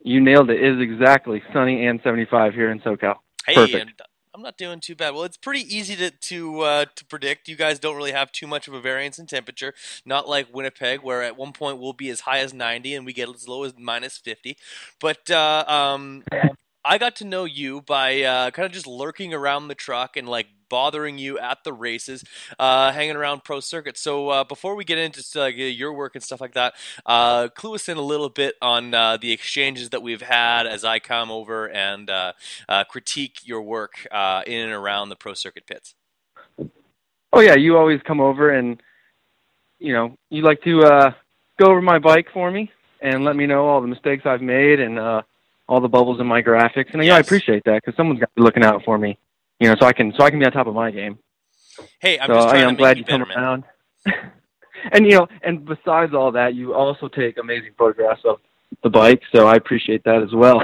You 0.00 0.20
nailed 0.20 0.50
it. 0.50 0.60
It 0.60 0.74
is 0.74 0.80
exactly 0.80 1.44
sunny 1.52 1.86
and 1.86 2.00
75 2.02 2.54
here 2.54 2.72
in 2.72 2.80
SoCal. 2.80 3.18
Hey, 3.46 3.54
Perfect. 3.54 3.74
and 3.74 3.92
I'm 4.34 4.42
not 4.42 4.56
doing 4.56 4.80
too 4.80 4.96
bad. 4.96 5.14
Well, 5.14 5.22
it's 5.22 5.36
pretty 5.36 5.60
easy 5.60 5.94
to 5.94 6.10
to 6.10 6.60
uh, 6.62 6.84
to 6.96 7.04
predict. 7.04 7.46
You 7.46 7.54
guys 7.54 7.78
don't 7.78 7.96
really 7.96 8.10
have 8.10 8.32
too 8.32 8.48
much 8.48 8.66
of 8.66 8.74
a 8.74 8.80
variance 8.80 9.20
in 9.20 9.26
temperature, 9.26 9.74
not 10.04 10.28
like 10.28 10.52
Winnipeg, 10.52 11.02
where 11.02 11.22
at 11.22 11.36
one 11.36 11.52
point 11.52 11.78
we'll 11.78 11.92
be 11.92 12.10
as 12.10 12.20
high 12.20 12.40
as 12.40 12.52
90 12.52 12.96
and 12.96 13.06
we 13.06 13.12
get 13.12 13.28
as 13.28 13.46
low 13.46 13.62
as 13.62 13.74
minus 13.78 14.18
50. 14.18 14.56
But 15.00 15.30
uh, 15.30 15.64
um, 15.68 16.24
I 16.84 16.98
got 16.98 17.14
to 17.16 17.24
know 17.24 17.44
you 17.44 17.80
by 17.80 18.22
uh, 18.22 18.50
kind 18.50 18.66
of 18.66 18.72
just 18.72 18.88
lurking 18.88 19.32
around 19.32 19.68
the 19.68 19.74
truck 19.76 20.16
and 20.16 20.28
like 20.28 20.48
bothering 20.74 21.18
you 21.18 21.38
at 21.38 21.62
the 21.62 21.72
races, 21.72 22.24
uh, 22.58 22.90
hanging 22.90 23.14
around 23.14 23.44
pro 23.44 23.60
circuit. 23.60 23.96
So 23.96 24.30
uh, 24.30 24.42
before 24.42 24.74
we 24.74 24.84
get 24.84 24.98
into 24.98 25.22
uh, 25.40 25.46
your 25.46 25.92
work 25.92 26.16
and 26.16 26.24
stuff 26.24 26.40
like 26.40 26.54
that, 26.54 26.74
uh, 27.06 27.46
clue 27.54 27.76
us 27.76 27.88
in 27.88 27.96
a 27.96 28.02
little 28.02 28.28
bit 28.28 28.56
on 28.60 28.92
uh, 28.92 29.16
the 29.16 29.30
exchanges 29.30 29.90
that 29.90 30.02
we've 30.02 30.20
had 30.20 30.66
as 30.66 30.84
I 30.84 30.98
come 30.98 31.30
over 31.30 31.70
and 31.70 32.10
uh, 32.10 32.32
uh, 32.68 32.82
critique 32.82 33.38
your 33.44 33.62
work 33.62 34.04
uh, 34.10 34.42
in 34.48 34.64
and 34.64 34.72
around 34.72 35.10
the 35.10 35.14
pro 35.14 35.34
circuit 35.34 35.64
pits. 35.64 35.94
Oh 37.32 37.38
yeah, 37.40 37.54
you 37.54 37.76
always 37.76 38.00
come 38.04 38.20
over 38.20 38.50
and 38.50 38.82
you 39.78 39.92
know 39.92 40.16
you 40.30 40.42
like 40.42 40.60
to 40.62 40.82
uh, 40.82 41.12
go 41.56 41.66
over 41.66 41.80
my 41.80 42.00
bike 42.00 42.26
for 42.34 42.50
me 42.50 42.68
and 43.00 43.22
let 43.24 43.36
me 43.36 43.46
know 43.46 43.64
all 43.68 43.80
the 43.80 43.86
mistakes 43.86 44.26
I've 44.26 44.42
made 44.42 44.80
and 44.80 44.98
uh, 44.98 45.22
all 45.68 45.80
the 45.80 45.88
bubbles 45.88 46.20
in 46.20 46.26
my 46.26 46.42
graphics. 46.42 46.92
And 46.92 47.04
yeah, 47.04 47.16
I 47.16 47.20
appreciate 47.20 47.62
that 47.64 47.82
because 47.82 47.96
someone's 47.96 48.20
got 48.20 48.26
to 48.26 48.34
be 48.34 48.42
looking 48.42 48.64
out 48.64 48.82
for 48.84 48.98
me, 48.98 49.18
you 49.60 49.68
know, 49.68 49.76
so 49.78 49.86
I 49.86 49.92
can 49.92 50.12
so 50.16 50.24
I 50.24 50.30
can 50.30 50.38
be 50.38 50.46
on 50.46 50.52
top 50.52 50.66
of 50.66 50.74
my 50.74 50.90
game. 50.90 51.18
Hey, 52.00 52.18
I'm 52.18 52.28
so 52.28 52.34
just 52.34 52.48
I, 52.48 52.50
trying 52.50 52.62
am 52.62 52.68
to 52.68 52.72
make 52.72 52.78
glad 52.78 52.98
you 52.98 53.04
you 53.06 53.18
come 53.18 53.22
around. 53.22 53.64
and 54.92 55.06
you 55.06 55.18
know, 55.18 55.28
and 55.42 55.64
besides 55.64 56.14
all 56.14 56.32
that, 56.32 56.54
you 56.54 56.74
also 56.74 57.08
take 57.08 57.38
amazing 57.38 57.72
photographs 57.78 58.22
of 58.24 58.40
the 58.82 58.90
bike, 58.90 59.22
so 59.34 59.46
I 59.46 59.56
appreciate 59.56 60.04
that 60.04 60.22
as 60.22 60.32
well. 60.32 60.62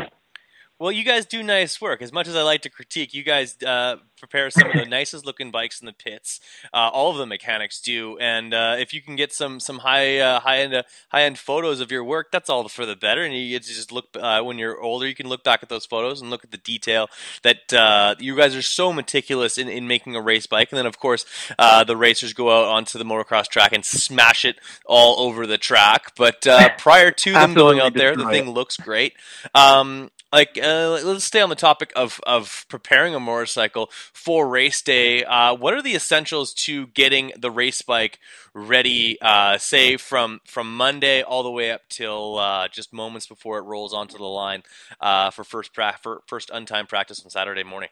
Well, 0.81 0.91
you 0.91 1.05
guys 1.05 1.27
do 1.27 1.43
nice 1.43 1.79
work. 1.79 2.01
As 2.01 2.11
much 2.11 2.27
as 2.27 2.35
I 2.35 2.41
like 2.41 2.63
to 2.63 2.71
critique, 2.71 3.13
you 3.13 3.23
guys 3.23 3.55
uh, 3.63 3.97
prepare 4.19 4.49
some 4.49 4.71
of 4.71 4.73
the 4.73 4.87
nicest 4.89 5.27
looking 5.27 5.51
bikes 5.51 5.79
in 5.79 5.85
the 5.85 5.93
pits. 5.93 6.41
Uh, 6.73 6.89
all 6.91 7.11
of 7.11 7.19
the 7.19 7.27
mechanics 7.27 7.83
do, 7.83 8.17
and 8.17 8.55
uh, 8.55 8.77
if 8.79 8.95
you 8.95 9.03
can 9.03 9.15
get 9.15 9.31
some 9.31 9.61
some 9.61 9.81
high 9.81 10.19
uh, 10.21 10.41
high 10.41 10.61
end 10.61 10.83
high 11.11 11.25
end 11.25 11.39
photos 11.39 11.81
of 11.81 11.93
your 11.93 12.03
work, 12.03 12.33
that's 12.33 12.49
all 12.49 12.67
for 12.69 12.87
the 12.87 12.97
better. 12.97 13.23
And 13.23 13.35
you 13.35 13.51
get 13.51 13.65
to 13.65 13.75
just 13.75 13.93
look 13.93 14.07
uh, 14.19 14.41
when 14.41 14.57
you're 14.57 14.81
older, 14.81 15.07
you 15.07 15.15
can 15.15 15.29
look 15.29 15.45
back 15.45 15.63
at 15.63 15.69
those 15.69 15.85
photos 15.85 16.23
and 16.23 16.31
look 16.31 16.45
at 16.45 16.51
the 16.51 16.57
detail 16.57 17.11
that 17.43 17.75
uh, 17.75 18.15
you 18.19 18.35
guys 18.35 18.57
are 18.57 18.63
so 18.63 18.91
meticulous 18.91 19.59
in, 19.59 19.69
in 19.69 19.87
making 19.87 20.17
a 20.17 20.23
race 20.23 20.47
bike. 20.47 20.73
And 20.73 20.79
then, 20.79 20.87
of 20.87 20.99
course, 20.99 21.27
uh, 21.59 21.85
the 21.85 21.95
racers 21.97 22.33
go 22.33 22.59
out 22.59 22.69
onto 22.69 22.99
the 22.99 23.05
motocross 23.05 23.49
track 23.49 23.75
and 23.75 23.85
smash 23.85 24.47
it 24.47 24.57
all 24.87 25.21
over 25.27 25.47
the 25.47 25.59
track. 25.59 26.15
But 26.17 26.47
uh, 26.47 26.71
prior 26.79 27.11
to 27.11 27.33
them 27.35 27.53
going 27.53 27.81
out 27.81 27.93
there, 27.93 28.17
the 28.17 28.31
thing 28.31 28.47
it. 28.47 28.53
looks 28.53 28.79
great. 28.79 29.13
Um, 29.55 30.11
like 30.33 30.59
uh, 30.63 31.01
let's 31.05 31.25
stay 31.25 31.41
on 31.41 31.49
the 31.49 31.55
topic 31.55 31.93
of 31.97 32.21
of 32.27 32.65
preparing 32.69 33.15
a 33.15 33.21
motorcycle 33.21 33.91
for 34.13 34.49
race 34.49 34.81
day. 34.81 35.25
Uh, 35.25 35.55
what 35.55 35.75
are 35.75 35.83
the 35.83 35.95
essentials 35.95 36.55
to 36.55 36.87
getting 36.89 37.33
the 37.37 37.51
race 37.51 37.83
bike 37.83 38.19
ready? 38.55 39.19
Uh, 39.21 39.59
say 39.59 39.97
from 39.97 40.41
from 40.45 40.77
Monday 40.77 41.23
all 41.23 41.43
the 41.43 41.51
way 41.51 41.71
up 41.71 41.83
till 41.89 42.39
uh, 42.39 42.69
just 42.69 42.93
moments 42.93 43.27
before 43.27 43.59
it 43.59 43.63
rolls 43.63 43.93
onto 43.93 44.19
the 44.19 44.25
line 44.25 44.63
uh, 45.01 45.31
for 45.31 45.45
first 45.45 45.75
pra- 45.75 45.99
for 46.01 46.23
first 46.27 46.51
untimed 46.51 46.89
practice 46.89 47.23
on 47.25 47.31
Saturday 47.31 47.65
morning. 47.65 47.91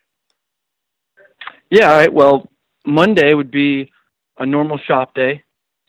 Yeah, 1.71 1.91
all 1.91 1.99
right. 1.99 2.13
Well, 2.13 2.49
Monday 2.87 3.35
would 3.35 3.51
be 3.51 3.91
a 4.39 4.47
normal 4.47 4.79
shop 4.79 5.15
day, 5.15 5.43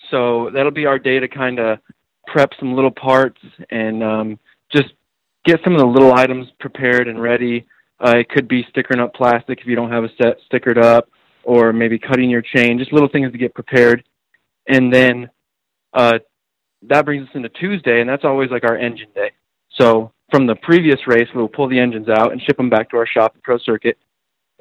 so 0.09 0.49
that'll 0.53 0.71
be 0.71 0.85
our 0.85 0.99
day 0.99 1.19
to 1.19 1.27
kind 1.27 1.59
of 1.59 1.79
prep 2.27 2.51
some 2.59 2.73
little 2.73 2.91
parts 2.91 3.41
and 3.69 4.03
um, 4.03 4.39
get 5.49 5.63
some 5.63 5.73
of 5.73 5.79
the 5.79 5.85
little 5.85 6.13
items 6.13 6.47
prepared 6.59 7.07
and 7.07 7.21
ready. 7.21 7.65
Uh, 7.99 8.17
it 8.17 8.29
could 8.29 8.47
be 8.47 8.65
stickering 8.69 9.01
up 9.01 9.13
plastic 9.13 9.59
if 9.59 9.67
you 9.67 9.75
don't 9.75 9.91
have 9.91 10.03
a 10.03 10.09
set 10.21 10.37
stickered 10.51 10.81
up, 10.81 11.09
or 11.43 11.73
maybe 11.73 11.97
cutting 11.97 12.29
your 12.29 12.41
chain. 12.41 12.77
Just 12.77 12.93
little 12.93 13.09
things 13.09 13.31
to 13.31 13.37
get 13.37 13.53
prepared, 13.53 14.03
and 14.67 14.93
then 14.93 15.29
uh, 15.93 16.19
that 16.83 17.05
brings 17.05 17.27
us 17.27 17.35
into 17.35 17.49
Tuesday, 17.49 17.99
and 18.01 18.09
that's 18.09 18.23
always 18.23 18.51
like 18.51 18.63
our 18.63 18.77
engine 18.77 19.09
day. 19.15 19.31
So 19.75 20.11
from 20.31 20.45
the 20.45 20.55
previous 20.55 20.99
race, 21.07 21.27
we'll 21.33 21.47
pull 21.47 21.67
the 21.67 21.79
engines 21.79 22.09
out 22.09 22.31
and 22.31 22.41
ship 22.41 22.57
them 22.57 22.69
back 22.69 22.89
to 22.91 22.97
our 22.97 23.07
shop 23.07 23.33
at 23.35 23.43
Pro 23.43 23.57
Circuit. 23.57 23.97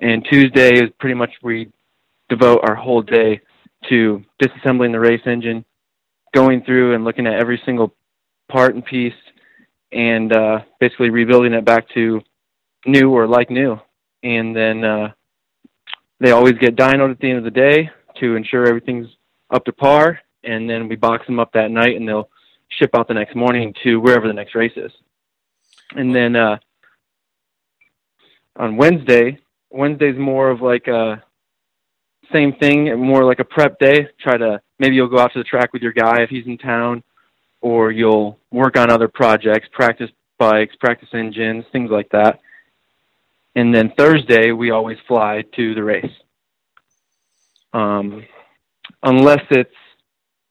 And 0.01 0.27
Tuesday 0.31 0.75
is 0.75 0.91
pretty 0.99 1.15
much 1.15 1.31
we 1.43 1.71
devote 2.29 2.61
our 2.63 2.75
whole 2.75 3.03
day 3.03 3.41
to 3.89 4.25
disassembling 4.43 4.93
the 4.93 5.01
race 5.01 5.21
engine, 5.27 5.65
going 6.35 6.63
through 6.63 6.95
and 6.95 7.05
looking 7.05 7.27
at 7.27 7.35
every 7.35 7.61
single 7.65 7.95
part 8.49 8.75
and 8.75 8.85
piece, 8.85 9.13
and 9.93 10.33
uh, 10.33 10.61
basically 10.81 11.11
rebuilding 11.11 11.55
it 11.55 11.65
back 11.65 11.89
to 11.91 12.21
new 12.87 13.11
or 13.11 13.27
like 13.27 13.51
new. 13.51 13.81
And 14.23 14.55
then 14.55 14.85
uh, 14.85 15.13
they 16.21 16.33
always 16.33 16.55
get 16.55 16.77
dynoed 16.77 17.11
at 17.11 17.21
the 17.21 17.29
end 17.29 17.39
of 17.39 17.45
the 17.45 17.51
day 17.51 17.91
to 18.21 18.37
ensure 18.37 18.67
everything's 18.67 19.09
up 19.51 19.65
to 19.65 19.73
par. 19.73 20.21
And 20.45 20.69
then 20.69 20.89
we 20.89 20.97
box 20.97 21.27
them 21.27 21.41
up 21.41 21.53
that 21.53 21.71
night, 21.71 21.97
and 21.97 22.09
they'll 22.09 22.31
ship 22.69 22.91
out 22.95 23.09
the 23.09 23.15
next 23.15 23.35
morning 23.35 23.75
to 23.83 24.01
wherever 24.01 24.27
the 24.27 24.33
next 24.33 24.55
race 24.55 24.77
is. 24.77 24.93
And 25.97 26.15
then 26.15 26.37
uh, 26.37 26.59
on 28.57 28.77
Wednesday, 28.77 29.39
Wednesday's 29.71 30.19
more 30.19 30.51
of 30.51 30.61
like 30.61 30.87
a 30.87 31.23
same 32.33 32.53
thing, 32.55 32.95
more 33.01 33.25
like 33.25 33.41
a 33.41 33.45
prep 33.45 33.79
day. 33.79 34.09
Try 34.21 34.37
to 34.37 34.61
maybe 34.79 34.97
you'll 34.97 35.09
go 35.09 35.19
out 35.19 35.33
to 35.33 35.39
the 35.39 35.45
track 35.45 35.73
with 35.73 35.83
your 35.83 35.93
guy 35.93 36.23
if 36.23 36.31
he's 36.31 36.47
in 36.47 36.59
town, 36.59 37.03
or 37.61 37.91
you'll 37.91 38.39
work 38.51 38.77
on 38.77 38.91
other 38.91 39.09
projects, 39.09 39.69
practice 39.73 40.11
bikes, 40.39 40.75
practice 40.77 41.09
engines, 41.13 41.65
things 41.73 41.91
like 41.91 42.09
that. 42.11 42.41
And 43.55 43.75
then 43.75 43.93
Thursday 43.97 44.53
we 44.53 44.71
always 44.71 44.99
fly 45.07 45.45
to 45.57 45.75
the 45.75 45.83
race. 45.83 46.13
Um, 47.73 48.25
unless 49.03 49.45
it's 49.51 49.71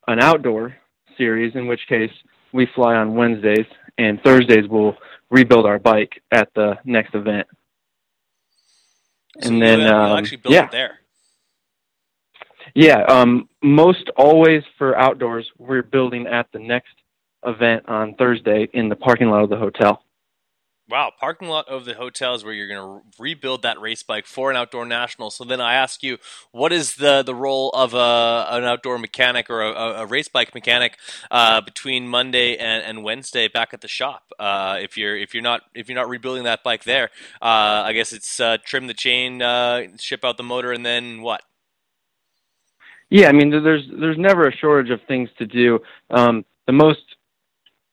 an 0.07 0.19
outdoor 0.19 0.75
series, 1.17 1.55
in 1.55 1.67
which 1.67 1.81
case 1.87 2.11
we 2.51 2.67
fly 2.75 2.95
on 2.95 3.15
Wednesdays, 3.15 3.65
and 3.97 4.21
Thursdays 4.21 4.67
we'll 4.67 4.95
rebuild 5.29 5.65
our 5.65 5.79
bike 5.79 6.21
at 6.31 6.53
the 6.53 6.77
next 6.85 7.15
event. 7.15 7.47
So 9.41 9.49
and 9.49 9.61
then 9.61 9.79
you'll 9.79 9.93
um, 9.93 10.17
actually 10.19 10.37
build 10.37 10.53
yeah, 10.53 10.65
it 10.65 10.71
there. 10.71 10.99
Yeah. 12.77 13.01
Um, 13.09 13.49
most 13.63 14.11
always 14.15 14.61
for 14.77 14.95
outdoors, 14.95 15.49
we're 15.57 15.81
building 15.81 16.27
at 16.27 16.45
the 16.53 16.59
next 16.59 16.93
event 17.43 17.89
on 17.89 18.13
Thursday 18.13 18.67
in 18.71 18.87
the 18.87 18.95
parking 18.95 19.31
lot 19.31 19.43
of 19.43 19.49
the 19.49 19.57
hotel. 19.57 20.03
Wow, 20.87 21.11
parking 21.19 21.47
lot 21.47 21.67
of 21.67 21.85
the 21.85 21.95
hotel 21.95 22.35
is 22.35 22.45
where 22.45 22.53
you're 22.53 22.67
going 22.67 23.01
to 23.01 23.21
rebuild 23.21 23.63
that 23.63 23.81
race 23.81 24.03
bike 24.03 24.27
for 24.27 24.51
an 24.51 24.57
outdoor 24.57 24.85
national. 24.85 25.31
So 25.31 25.43
then 25.43 25.59
I 25.59 25.73
ask 25.73 26.03
you, 26.03 26.19
what 26.51 26.71
is 26.71 26.95
the, 26.95 27.23
the 27.23 27.33
role 27.33 27.71
of 27.71 27.95
a, 27.95 28.45
an 28.51 28.63
outdoor 28.63 28.99
mechanic 28.99 29.49
or 29.49 29.63
a, 29.63 29.71
a 29.73 30.05
race 30.05 30.27
bike 30.27 30.53
mechanic 30.53 30.99
uh, 31.31 31.61
between 31.61 32.07
Monday 32.07 32.57
and, 32.57 32.83
and 32.83 33.03
Wednesday 33.03 33.47
back 33.47 33.73
at 33.73 33.81
the 33.81 33.87
shop? 33.87 34.31
Uh, 34.39 34.77
if 34.79 34.97
you're 34.97 35.17
if 35.17 35.33
you're 35.33 35.43
not 35.43 35.63
if 35.73 35.89
you're 35.89 35.97
not 35.97 36.09
rebuilding 36.09 36.43
that 36.43 36.63
bike 36.63 36.83
there, 36.83 37.09
uh, 37.41 37.81
I 37.85 37.93
guess 37.93 38.13
it's 38.13 38.39
uh, 38.39 38.57
trim 38.63 38.85
the 38.85 38.93
chain, 38.93 39.41
uh, 39.41 39.87
ship 39.97 40.23
out 40.23 40.37
the 40.37 40.43
motor, 40.43 40.71
and 40.71 40.85
then 40.85 41.21
what? 41.21 41.41
Yeah, 43.09 43.29
I 43.29 43.31
mean, 43.31 43.49
there's 43.49 43.83
there's 43.99 44.17
never 44.17 44.47
a 44.47 44.55
shortage 44.57 44.91
of 44.91 44.99
things 45.07 45.29
to 45.37 45.45
do. 45.45 45.79
Um, 46.09 46.43
the 46.65 46.73
most 46.73 47.03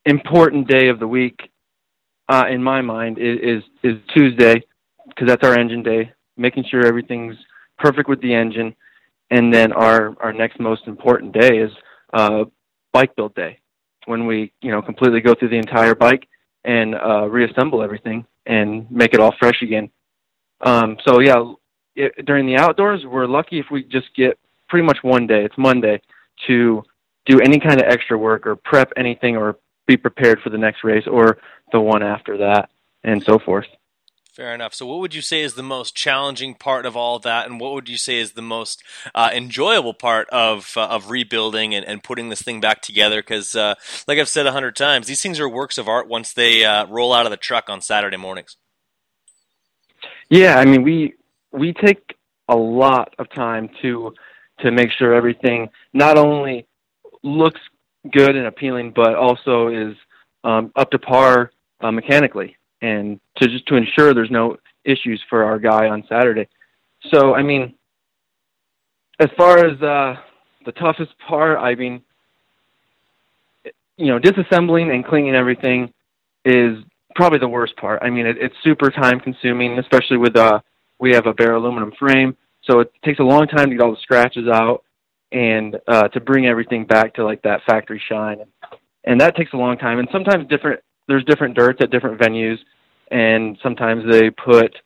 important 0.04 0.68
day 0.68 0.88
of 0.88 0.98
the 0.98 1.06
week, 1.06 1.50
uh, 2.28 2.44
in 2.50 2.62
my 2.62 2.80
mind, 2.80 3.18
is 3.18 3.38
is, 3.40 3.62
is 3.84 3.96
Tuesday 4.12 4.62
because 5.08 5.28
that's 5.28 5.46
our 5.46 5.58
engine 5.58 5.82
day. 5.82 6.12
Making 6.36 6.64
sure 6.68 6.84
everything's 6.84 7.36
perfect 7.78 8.08
with 8.08 8.20
the 8.22 8.34
engine, 8.34 8.74
and 9.30 9.54
then 9.54 9.72
our 9.72 10.16
our 10.20 10.32
next 10.32 10.58
most 10.58 10.86
important 10.88 11.32
day 11.32 11.58
is 11.58 11.70
uh, 12.12 12.44
bike 12.92 13.14
build 13.14 13.36
day, 13.36 13.60
when 14.06 14.26
we 14.26 14.52
you 14.62 14.72
know 14.72 14.82
completely 14.82 15.20
go 15.20 15.34
through 15.34 15.50
the 15.50 15.58
entire 15.58 15.94
bike 15.94 16.26
and 16.64 16.96
uh, 16.96 17.28
reassemble 17.28 17.82
everything 17.82 18.26
and 18.46 18.90
make 18.90 19.14
it 19.14 19.20
all 19.20 19.34
fresh 19.38 19.62
again. 19.62 19.90
Um, 20.62 20.96
so 21.06 21.20
yeah, 21.20 21.52
it, 21.94 22.26
during 22.26 22.46
the 22.46 22.56
outdoors, 22.56 23.04
we're 23.06 23.26
lucky 23.26 23.60
if 23.60 23.66
we 23.70 23.84
just 23.84 24.06
get 24.16 24.38
pretty 24.74 24.84
much 24.84 25.04
one 25.04 25.24
day. 25.28 25.44
It's 25.44 25.56
Monday 25.56 26.00
to 26.48 26.82
do 27.26 27.38
any 27.38 27.60
kind 27.60 27.80
of 27.80 27.86
extra 27.86 28.18
work 28.18 28.44
or 28.44 28.56
prep 28.56 28.90
anything 28.96 29.36
or 29.36 29.56
be 29.86 29.96
prepared 29.96 30.40
for 30.40 30.50
the 30.50 30.58
next 30.58 30.82
race 30.82 31.06
or 31.06 31.38
the 31.70 31.78
one 31.78 32.02
after 32.02 32.38
that 32.38 32.70
and 33.04 33.22
so 33.22 33.38
forth. 33.38 33.66
Fair 34.32 34.52
enough. 34.52 34.74
So, 34.74 34.84
what 34.84 34.98
would 34.98 35.14
you 35.14 35.22
say 35.22 35.42
is 35.42 35.54
the 35.54 35.62
most 35.62 35.94
challenging 35.94 36.56
part 36.56 36.86
of 36.86 36.96
all 36.96 37.14
of 37.14 37.22
that, 37.22 37.46
and 37.46 37.60
what 37.60 37.72
would 37.74 37.88
you 37.88 37.96
say 37.96 38.18
is 38.18 38.32
the 38.32 38.42
most 38.42 38.82
uh, 39.14 39.30
enjoyable 39.32 39.94
part 39.94 40.28
of 40.30 40.72
uh, 40.76 40.88
of 40.88 41.08
rebuilding 41.08 41.72
and, 41.72 41.86
and 41.86 42.02
putting 42.02 42.30
this 42.30 42.42
thing 42.42 42.60
back 42.60 42.82
together? 42.82 43.22
Because, 43.22 43.54
uh, 43.54 43.76
like 44.08 44.18
I've 44.18 44.28
said 44.28 44.44
a 44.44 44.50
hundred 44.50 44.74
times, 44.74 45.06
these 45.06 45.22
things 45.22 45.38
are 45.38 45.48
works 45.48 45.78
of 45.78 45.86
art 45.86 46.08
once 46.08 46.32
they 46.32 46.64
uh, 46.64 46.88
roll 46.88 47.12
out 47.12 47.26
of 47.26 47.30
the 47.30 47.36
truck 47.36 47.70
on 47.70 47.80
Saturday 47.80 48.16
mornings. 48.16 48.56
Yeah, 50.28 50.58
I 50.58 50.64
mean, 50.64 50.82
we 50.82 51.14
we 51.52 51.72
take 51.72 52.16
a 52.48 52.56
lot 52.56 53.14
of 53.20 53.30
time 53.30 53.70
to 53.82 54.14
to 54.64 54.72
make 54.72 54.90
sure 54.90 55.14
everything 55.14 55.68
not 55.92 56.16
only 56.16 56.66
looks 57.22 57.60
good 58.10 58.34
and 58.34 58.46
appealing, 58.46 58.92
but 58.94 59.14
also 59.14 59.68
is 59.68 59.94
um, 60.42 60.72
up 60.74 60.90
to 60.90 60.98
par 60.98 61.52
uh, 61.80 61.92
mechanically, 61.92 62.56
and 62.80 63.20
to 63.36 63.48
just 63.48 63.66
to 63.66 63.76
ensure 63.76 64.14
there's 64.14 64.30
no 64.30 64.56
issues 64.84 65.22
for 65.28 65.44
our 65.44 65.58
guy 65.58 65.88
on 65.88 66.02
Saturday. 66.08 66.48
So, 67.12 67.34
I 67.34 67.42
mean, 67.42 67.74
as 69.20 69.28
far 69.36 69.64
as 69.64 69.80
uh, 69.82 70.16
the 70.64 70.72
toughest 70.72 71.12
part, 71.26 71.58
I 71.58 71.74
mean, 71.74 72.02
you 73.96 74.06
know, 74.06 74.18
disassembling 74.18 74.92
and 74.94 75.04
cleaning 75.04 75.34
everything 75.34 75.92
is 76.44 76.78
probably 77.14 77.38
the 77.38 77.48
worst 77.48 77.76
part. 77.76 78.02
I 78.02 78.10
mean, 78.10 78.26
it, 78.26 78.36
it's 78.40 78.54
super 78.62 78.90
time 78.90 79.20
consuming, 79.20 79.78
especially 79.78 80.16
with 80.16 80.36
uh, 80.36 80.60
we 80.98 81.12
have 81.12 81.26
a 81.26 81.34
bare 81.34 81.54
aluminum 81.54 81.92
frame, 81.98 82.36
so 82.66 82.80
it 82.80 82.92
takes 83.04 83.18
a 83.18 83.24
long 83.24 83.46
time 83.46 83.70
to 83.70 83.76
get 83.76 83.82
all 83.82 83.90
the 83.90 84.00
scratches 84.00 84.48
out 84.48 84.84
and 85.32 85.78
uh, 85.88 86.08
to 86.08 86.20
bring 86.20 86.46
everything 86.46 86.84
back 86.84 87.14
to 87.14 87.24
like 87.24 87.42
that 87.42 87.62
factory 87.66 88.02
shine, 88.08 88.38
and 89.04 89.20
that 89.20 89.36
takes 89.36 89.52
a 89.52 89.56
long 89.56 89.76
time. 89.78 89.98
And 89.98 90.08
sometimes 90.12 90.48
different 90.48 90.80
there's 91.08 91.24
different 91.24 91.56
dirts 91.56 91.80
at 91.82 91.90
different 91.90 92.20
venues, 92.20 92.58
and 93.10 93.58
sometimes 93.62 94.04
they 94.10 94.30
put 94.30 94.76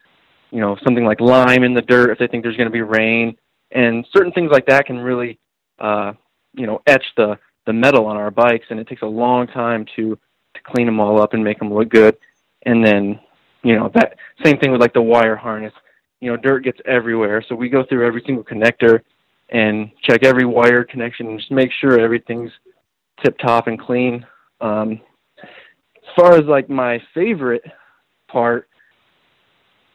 you 0.50 0.60
know 0.60 0.76
something 0.84 1.04
like 1.04 1.20
lime 1.20 1.62
in 1.62 1.74
the 1.74 1.82
dirt 1.82 2.10
if 2.10 2.18
they 2.18 2.26
think 2.26 2.42
there's 2.42 2.56
going 2.56 2.68
to 2.68 2.72
be 2.72 2.82
rain, 2.82 3.36
and 3.70 4.06
certain 4.12 4.32
things 4.32 4.50
like 4.50 4.66
that 4.66 4.86
can 4.86 4.98
really 4.98 5.38
uh, 5.78 6.12
you 6.54 6.66
know 6.66 6.80
etch 6.86 7.04
the 7.16 7.38
the 7.66 7.72
metal 7.72 8.06
on 8.06 8.16
our 8.16 8.30
bikes, 8.30 8.66
and 8.70 8.80
it 8.80 8.88
takes 8.88 9.02
a 9.02 9.06
long 9.06 9.46
time 9.46 9.84
to 9.96 10.18
to 10.54 10.60
clean 10.64 10.86
them 10.86 10.98
all 10.98 11.20
up 11.20 11.34
and 11.34 11.44
make 11.44 11.58
them 11.58 11.72
look 11.72 11.90
good. 11.90 12.16
And 12.64 12.84
then 12.84 13.20
you 13.62 13.76
know 13.76 13.90
that 13.94 14.16
same 14.42 14.58
thing 14.58 14.72
with 14.72 14.80
like 14.80 14.94
the 14.94 15.02
wire 15.02 15.36
harness 15.36 15.74
you 16.20 16.30
know, 16.30 16.36
dirt 16.36 16.64
gets 16.64 16.80
everywhere. 16.84 17.44
So 17.48 17.54
we 17.54 17.68
go 17.68 17.84
through 17.84 18.06
every 18.06 18.22
single 18.26 18.44
connector 18.44 19.00
and 19.50 19.90
check 20.02 20.24
every 20.24 20.44
wire 20.44 20.84
connection 20.84 21.28
and 21.28 21.38
just 21.38 21.50
make 21.50 21.70
sure 21.80 21.98
everything's 21.98 22.50
tip 23.22 23.38
top 23.38 23.66
and 23.66 23.78
clean. 23.78 24.26
Um, 24.60 25.00
as 25.42 26.14
far 26.16 26.34
as 26.34 26.44
like 26.44 26.68
my 26.68 27.00
favorite 27.14 27.62
part, 28.30 28.68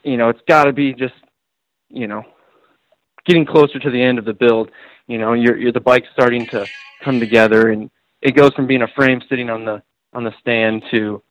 you 0.04 0.18
know, 0.18 0.30
it's 0.30 0.42
got 0.48 0.66
to 0.66 0.74
be 0.74 0.94
just, 0.94 1.14
you 1.90 2.08
know, 2.08 2.24
getting 3.26 3.46
closer 3.46 3.80
to 3.80 3.90
the 3.90 4.02
end 4.02 4.20
of 4.20 4.26
the 4.26 4.34
build. 4.34 4.72
You 5.08 5.18
know, 5.18 5.34
you're, 5.34 5.58
you're 5.58 5.72
the 5.72 5.80
bike's 5.80 6.08
starting 6.14 6.46
to 6.48 6.66
come 7.04 7.20
together, 7.20 7.72
and 7.72 7.90
it 8.22 8.36
goes 8.36 8.54
from 8.54 8.68
being 8.68 8.82
a 8.82 8.88
frame 8.96 9.22
sitting 9.30 9.50
on 9.50 9.66
the 9.66 9.82
on 10.14 10.24
the 10.24 10.34
stand 10.40 10.84
to, 10.92 11.22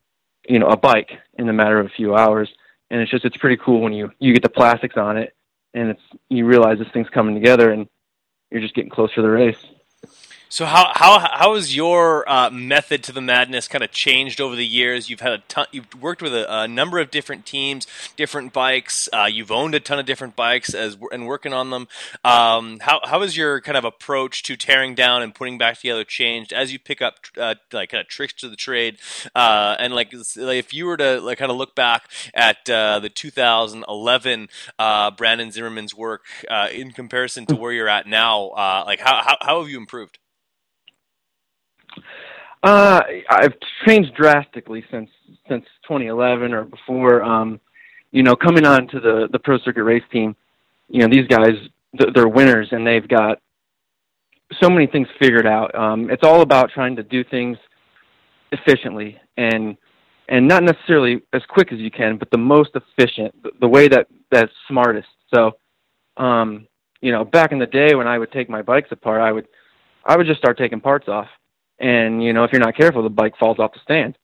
you 0.48 0.58
know, 0.58 0.66
a 0.66 0.76
bike 0.76 1.10
in 1.38 1.48
a 1.48 1.52
matter 1.52 1.78
of 1.78 1.86
a 1.86 1.90
few 1.90 2.14
hours 2.16 2.48
and 2.92 3.00
it's 3.00 3.10
just 3.10 3.24
it's 3.24 3.38
pretty 3.38 3.56
cool 3.56 3.80
when 3.80 3.92
you 3.92 4.12
you 4.20 4.32
get 4.32 4.42
the 4.42 4.48
plastics 4.48 4.96
on 4.96 5.16
it 5.16 5.34
and 5.74 5.88
it's 5.90 6.02
you 6.28 6.44
realize 6.44 6.78
this 6.78 6.88
thing's 6.92 7.08
coming 7.08 7.34
together 7.34 7.72
and 7.72 7.88
you're 8.50 8.60
just 8.60 8.74
getting 8.74 8.90
closer 8.90 9.16
to 9.16 9.22
the 9.22 9.30
race. 9.30 9.64
So 10.52 10.66
how 10.66 10.92
how 10.94 11.18
how 11.18 11.54
has 11.54 11.74
your 11.74 12.30
uh, 12.30 12.50
method 12.50 13.02
to 13.04 13.12
the 13.12 13.22
madness 13.22 13.68
kind 13.68 13.82
of 13.82 13.90
changed 13.90 14.38
over 14.38 14.54
the 14.54 14.66
years? 14.66 15.08
You've 15.08 15.20
had 15.20 15.32
a 15.32 15.38
ton, 15.48 15.64
you've 15.72 15.86
worked 15.98 16.20
with 16.20 16.34
a, 16.34 16.64
a 16.64 16.68
number 16.68 16.98
of 16.98 17.10
different 17.10 17.46
teams, 17.46 17.86
different 18.18 18.52
bikes. 18.52 19.08
Uh, 19.14 19.30
you've 19.32 19.50
owned 19.50 19.74
a 19.74 19.80
ton 19.80 19.98
of 19.98 20.04
different 20.04 20.36
bikes 20.36 20.74
as 20.74 20.98
and 21.10 21.26
working 21.26 21.54
on 21.54 21.70
them. 21.70 21.88
Um, 22.22 22.80
how 22.80 23.00
how 23.02 23.22
has 23.22 23.34
your 23.34 23.62
kind 23.62 23.78
of 23.78 23.86
approach 23.86 24.42
to 24.42 24.54
tearing 24.54 24.94
down 24.94 25.22
and 25.22 25.34
putting 25.34 25.56
back 25.56 25.78
together 25.78 26.04
changed 26.04 26.52
as 26.52 26.70
you 26.70 26.78
pick 26.78 27.00
up 27.00 27.14
uh, 27.38 27.54
like 27.72 27.88
kind 27.88 28.02
of 28.02 28.08
tricks 28.08 28.34
to 28.34 28.50
the 28.50 28.56
trade? 28.56 28.98
Uh, 29.34 29.76
and 29.78 29.94
like, 29.94 30.12
if 30.12 30.74
you 30.74 30.84
were 30.84 30.98
to 30.98 31.18
like 31.22 31.38
kind 31.38 31.50
of 31.50 31.56
look 31.56 31.74
back 31.74 32.10
at 32.34 32.68
uh, 32.68 32.98
the 32.98 33.08
2011 33.08 34.48
uh, 34.78 35.10
Brandon 35.12 35.50
Zimmerman's 35.50 35.94
work 35.94 36.24
in 36.74 36.90
comparison 36.90 37.46
to 37.46 37.56
where 37.56 37.72
you're 37.72 37.88
at 37.88 38.06
now, 38.06 38.50
like 38.84 39.00
how, 39.00 39.22
how 39.22 39.38
how 39.40 39.60
have 39.62 39.70
you 39.70 39.78
improved? 39.78 40.18
Uh, 42.62 43.00
I've 43.28 43.54
changed 43.86 44.14
drastically 44.14 44.84
since 44.90 45.10
since 45.48 45.64
2011 45.88 46.52
or 46.52 46.64
before. 46.64 47.22
Um, 47.22 47.60
you 48.12 48.22
know, 48.22 48.36
coming 48.36 48.64
on 48.64 48.86
to 48.88 49.00
the 49.00 49.28
the 49.32 49.38
pro 49.38 49.58
circuit 49.58 49.84
race 49.84 50.04
team, 50.12 50.36
you 50.88 51.00
know, 51.00 51.08
these 51.08 51.26
guys 51.26 51.54
they're 52.14 52.28
winners 52.28 52.68
and 52.70 52.86
they've 52.86 53.06
got 53.06 53.38
so 54.60 54.70
many 54.70 54.86
things 54.86 55.08
figured 55.18 55.46
out. 55.46 55.74
Um, 55.74 56.10
it's 56.10 56.22
all 56.22 56.42
about 56.42 56.70
trying 56.70 56.96
to 56.96 57.02
do 57.02 57.24
things 57.24 57.58
efficiently 58.52 59.18
and 59.36 59.76
and 60.28 60.46
not 60.46 60.62
necessarily 60.62 61.20
as 61.32 61.42
quick 61.48 61.72
as 61.72 61.78
you 61.78 61.90
can, 61.90 62.16
but 62.16 62.30
the 62.30 62.38
most 62.38 62.70
efficient, 62.74 63.34
the, 63.60 63.68
way 63.68 63.88
that 63.88 64.06
that's 64.30 64.52
smartest. 64.68 65.08
So, 65.34 65.52
um, 66.16 66.66
you 67.00 67.10
know, 67.12 67.24
back 67.24 67.52
in 67.52 67.58
the 67.58 67.66
day 67.66 67.94
when 67.94 68.06
I 68.06 68.18
would 68.18 68.30
take 68.30 68.48
my 68.48 68.62
bikes 68.62 68.92
apart, 68.92 69.20
I 69.20 69.32
would 69.32 69.48
I 70.04 70.16
would 70.16 70.26
just 70.26 70.38
start 70.38 70.58
taking 70.58 70.80
parts 70.80 71.08
off 71.08 71.26
and 71.82 72.22
you 72.22 72.32
know 72.32 72.44
if 72.44 72.52
you're 72.52 72.60
not 72.60 72.76
careful 72.76 73.02
the 73.02 73.10
bike 73.10 73.36
falls 73.38 73.58
off 73.58 73.74
the 73.74 73.80
stand. 73.82 74.16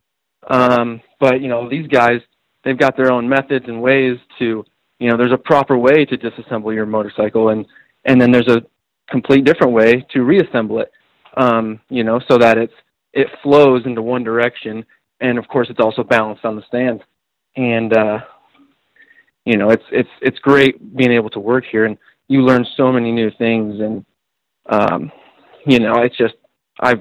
Um 0.48 1.02
but 1.20 1.42
you 1.42 1.48
know 1.48 1.68
these 1.68 1.86
guys 1.88 2.20
they've 2.64 2.78
got 2.78 2.96
their 2.96 3.12
own 3.12 3.28
methods 3.28 3.66
and 3.68 3.82
ways 3.82 4.16
to 4.38 4.64
you 4.98 5.10
know 5.10 5.16
there's 5.16 5.32
a 5.32 5.38
proper 5.38 5.76
way 5.76 6.04
to 6.06 6.16
disassemble 6.16 6.74
your 6.74 6.86
motorcycle 6.86 7.50
and 7.50 7.66
and 8.04 8.20
then 8.20 8.30
there's 8.30 8.48
a 8.48 8.62
complete 9.10 9.44
different 9.44 9.72
way 9.72 10.06
to 10.12 10.22
reassemble 10.22 10.80
it 10.80 10.90
um 11.36 11.80
you 11.90 12.04
know 12.04 12.20
so 12.28 12.38
that 12.38 12.56
it's 12.56 12.72
it 13.12 13.26
flows 13.42 13.84
into 13.84 14.00
one 14.00 14.22
direction 14.24 14.84
and 15.20 15.38
of 15.38 15.46
course 15.48 15.68
it's 15.68 15.80
also 15.80 16.02
balanced 16.04 16.44
on 16.44 16.56
the 16.56 16.62
stand. 16.68 17.02
And 17.56 17.92
uh 17.92 18.20
you 19.44 19.56
know 19.56 19.70
it's 19.70 19.84
it's 19.90 20.10
it's 20.20 20.38
great 20.38 20.96
being 20.96 21.12
able 21.12 21.30
to 21.30 21.40
work 21.40 21.64
here 21.70 21.86
and 21.86 21.98
you 22.28 22.42
learn 22.42 22.64
so 22.76 22.92
many 22.92 23.10
new 23.10 23.30
things 23.38 23.80
and 23.80 24.04
um 24.68 25.10
you 25.66 25.80
know 25.80 26.02
it's 26.02 26.16
just 26.16 26.34
i've 26.80 27.00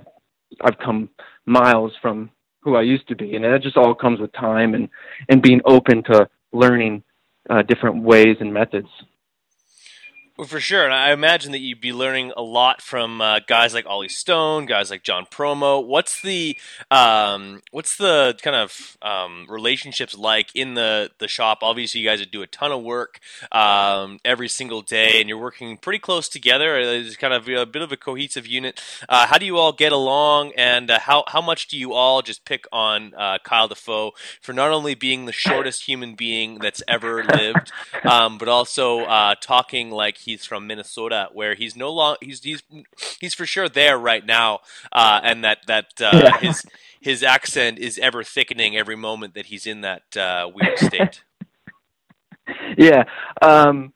I've 0.61 0.77
come 0.77 1.09
miles 1.45 1.93
from 2.01 2.29
who 2.61 2.75
I 2.75 2.81
used 2.81 3.07
to 3.07 3.15
be, 3.15 3.35
and 3.35 3.45
it 3.45 3.61
just 3.61 3.77
all 3.77 3.95
comes 3.95 4.19
with 4.19 4.31
time 4.33 4.73
and 4.73 4.89
and 5.29 5.41
being 5.41 5.61
open 5.65 6.03
to 6.03 6.29
learning 6.51 7.03
uh, 7.49 7.61
different 7.61 8.03
ways 8.03 8.37
and 8.39 8.53
methods. 8.53 8.89
Well, 10.37 10.45
for 10.45 10.59
sure, 10.59 10.85
and 10.85 10.93
I 10.93 11.13
imagine 11.13 11.51
that 11.53 11.61
you'd 11.61 11.81
be 11.81 11.91
learning 11.91 12.31
a 12.37 12.43
lot 12.43 12.79
from 12.79 13.21
uh, 13.21 13.39
guys 13.47 13.73
like 13.73 13.87
Ollie 13.87 14.07
Stone, 14.07 14.67
guys 14.67 14.91
like 14.91 15.01
John 15.01 15.25
Promo. 15.25 15.83
What's 15.83 16.21
the 16.21 16.55
um, 16.91 17.63
what's 17.71 17.97
the 17.97 18.37
kind 18.43 18.55
of 18.55 18.99
um, 19.01 19.47
relationships 19.49 20.15
like 20.15 20.55
in 20.55 20.75
the 20.75 21.09
the 21.17 21.27
shop? 21.27 21.63
Obviously, 21.63 22.01
you 22.01 22.07
guys 22.07 22.23
do 22.27 22.43
a 22.43 22.47
ton 22.47 22.71
of 22.71 22.83
work 22.83 23.19
um, 23.51 24.19
every 24.23 24.47
single 24.47 24.83
day, 24.83 25.19
and 25.19 25.27
you're 25.27 25.39
working 25.39 25.75
pretty 25.75 25.97
close 25.97 26.29
together. 26.29 26.77
It's 26.77 27.15
kind 27.15 27.33
of 27.33 27.49
a 27.49 27.65
bit 27.65 27.81
of 27.81 27.91
a 27.91 27.97
cohesive 27.97 28.45
unit. 28.45 28.79
Uh, 29.09 29.25
how 29.25 29.39
do 29.39 29.45
you 29.47 29.57
all 29.57 29.71
get 29.71 29.91
along, 29.91 30.51
and 30.55 30.91
uh, 30.91 30.99
how 30.99 31.23
how 31.25 31.41
much 31.41 31.67
do 31.67 31.75
you 31.75 31.93
all 31.93 32.21
just 32.21 32.45
pick 32.45 32.65
on 32.71 33.15
uh, 33.17 33.39
Kyle 33.43 33.67
Defoe 33.67 34.11
for 34.39 34.53
not 34.53 34.69
only 34.69 34.93
being 34.93 35.25
the 35.25 35.31
shortest 35.31 35.87
human 35.87 36.13
being 36.13 36.59
that's 36.59 36.83
ever 36.87 37.23
lived, 37.23 37.71
um, 38.03 38.37
but 38.37 38.47
also 38.47 38.99
uh, 38.99 39.33
talking 39.41 39.89
like 39.89 40.26
he's 40.27 40.45
from 40.45 40.67
Minnesota, 40.67 41.29
where 41.33 41.55
he's 41.55 41.75
no 41.75 41.91
long 41.91 42.17
he's 42.21 42.43
he's 42.43 42.61
he's 43.19 43.33
for 43.33 43.45
sure 43.47 43.67
there 43.69 43.97
right 43.97 44.25
now, 44.25 44.59
uh, 44.91 45.19
and 45.23 45.43
that 45.43 45.59
that 45.67 45.87
uh, 46.01 46.37
his 46.39 46.63
his 46.99 47.23
accent 47.23 47.79
is 47.79 47.97
ever 47.97 48.23
thickening 48.23 48.75
every 48.77 48.95
moment 48.97 49.33
that 49.33 49.47
he's 49.47 49.65
in 49.65 49.81
that 49.81 50.15
uh, 50.17 50.49
weird 50.53 50.77
state. 50.79 51.23
yeah, 52.77 53.03
um, 53.41 53.93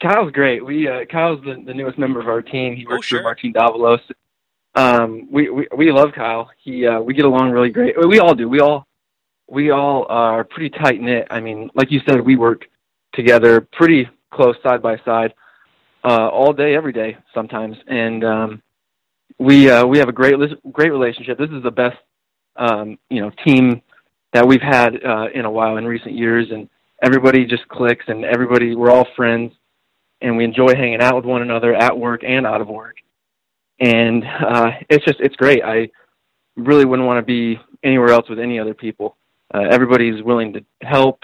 Kyle's 0.00 0.32
great. 0.32 0.64
We 0.64 0.88
uh, 0.88 1.04
Kyle's 1.10 1.42
the, 1.44 1.62
the 1.66 1.74
newest 1.74 1.98
member 1.98 2.20
of 2.20 2.28
our 2.28 2.42
team. 2.42 2.76
He 2.76 2.86
Oh, 2.86 2.92
works 2.92 3.06
sure. 3.06 3.20
for 3.20 3.24
Martin 3.24 3.52
Davalos. 3.52 4.00
Um, 4.74 5.28
we, 5.30 5.50
we 5.50 5.68
we 5.76 5.92
love 5.92 6.10
Kyle. 6.14 6.50
He 6.62 6.86
uh, 6.86 7.00
we 7.00 7.14
get 7.14 7.24
along 7.24 7.50
really 7.50 7.70
great. 7.70 7.94
We 8.06 8.18
all 8.20 8.34
do. 8.34 8.48
We 8.48 8.60
all 8.60 8.86
we 9.48 9.70
all 9.70 10.06
are 10.08 10.44
pretty 10.44 10.70
tight 10.70 11.00
knit. 11.00 11.26
I 11.30 11.40
mean, 11.40 11.70
like 11.74 11.90
you 11.90 12.00
said, 12.06 12.20
we 12.22 12.36
work 12.36 12.64
together 13.14 13.60
pretty 13.72 14.08
close 14.32 14.56
side 14.62 14.80
by 14.80 14.96
side 15.04 15.34
uh, 16.04 16.28
all 16.28 16.52
day, 16.52 16.74
every 16.74 16.92
day, 16.92 17.16
sometimes, 17.34 17.76
and 17.86 18.24
um, 18.24 18.62
we 19.38 19.70
uh, 19.70 19.86
we 19.86 19.98
have 19.98 20.08
a 20.08 20.12
great 20.12 20.34
great 20.72 20.90
relationship. 20.90 21.38
This 21.38 21.50
is 21.50 21.62
the 21.62 21.70
best 21.70 21.98
um, 22.56 22.98
you 23.10 23.20
know 23.20 23.30
team 23.44 23.82
that 24.32 24.46
we've 24.46 24.62
had 24.62 25.04
uh, 25.04 25.26
in 25.34 25.44
a 25.44 25.50
while 25.50 25.76
in 25.76 25.84
recent 25.84 26.14
years, 26.14 26.48
and 26.50 26.68
everybody 27.02 27.44
just 27.44 27.66
clicks, 27.68 28.04
and 28.08 28.24
everybody 28.24 28.74
we're 28.74 28.90
all 28.90 29.06
friends, 29.16 29.52
and 30.20 30.36
we 30.36 30.44
enjoy 30.44 30.74
hanging 30.74 31.02
out 31.02 31.16
with 31.16 31.24
one 31.24 31.42
another 31.42 31.74
at 31.74 31.96
work 31.96 32.22
and 32.26 32.46
out 32.46 32.60
of 32.60 32.68
work, 32.68 32.96
and 33.80 34.24
uh, 34.24 34.70
it's 34.88 35.04
just 35.04 35.20
it's 35.20 35.36
great. 35.36 35.62
I 35.64 35.88
really 36.56 36.84
wouldn't 36.84 37.06
want 37.06 37.18
to 37.18 37.26
be 37.26 37.60
anywhere 37.82 38.10
else 38.10 38.28
with 38.28 38.38
any 38.38 38.58
other 38.58 38.74
people. 38.74 39.16
Uh, 39.54 39.64
everybody's 39.70 40.22
willing 40.22 40.52
to 40.54 40.64
help 40.82 41.20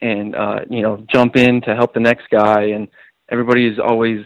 and 0.00 0.34
uh, 0.34 0.60
you 0.68 0.82
know 0.82 1.04
jump 1.12 1.36
in 1.36 1.60
to 1.62 1.74
help 1.74 1.94
the 1.94 2.00
next 2.00 2.28
guy, 2.30 2.62
and 2.66 2.88
everybody's 3.30 3.78
always 3.78 4.24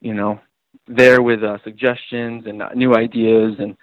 you 0.00 0.14
know 0.14 0.40
there 0.86 1.22
with 1.22 1.42
uh, 1.42 1.58
suggestions 1.64 2.44
and 2.46 2.62
uh, 2.62 2.70
new 2.74 2.94
ideas, 2.94 3.56
and 3.58 3.76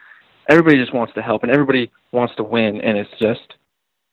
everybody 0.50 0.78
just 0.78 0.94
wants 0.94 1.14
to 1.14 1.22
help, 1.22 1.44
and 1.44 1.52
everybody 1.52 1.92
wants 2.12 2.36
to 2.36 2.44
win, 2.44 2.82
and 2.82 2.98
it's 2.98 3.10
just 3.20 3.54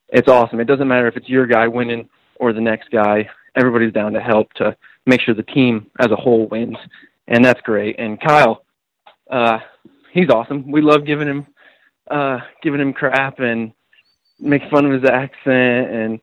it's 0.08 0.28
awesome. 0.28 0.60
It 0.60 0.66
doesn't 0.66 0.88
matter 0.88 1.06
if 1.06 1.16
it's 1.16 1.28
your 1.28 1.46
guy 1.46 1.68
winning 1.68 2.08
or 2.36 2.52
the 2.52 2.60
next 2.60 2.90
guy. 2.90 3.28
Everybody's 3.56 3.92
down 3.92 4.12
to 4.12 4.20
help 4.20 4.52
to 4.54 4.76
make 5.06 5.20
sure 5.20 5.34
the 5.34 5.42
team 5.42 5.90
as 5.98 6.10
a 6.10 6.16
whole 6.16 6.46
wins, 6.48 6.76
and 7.28 7.44
that's 7.44 7.60
great. 7.62 7.98
And 7.98 8.20
Kyle, 8.20 8.64
uh, 9.30 9.58
he's 10.12 10.30
awesome. 10.30 10.70
We 10.70 10.80
love 10.82 11.06
giving 11.06 11.28
him 11.28 11.46
uh, 12.10 12.38
giving 12.62 12.80
him 12.80 12.92
crap 12.92 13.38
and 13.38 13.72
make 14.38 14.62
fun 14.70 14.86
of 14.86 14.92
his 14.92 15.08
accent 15.08 15.90
and 15.90 16.20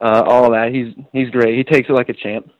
uh, 0.00 0.22
all 0.26 0.50
that. 0.50 0.72
He's 0.72 0.94
he's 1.12 1.30
great. 1.30 1.56
He 1.56 1.64
takes 1.64 1.88
it 1.88 1.92
like 1.92 2.08
a 2.08 2.14
champ. 2.14 2.50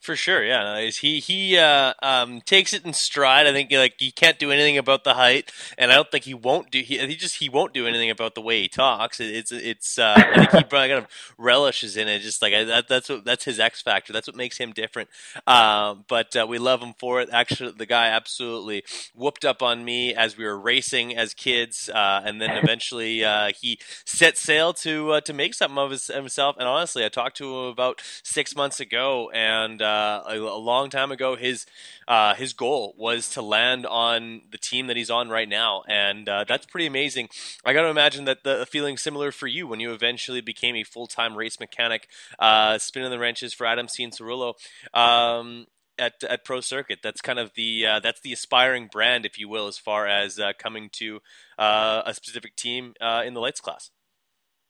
For 0.00 0.14
sure, 0.14 0.44
yeah. 0.44 0.62
No, 0.62 0.88
he 0.90 1.18
he 1.18 1.58
uh, 1.58 1.92
um, 2.02 2.40
takes 2.42 2.72
it 2.72 2.84
in 2.86 2.92
stride. 2.92 3.48
I 3.48 3.52
think 3.52 3.72
like 3.72 3.94
he 3.98 4.12
can't 4.12 4.38
do 4.38 4.52
anything 4.52 4.78
about 4.78 5.02
the 5.02 5.14
height, 5.14 5.50
and 5.76 5.90
I 5.90 5.96
don't 5.96 6.10
think 6.10 6.24
he 6.24 6.34
won't 6.34 6.70
do. 6.70 6.80
He, 6.80 6.98
he 6.98 7.16
just 7.16 7.36
he 7.36 7.48
won't 7.48 7.74
do 7.74 7.84
anything 7.84 8.08
about 8.08 8.36
the 8.36 8.40
way 8.40 8.62
he 8.62 8.68
talks. 8.68 9.18
It, 9.18 9.34
it's 9.34 9.50
it's. 9.50 9.98
Uh, 9.98 10.14
I 10.16 10.22
think 10.22 10.50
he 10.50 10.62
probably 10.64 10.88
kind 10.88 11.04
of 11.04 11.08
relishes 11.36 11.96
in 11.96 12.06
it. 12.06 12.20
Just 12.20 12.40
like 12.42 12.54
I, 12.54 12.62
that, 12.64 12.88
that's 12.88 13.08
what 13.08 13.24
that's 13.24 13.44
his 13.44 13.58
X 13.58 13.82
factor. 13.82 14.12
That's 14.12 14.28
what 14.28 14.36
makes 14.36 14.56
him 14.56 14.72
different. 14.72 15.10
Um, 15.48 16.04
but 16.08 16.34
uh, 16.36 16.46
we 16.48 16.58
love 16.58 16.80
him 16.80 16.94
for 16.96 17.20
it. 17.20 17.28
Actually, 17.32 17.72
the 17.72 17.84
guy 17.84 18.06
absolutely 18.06 18.84
whooped 19.16 19.44
up 19.44 19.62
on 19.62 19.84
me 19.84 20.14
as 20.14 20.38
we 20.38 20.44
were 20.44 20.58
racing 20.58 21.16
as 21.16 21.34
kids, 21.34 21.90
uh, 21.92 22.22
and 22.24 22.40
then 22.40 22.56
eventually 22.56 23.24
uh, 23.24 23.50
he 23.60 23.80
set 24.04 24.38
sail 24.38 24.72
to 24.74 25.10
uh, 25.14 25.20
to 25.22 25.32
make 25.32 25.54
something 25.54 25.76
of 25.76 25.90
his, 25.90 26.06
himself. 26.06 26.54
And 26.56 26.68
honestly, 26.68 27.04
I 27.04 27.08
talked 27.08 27.36
to 27.38 27.44
him 27.44 27.64
about 27.66 28.00
six 28.22 28.54
months 28.54 28.78
ago, 28.78 29.30
and 29.34 29.82
uh, 29.88 30.22
a, 30.28 30.38
a 30.38 30.60
long 30.60 30.90
time 30.90 31.10
ago, 31.10 31.36
his 31.36 31.66
uh, 32.06 32.34
his 32.34 32.52
goal 32.52 32.94
was 32.98 33.28
to 33.30 33.42
land 33.42 33.86
on 33.86 34.42
the 34.50 34.58
team 34.58 34.86
that 34.88 34.96
he's 34.96 35.10
on 35.10 35.28
right 35.30 35.48
now, 35.48 35.82
and 35.88 36.28
uh, 36.28 36.44
that's 36.46 36.66
pretty 36.66 36.86
amazing. 36.86 37.28
I 37.64 37.72
got 37.72 37.82
to 37.82 37.88
imagine 37.88 38.24
that 38.26 38.44
the 38.44 38.66
feeling 38.66 38.96
similar 38.96 39.32
for 39.32 39.46
you 39.46 39.66
when 39.66 39.80
you 39.80 39.92
eventually 39.92 40.40
became 40.40 40.76
a 40.76 40.84
full 40.84 41.06
time 41.06 41.36
race 41.36 41.58
mechanic, 41.58 42.08
uh, 42.38 42.78
spinning 42.78 43.10
the 43.10 43.18
wrenches 43.18 43.54
for 43.54 43.66
Adam 43.66 43.86
Cianciarulo. 43.86 44.54
Um, 44.92 45.66
at, 46.00 46.22
at 46.22 46.44
Pro 46.44 46.60
Circuit, 46.60 47.00
that's 47.02 47.20
kind 47.20 47.40
of 47.40 47.54
the 47.54 47.84
uh, 47.84 48.00
that's 48.00 48.20
the 48.20 48.32
aspiring 48.32 48.86
brand, 48.86 49.26
if 49.26 49.36
you 49.36 49.48
will, 49.48 49.66
as 49.66 49.78
far 49.78 50.06
as 50.06 50.38
uh, 50.38 50.52
coming 50.56 50.90
to 50.92 51.20
a 51.58 52.12
specific 52.14 52.54
team 52.54 52.94
in 53.24 53.34
the 53.34 53.40
lights 53.40 53.60
class 53.60 53.90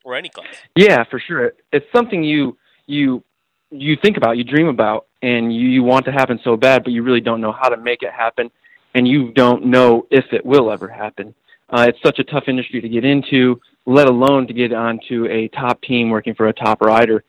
or 0.04 0.14
any 0.14 0.30
class. 0.30 0.54
Yeah, 0.74 1.04
for 1.04 1.20
sure. 1.20 1.52
It's 1.70 1.84
something 1.92 2.24
you 2.24 2.56
you 2.86 3.22
you 3.70 3.96
think 4.02 4.16
about, 4.16 4.38
you 4.38 4.44
dream 4.44 4.66
about, 4.68 5.07
and 5.22 5.52
you, 5.52 5.68
you 5.68 5.82
want 5.82 6.04
to 6.06 6.12
happen 6.12 6.38
so 6.44 6.56
bad, 6.56 6.84
but 6.84 6.92
you 6.92 7.02
really 7.02 7.20
don't 7.20 7.40
know 7.40 7.52
how 7.52 7.68
to 7.68 7.76
make 7.76 8.02
it 8.02 8.12
happen, 8.12 8.50
and 8.94 9.06
you 9.06 9.32
don't 9.32 9.64
know 9.64 10.06
if 10.10 10.24
it 10.32 10.44
will 10.44 10.70
ever 10.70 10.88
happen. 10.88 11.34
Uh, 11.70 11.86
it's 11.88 11.98
such 12.02 12.18
a 12.18 12.24
tough 12.24 12.44
industry 12.46 12.80
to 12.80 12.88
get 12.88 13.04
into, 13.04 13.60
let 13.86 14.06
alone 14.08 14.46
to 14.46 14.52
get 14.52 14.72
onto 14.72 15.26
a 15.26 15.48
top 15.48 15.80
team 15.82 16.08
working 16.08 16.34
for 16.34 16.48
a 16.48 16.52
top 16.52 16.80
rider, 16.80 17.24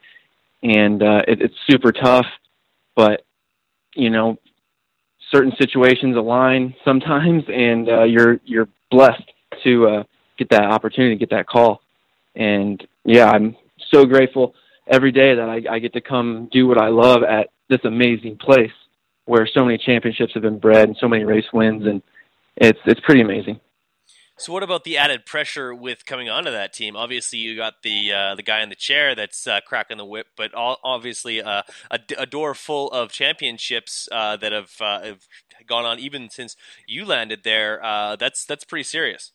and 0.64 1.04
uh, 1.04 1.22
it, 1.28 1.42
it's 1.42 1.56
super 1.70 1.92
tough. 1.92 2.28
But 2.96 3.26
you 3.96 4.10
know, 4.10 4.38
certain 5.32 5.54
situations 5.58 6.16
align 6.16 6.76
sometimes, 6.86 7.44
and 7.54 7.90
uh, 7.90 8.04
you're 8.04 8.40
you're 8.46 8.70
blessed 8.92 9.32
to 9.64 9.88
uh, 9.88 10.04
get 10.38 10.50
that 10.50 10.66
opportunity, 10.66 11.16
get 11.16 11.32
that 11.32 11.48
call, 11.48 11.82
and 12.36 12.86
yeah, 13.04 13.30
I'm 13.30 13.56
so 13.92 14.06
grateful 14.06 14.54
every 14.88 15.12
day 15.12 15.36
that 15.36 15.50
I, 15.50 15.62
I 15.70 15.80
get 15.80 15.94
to 15.94 16.02
come 16.02 16.50
do 16.52 16.68
what 16.68 16.78
I 16.78 16.88
love 16.88 17.24
at 17.24 17.50
this 17.70 17.80
amazing 17.84 18.38
place 18.38 18.72
where 19.26 19.48
so 19.48 19.64
many 19.64 19.78
championships 19.78 20.34
have 20.34 20.44
been 20.44 20.60
bred 20.60 20.88
and 20.88 20.98
so 21.00 21.08
many 21.08 21.24
race 21.24 21.46
wins, 21.54 21.86
and 21.86 22.02
it's 22.56 22.80
it's 22.86 23.00
pretty 23.02 23.22
amazing. 23.22 23.60
So, 24.40 24.54
what 24.54 24.64
about 24.64 24.86
the 24.86 24.98
added 24.98 25.26
pressure 25.26 25.76
with 25.76 26.06
coming 26.06 26.30
onto 26.30 26.50
that 26.50 26.72
team? 26.72 26.96
Obviously, 26.96 27.40
you 27.40 27.58
got 27.58 27.84
the 27.84 28.14
uh, 28.14 28.36
the 28.36 28.42
guy 28.42 28.62
in 28.62 28.70
the 28.70 28.76
chair 28.76 29.14
that's 29.14 29.46
uh, 29.46 29.60
cracking 29.68 29.98
the 29.98 30.06
whip, 30.06 30.28
but 30.38 30.54
all, 30.54 30.78
obviously 30.82 31.42
uh, 31.42 31.64
a, 31.92 32.00
a 32.18 32.26
door 32.26 32.56
full 32.56 32.90
of 32.92 33.12
championships 33.12 34.08
uh, 34.14 34.38
that 34.38 34.54
have, 34.54 34.72
uh, 34.80 35.04
have 35.04 35.28
gone 35.68 35.84
on 35.84 36.00
even 36.00 36.30
since 36.30 36.56
you 36.88 37.04
landed 37.04 37.44
there. 37.44 37.84
Uh, 37.84 38.16
that's 38.16 38.46
that's 38.46 38.64
pretty 38.64 38.84
serious. 38.84 39.34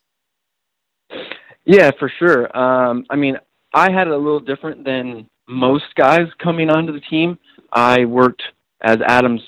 Yeah, 1.65 1.91
for 1.99 2.11
sure. 2.17 2.57
Um, 2.57 3.05
I 3.09 3.15
mean, 3.15 3.37
I 3.75 3.91
had 3.91 4.07
it 4.07 4.13
a 4.13 4.17
little 4.17 4.39
different 4.39 4.85
than 4.85 5.29
most 5.47 5.85
guys 5.95 6.27
coming 6.41 6.71
onto 6.71 6.93
the 6.93 7.01
team. 7.01 7.37
I 7.75 8.05
worked 8.05 8.41
as 8.81 8.97
Adam's 9.05 9.41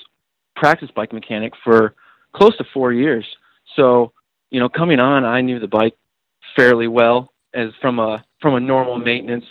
practice 0.54 0.90
bike 0.94 1.12
mechanic 1.12 1.54
for 1.64 1.94
close 2.32 2.56
to 2.58 2.64
four 2.74 2.92
years. 2.92 3.26
So, 3.74 4.12
you 4.50 4.60
know, 4.60 4.68
coming 4.68 5.00
on, 5.00 5.24
I 5.24 5.40
knew 5.40 5.58
the 5.58 5.66
bike 5.66 5.96
fairly 6.54 6.88
well 6.88 7.32
as 7.54 7.70
from 7.80 7.98
a 7.98 8.24
from 8.40 8.54
a 8.54 8.60
normal 8.60 8.98
maintenance 8.98 9.46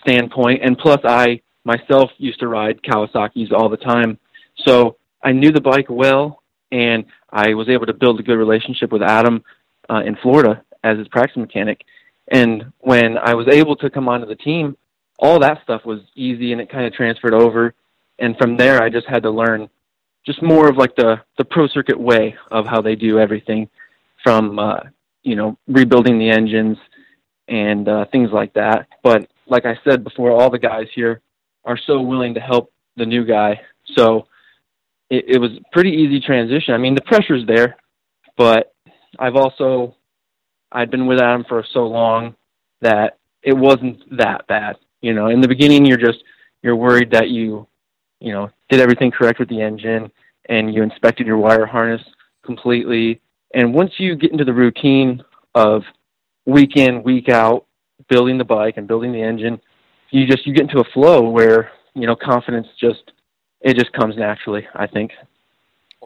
standpoint, 0.00 0.62
and 0.64 0.76
plus, 0.76 1.00
I 1.04 1.40
myself 1.64 2.10
used 2.18 2.40
to 2.40 2.48
ride 2.48 2.82
Kawasaki's 2.82 3.52
all 3.52 3.68
the 3.68 3.76
time, 3.76 4.18
so 4.66 4.96
I 5.22 5.32
knew 5.32 5.52
the 5.52 5.60
bike 5.60 5.86
well, 5.88 6.42
and 6.72 7.04
I 7.30 7.54
was 7.54 7.68
able 7.68 7.86
to 7.86 7.92
build 7.92 8.20
a 8.20 8.22
good 8.22 8.36
relationship 8.36 8.92
with 8.92 9.02
Adam 9.02 9.44
uh, 9.88 10.02
in 10.04 10.16
Florida 10.16 10.62
as 10.82 10.98
his 10.98 11.08
practice 11.08 11.36
mechanic. 11.36 11.82
And 12.28 12.72
when 12.78 13.18
I 13.18 13.34
was 13.34 13.48
able 13.48 13.76
to 13.76 13.90
come 13.90 14.08
onto 14.08 14.26
the 14.26 14.34
team, 14.34 14.76
all 15.18 15.38
that 15.40 15.62
stuff 15.62 15.84
was 15.84 16.00
easy, 16.14 16.52
and 16.52 16.60
it 16.60 16.70
kind 16.70 16.86
of 16.86 16.92
transferred 16.92 17.34
over. 17.34 17.74
And 18.18 18.36
from 18.36 18.56
there, 18.56 18.82
I 18.82 18.90
just 18.90 19.06
had 19.06 19.22
to 19.24 19.30
learn 19.30 19.68
just 20.24 20.42
more 20.42 20.68
of 20.68 20.76
like 20.76 20.94
the 20.96 21.20
the 21.38 21.44
pro 21.44 21.66
circuit 21.68 21.98
way 21.98 22.34
of 22.50 22.66
how 22.66 22.80
they 22.80 22.96
do 22.96 23.18
everything 23.18 23.68
from 24.22 24.58
uh 24.58 24.80
you 25.22 25.36
know 25.36 25.58
rebuilding 25.68 26.18
the 26.18 26.30
engines 26.30 26.78
and 27.48 27.88
uh 27.88 28.04
things 28.10 28.30
like 28.32 28.52
that. 28.54 28.86
But 29.02 29.28
like 29.46 29.66
i 29.66 29.78
said 29.84 30.02
before 30.02 30.30
all 30.30 30.50
the 30.50 30.58
guys 30.58 30.86
here 30.94 31.20
are 31.64 31.78
so 31.86 32.00
willing 32.00 32.34
to 32.34 32.40
help 32.40 32.72
the 32.96 33.06
new 33.06 33.24
guy. 33.24 33.60
So 33.96 34.26
it, 35.10 35.24
it 35.28 35.38
was 35.38 35.50
pretty 35.72 35.90
easy 35.90 36.20
transition. 36.20 36.74
I 36.74 36.78
mean 36.78 36.94
the 36.94 37.02
pressure's 37.02 37.46
there 37.46 37.76
but 38.36 38.74
i've 39.18 39.36
also 39.36 39.94
i'd 40.72 40.90
been 40.90 41.06
with 41.06 41.20
adam 41.20 41.44
for 41.48 41.64
so 41.72 41.86
long 41.86 42.34
that 42.80 43.18
it 43.42 43.52
wasn't 43.52 44.16
that 44.16 44.46
bad. 44.46 44.76
You 45.02 45.12
know 45.12 45.28
in 45.28 45.40
the 45.40 45.48
beginning 45.48 45.84
you're 45.84 45.98
just 45.98 46.24
you're 46.62 46.76
worried 46.76 47.10
that 47.10 47.28
you 47.28 47.66
you 48.24 48.32
know, 48.32 48.50
did 48.70 48.80
everything 48.80 49.10
correct 49.10 49.38
with 49.38 49.50
the 49.50 49.60
engine 49.60 50.10
and 50.48 50.72
you 50.74 50.82
inspected 50.82 51.26
your 51.26 51.36
wire 51.36 51.66
harness 51.66 52.00
completely. 52.44 53.20
And 53.52 53.74
once 53.74 53.92
you 53.98 54.16
get 54.16 54.32
into 54.32 54.44
the 54.44 54.52
routine 54.52 55.22
of 55.54 55.82
week 56.46 56.76
in, 56.76 57.02
week 57.02 57.28
out, 57.28 57.66
building 58.08 58.38
the 58.38 58.44
bike 58.44 58.78
and 58.78 58.88
building 58.88 59.12
the 59.12 59.22
engine, 59.22 59.60
you 60.10 60.26
just 60.26 60.46
you 60.46 60.54
get 60.54 60.62
into 60.62 60.80
a 60.80 60.90
flow 60.92 61.28
where, 61.28 61.70
you 61.94 62.06
know, 62.06 62.16
confidence 62.16 62.66
just 62.80 63.12
it 63.60 63.76
just 63.76 63.92
comes 63.92 64.16
naturally, 64.16 64.66
I 64.74 64.86
think. 64.86 65.12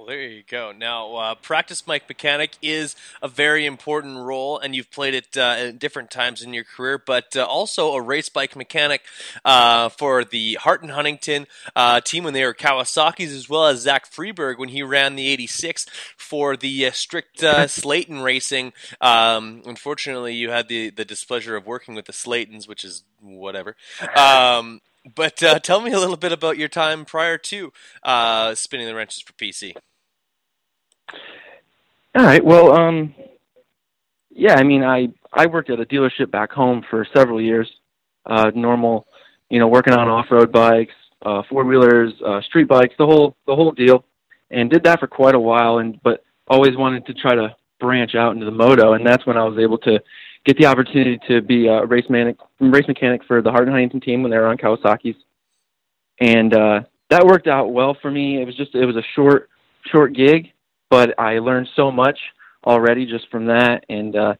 There 0.08 0.22
you 0.22 0.42
go. 0.48 0.72
Now, 0.72 1.16
uh, 1.16 1.34
practice 1.34 1.82
bike 1.82 2.08
mechanic 2.08 2.52
is 2.62 2.96
a 3.20 3.28
very 3.28 3.66
important 3.66 4.16
role, 4.16 4.58
and 4.58 4.74
you've 4.74 4.90
played 4.90 5.12
it 5.12 5.36
uh, 5.36 5.56
at 5.58 5.78
different 5.78 6.10
times 6.10 6.40
in 6.40 6.54
your 6.54 6.64
career, 6.64 6.96
but 6.96 7.36
uh, 7.36 7.44
also 7.44 7.92
a 7.92 8.00
race 8.00 8.30
bike 8.30 8.56
mechanic 8.56 9.02
uh, 9.44 9.90
for 9.90 10.24
the 10.24 10.54
Hart 10.54 10.80
and 10.80 10.92
Huntington 10.92 11.46
uh, 11.76 12.00
team 12.00 12.24
when 12.24 12.32
they 12.32 12.42
were 12.42 12.54
Kawasaki's, 12.54 13.34
as 13.34 13.50
well 13.50 13.66
as 13.66 13.80
Zach 13.80 14.10
Freeberg 14.10 14.56
when 14.56 14.70
he 14.70 14.82
ran 14.82 15.14
the 15.14 15.28
86 15.28 15.84
for 16.16 16.56
the 16.56 16.86
uh, 16.86 16.90
strict 16.92 17.40
Slayton 17.66 18.22
Racing. 18.22 18.72
Um, 19.02 19.60
unfortunately, 19.66 20.32
you 20.32 20.48
had 20.48 20.68
the, 20.68 20.88
the 20.88 21.04
displeasure 21.04 21.54
of 21.54 21.66
working 21.66 21.94
with 21.94 22.06
the 22.06 22.14
Slaytons, 22.14 22.66
which 22.66 22.82
is 22.82 23.04
whatever. 23.20 23.76
Um, 24.16 24.80
But 25.14 25.42
uh, 25.42 25.58
tell 25.58 25.80
me 25.80 25.92
a 25.92 25.98
little 25.98 26.16
bit 26.16 26.32
about 26.32 26.58
your 26.58 26.68
time 26.68 27.04
prior 27.04 27.38
to 27.38 27.72
uh, 28.02 28.54
spinning 28.54 28.86
the 28.86 28.94
wrenches 28.94 29.22
for 29.22 29.32
PC. 29.34 29.74
All 32.14 32.24
right. 32.24 32.44
Well, 32.44 32.72
um, 32.72 33.14
yeah. 34.30 34.54
I 34.54 34.62
mean, 34.62 34.82
I 34.82 35.08
I 35.32 35.46
worked 35.46 35.70
at 35.70 35.80
a 35.80 35.84
dealership 35.84 36.30
back 36.30 36.52
home 36.52 36.84
for 36.90 37.06
several 37.14 37.40
years. 37.40 37.70
Uh, 38.26 38.50
normal, 38.54 39.06
you 39.48 39.58
know, 39.58 39.68
working 39.68 39.94
on 39.94 40.08
off-road 40.08 40.52
bikes, 40.52 40.92
uh, 41.24 41.42
four-wheelers, 41.48 42.12
uh, 42.26 42.42
street 42.42 42.68
bikes, 42.68 42.94
the 42.98 43.06
whole 43.06 43.36
the 43.46 43.54
whole 43.54 43.72
deal, 43.72 44.04
and 44.50 44.70
did 44.70 44.84
that 44.84 45.00
for 45.00 45.06
quite 45.06 45.34
a 45.34 45.40
while. 45.40 45.78
And 45.78 46.00
but 46.02 46.24
always 46.48 46.76
wanted 46.76 47.06
to 47.06 47.14
try 47.14 47.34
to 47.34 47.54
branch 47.80 48.14
out 48.14 48.32
into 48.32 48.44
the 48.44 48.50
moto, 48.52 48.94
and 48.94 49.06
that's 49.06 49.26
when 49.26 49.36
I 49.36 49.44
was 49.44 49.58
able 49.58 49.78
to 49.78 50.00
get 50.44 50.56
the 50.58 50.66
opportunity 50.66 51.18
to 51.28 51.40
be 51.42 51.66
a 51.66 51.84
race 51.84 52.08
mechanic, 52.08 52.36
race 52.60 52.88
mechanic 52.88 53.22
for 53.26 53.42
the 53.42 53.50
Hart 53.50 53.68
Huntington 53.68 54.00
team 54.00 54.22
when 54.22 54.30
they 54.30 54.38
were 54.38 54.46
on 54.46 54.56
Kawasaki's, 54.56 55.16
and 56.20 56.54
uh, 56.54 56.80
that 57.10 57.26
worked 57.26 57.46
out 57.46 57.72
well 57.72 57.96
for 58.00 58.10
me. 58.10 58.40
It 58.40 58.46
was 58.46 58.56
just 58.56 58.74
it 58.74 58.84
was 58.84 58.96
a 58.96 59.04
short 59.14 59.48
short 59.90 60.14
gig, 60.14 60.52
but 60.90 61.18
I 61.18 61.38
learned 61.38 61.68
so 61.76 61.90
much 61.90 62.18
already 62.64 63.06
just 63.06 63.30
from 63.30 63.46
that, 63.46 63.84
and 63.88 64.16
uh, 64.16 64.34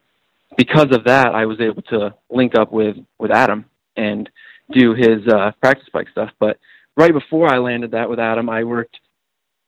because 0.57 0.89
of 0.93 1.05
that, 1.05 1.35
I 1.35 1.47
was 1.47 1.61
able 1.61 1.83
to 1.83 2.15
link 2.31 2.55
up 2.55 2.73
with 2.73 2.97
with 3.19 3.31
Adam 3.31 3.65
and 3.97 4.29
do 4.71 4.95
his 4.95 5.27
uh, 5.29 5.53
practice 5.61 5.89
bike 5.93 6.09
stuff. 6.11 6.31
But 6.39 6.59
right 6.97 7.13
before 7.13 7.53
I 7.53 7.59
landed 7.59 7.93
that 7.93 8.09
with 8.09 8.19
Adam, 8.19 8.49
I 8.49 8.65
worked. 8.65 8.99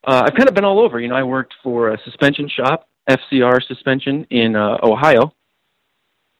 Uh, 0.06 0.22
I've 0.26 0.34
kind 0.34 0.48
of 0.48 0.54
been 0.54 0.64
all 0.64 0.80
over. 0.80 0.98
You 0.98 1.08
know, 1.08 1.14
I 1.14 1.22
worked 1.22 1.54
for 1.62 1.90
a 1.90 2.00
suspension 2.04 2.48
shop, 2.48 2.88
FCR 3.08 3.62
Suspension 3.66 4.26
in 4.30 4.56
uh, 4.56 4.78
Ohio, 4.82 5.34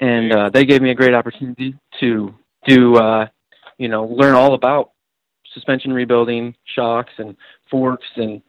and 0.00 0.32
uh, 0.32 0.50
they 0.50 0.64
gave 0.64 0.80
me 0.80 0.90
a 0.90 0.94
great 0.94 1.14
opportunity 1.14 1.74
to 2.00 2.34
do, 2.66 2.96
uh, 2.96 3.26
you 3.76 3.88
know, 3.88 4.04
learn 4.04 4.34
all 4.34 4.54
about 4.54 4.92
suspension 5.52 5.92
rebuilding, 5.92 6.54
shocks, 6.74 7.12
and 7.18 7.36
forks, 7.70 8.06
and 8.16 8.40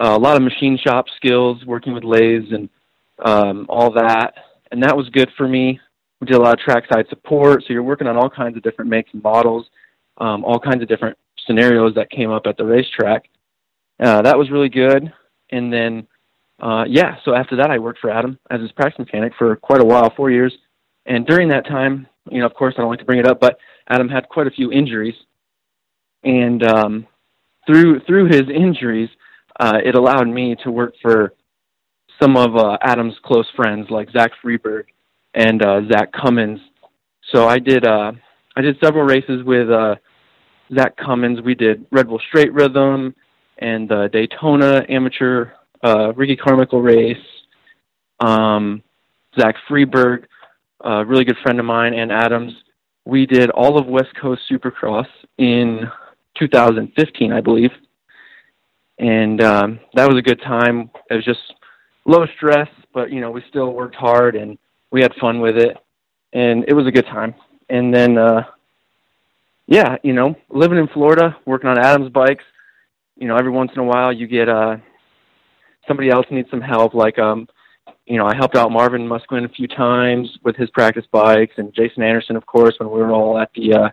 uh, 0.00 0.14
a 0.16 0.18
lot 0.18 0.36
of 0.36 0.42
machine 0.42 0.78
shop 0.78 1.06
skills, 1.16 1.64
working 1.64 1.92
with 1.92 2.04
lathes 2.04 2.52
and 2.52 2.68
um, 3.24 3.66
all 3.68 3.90
that. 3.92 4.34
And 4.70 4.82
that 4.82 4.96
was 4.96 5.08
good 5.10 5.30
for 5.36 5.48
me. 5.48 5.80
We 6.20 6.26
did 6.26 6.36
a 6.36 6.40
lot 6.40 6.54
of 6.54 6.60
trackside 6.60 7.08
support, 7.08 7.62
so 7.62 7.72
you're 7.72 7.82
working 7.82 8.06
on 8.06 8.16
all 8.16 8.28
kinds 8.28 8.56
of 8.56 8.62
different 8.62 8.90
makes 8.90 9.10
and 9.12 9.22
models, 9.22 9.66
um, 10.18 10.44
all 10.44 10.58
kinds 10.58 10.82
of 10.82 10.88
different 10.88 11.16
scenarios 11.46 11.94
that 11.94 12.10
came 12.10 12.30
up 12.30 12.46
at 12.46 12.56
the 12.56 12.64
racetrack. 12.64 13.28
Uh, 14.00 14.22
that 14.22 14.36
was 14.36 14.50
really 14.50 14.68
good. 14.68 15.12
And 15.50 15.72
then, 15.72 16.06
uh, 16.60 16.84
yeah, 16.88 17.16
so 17.24 17.34
after 17.34 17.56
that, 17.56 17.70
I 17.70 17.78
worked 17.78 18.00
for 18.00 18.10
Adam 18.10 18.38
as 18.50 18.60
his 18.60 18.72
practice 18.72 18.98
mechanic 18.98 19.32
for 19.38 19.54
quite 19.56 19.80
a 19.80 19.84
while, 19.84 20.12
four 20.16 20.30
years. 20.30 20.52
And 21.06 21.26
during 21.26 21.48
that 21.48 21.66
time, 21.66 22.06
you 22.30 22.40
know, 22.40 22.46
of 22.46 22.54
course, 22.54 22.74
I 22.76 22.82
don't 22.82 22.90
like 22.90 22.98
to 22.98 23.04
bring 23.04 23.20
it 23.20 23.26
up, 23.26 23.40
but 23.40 23.58
Adam 23.88 24.08
had 24.08 24.28
quite 24.28 24.46
a 24.46 24.50
few 24.50 24.70
injuries. 24.70 25.14
And 26.24 26.62
um, 26.64 27.06
through 27.66 28.00
through 28.00 28.26
his 28.26 28.48
injuries, 28.54 29.08
uh, 29.58 29.78
it 29.84 29.94
allowed 29.94 30.28
me 30.28 30.56
to 30.64 30.70
work 30.70 30.94
for 31.02 31.34
some 32.20 32.36
of 32.36 32.56
uh, 32.56 32.78
Adam's 32.82 33.14
close 33.24 33.46
friends, 33.54 33.86
like 33.90 34.10
Zach 34.10 34.32
Freeberg 34.42 34.84
and 35.34 35.62
uh, 35.62 35.80
Zach 35.90 36.12
Cummins. 36.12 36.60
So 37.32 37.46
I 37.48 37.58
did 37.58 37.86
uh, 37.86 38.12
I 38.56 38.60
did 38.60 38.76
several 38.82 39.04
races 39.04 39.44
with 39.44 39.70
uh, 39.70 39.96
Zach 40.74 40.96
Cummins. 40.96 41.40
We 41.40 41.54
did 41.54 41.86
Red 41.90 42.08
Bull 42.08 42.20
Straight 42.28 42.52
Rhythm 42.52 43.14
and 43.58 43.88
the 43.88 44.08
Daytona 44.12 44.84
Amateur 44.88 45.50
uh, 45.84 46.12
Ricky 46.14 46.36
Carmichael 46.36 46.82
race. 46.82 47.16
Um, 48.20 48.82
Zach 49.38 49.54
Freeberg, 49.68 50.24
a 50.82 51.04
really 51.04 51.24
good 51.24 51.36
friend 51.42 51.60
of 51.60 51.66
mine, 51.66 51.94
and 51.94 52.10
Adams. 52.10 52.52
We 53.04 53.26
did 53.26 53.50
all 53.50 53.78
of 53.78 53.86
West 53.86 54.14
Coast 54.20 54.42
Supercross 54.50 55.06
in 55.38 55.82
2015, 56.38 57.32
I 57.32 57.40
believe, 57.40 57.70
and 58.98 59.42
um, 59.42 59.80
that 59.94 60.08
was 60.08 60.18
a 60.18 60.22
good 60.22 60.40
time. 60.42 60.90
It 61.10 61.14
was 61.14 61.24
just 61.24 61.40
low 62.04 62.26
stress, 62.36 62.68
but 62.92 63.10
you 63.10 63.20
know 63.20 63.30
we 63.30 63.42
still 63.48 63.72
worked 63.72 63.96
hard 63.96 64.36
and 64.36 64.58
we 64.90 65.02
had 65.02 65.14
fun 65.20 65.40
with 65.40 65.56
it, 65.56 65.76
and 66.32 66.64
it 66.66 66.74
was 66.74 66.86
a 66.86 66.92
good 66.92 67.06
time. 67.06 67.34
And 67.68 67.94
then, 67.94 68.16
uh, 68.16 68.44
yeah, 69.66 69.96
you 70.02 70.12
know, 70.12 70.34
living 70.48 70.78
in 70.78 70.88
Florida, 70.88 71.36
working 71.44 71.68
on 71.68 71.78
Adams 71.78 72.10
bikes, 72.10 72.44
you 73.16 73.28
know, 73.28 73.36
every 73.36 73.50
once 73.50 73.70
in 73.74 73.80
a 73.80 73.84
while 73.84 74.12
you 74.12 74.26
get 74.26 74.48
uh, 74.48 74.76
somebody 75.86 76.08
else 76.08 76.26
needs 76.30 76.50
some 76.50 76.60
help. 76.60 76.94
Like, 76.94 77.18
um, 77.18 77.48
you 78.06 78.16
know, 78.16 78.26
I 78.26 78.34
helped 78.34 78.56
out 78.56 78.72
Marvin 78.72 79.06
Musquin 79.06 79.44
a 79.44 79.48
few 79.48 79.68
times 79.68 80.38
with 80.42 80.56
his 80.56 80.70
practice 80.70 81.04
bikes, 81.12 81.54
and 81.58 81.74
Jason 81.74 82.02
Anderson, 82.02 82.36
of 82.36 82.46
course, 82.46 82.74
when 82.78 82.90
we 82.90 82.98
were 82.98 83.12
all 83.12 83.38
at 83.38 83.50
the 83.54 83.74
uh, 83.74 83.88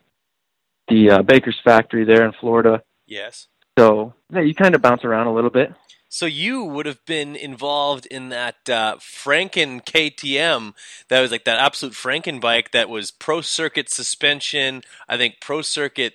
the 0.87 1.11
uh, 1.11 1.21
Baker's 1.23 1.59
factory 1.63 2.05
there 2.05 2.25
in 2.25 2.31
Florida. 2.39 2.81
Yes. 3.07 3.47
So 3.77 4.13
yeah, 4.33 4.41
you 4.41 4.55
kind 4.55 4.75
of 4.75 4.81
bounce 4.81 5.03
around 5.05 5.27
a 5.27 5.33
little 5.33 5.49
bit. 5.49 5.73
So 6.09 6.25
you 6.25 6.63
would 6.63 6.85
have 6.85 7.03
been 7.05 7.35
involved 7.35 8.05
in 8.05 8.29
that 8.29 8.69
uh, 8.69 8.97
Franken 8.97 9.83
KTM. 9.83 10.73
That 11.09 11.21
was 11.21 11.31
like 11.31 11.43
that 11.45 11.59
absolute 11.59 11.93
Franken 11.93 12.39
bike 12.39 12.71
that 12.71 12.89
was 12.89 13.11
pro 13.11 13.41
circuit 13.41 13.89
suspension. 13.89 14.83
I 15.09 15.17
think 15.17 15.35
pro 15.41 15.61
circuit 15.61 16.13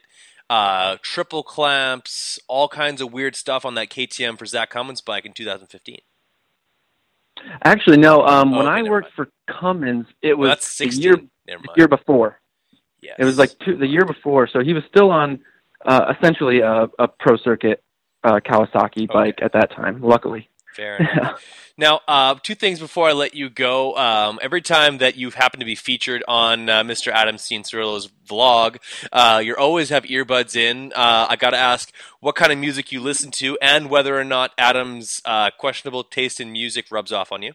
uh, 0.49 0.97
triple 1.03 1.43
clamps, 1.43 2.39
all 2.49 2.69
kinds 2.69 3.01
of 3.01 3.13
weird 3.13 3.37
stuff 3.37 3.65
on 3.65 3.75
that 3.75 3.91
KTM 3.91 4.39
for 4.39 4.47
Zach 4.47 4.71
Cummins 4.71 5.01
bike 5.03 5.27
in 5.27 5.33
2015. 5.33 5.99
Actually, 7.65 7.99
no. 7.99 8.23
Um, 8.27 8.53
Oh, 8.53 8.59
when 8.59 8.67
okay, 8.67 8.79
I 8.79 8.83
worked 8.83 9.13
for 9.15 9.29
Cummins, 9.49 10.07
it 10.23 10.35
was 10.39 10.49
that's 10.51 10.79
the 10.79 10.89
year 10.89 11.17
mind. 11.67 11.77
year 11.77 11.89
before. 11.89 12.41
Yes. 13.03 13.17
It 13.19 13.25
was 13.25 13.39
like 13.39 13.59
two, 13.65 13.77
the 13.77 13.87
year 13.87 14.05
before, 14.05 14.49
so 14.49 14.61
he 14.61 14.73
was 14.75 14.85
still 14.89 15.11
on 15.11 15.41
uh, 15.85 16.13
essentially 16.17 16.61
a, 16.61 16.89
a 16.99 17.09
pro 17.09 17.37
circuit 17.37 17.83
uh, 18.25 18.41
Kawasaki 18.41 19.09
bike 19.09 19.39
at 19.43 19.53
that 19.53 19.71
time. 19.73 20.03
Luckily, 20.03 20.49
Fair 20.75 20.97
enough. 20.97 21.45
now, 21.77 22.01
uh, 22.07 22.37
two 22.43 22.55
things 22.55 22.79
before 22.79 23.09
I 23.09 23.13
let 23.13 23.35
you 23.35 23.51
go. 23.51 23.97
Um, 23.97 24.39
every 24.41 24.63
time 24.63 24.99
that 24.99 25.17
you've 25.17 25.35
happened 25.35 25.61
to 25.61 25.67
be 25.67 25.75
featured 25.75 26.23
on 26.29 26.69
uh, 26.69 26.83
Mr. 26.83 27.11
Adam 27.13 27.37
Cianciarulo's 27.37 28.09
vlog, 28.29 28.77
uh, 29.13 29.41
you 29.45 29.57
always 29.57 29.89
have 29.89 30.05
earbuds 30.05 30.55
in. 30.55 30.93
Uh, 30.95 31.27
I 31.29 31.37
got 31.37 31.51
to 31.51 31.57
ask 31.57 31.93
what 32.21 32.37
kind 32.37 32.53
of 32.53 32.59
music 32.59 32.93
you 32.93 33.01
listen 33.01 33.31
to 33.33 33.59
and 33.61 33.91
whether 33.91 34.19
or 34.19 34.25
not 34.25 34.53
Adam's 34.59 35.21
uh, 35.25 35.51
questionable 35.59 36.05
taste 36.05 36.41
in 36.41 36.53
music 36.53 36.87
rubs 36.91 37.13
off 37.13 37.33
on 37.33 37.43
you. 37.43 37.53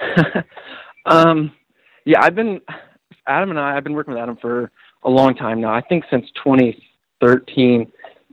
um, 1.06 1.52
yeah, 2.04 2.22
I've 2.22 2.34
been 2.34 2.60
Adam 3.26 3.50
and 3.50 3.58
I. 3.58 3.76
I've 3.76 3.84
been 3.84 3.94
working 3.94 4.14
with 4.14 4.22
Adam 4.22 4.36
for 4.36 4.70
a 5.04 5.10
long 5.10 5.34
time 5.34 5.60
now. 5.60 5.72
I 5.72 5.80
think 5.82 6.04
since 6.10 6.26
2013, 6.42 7.90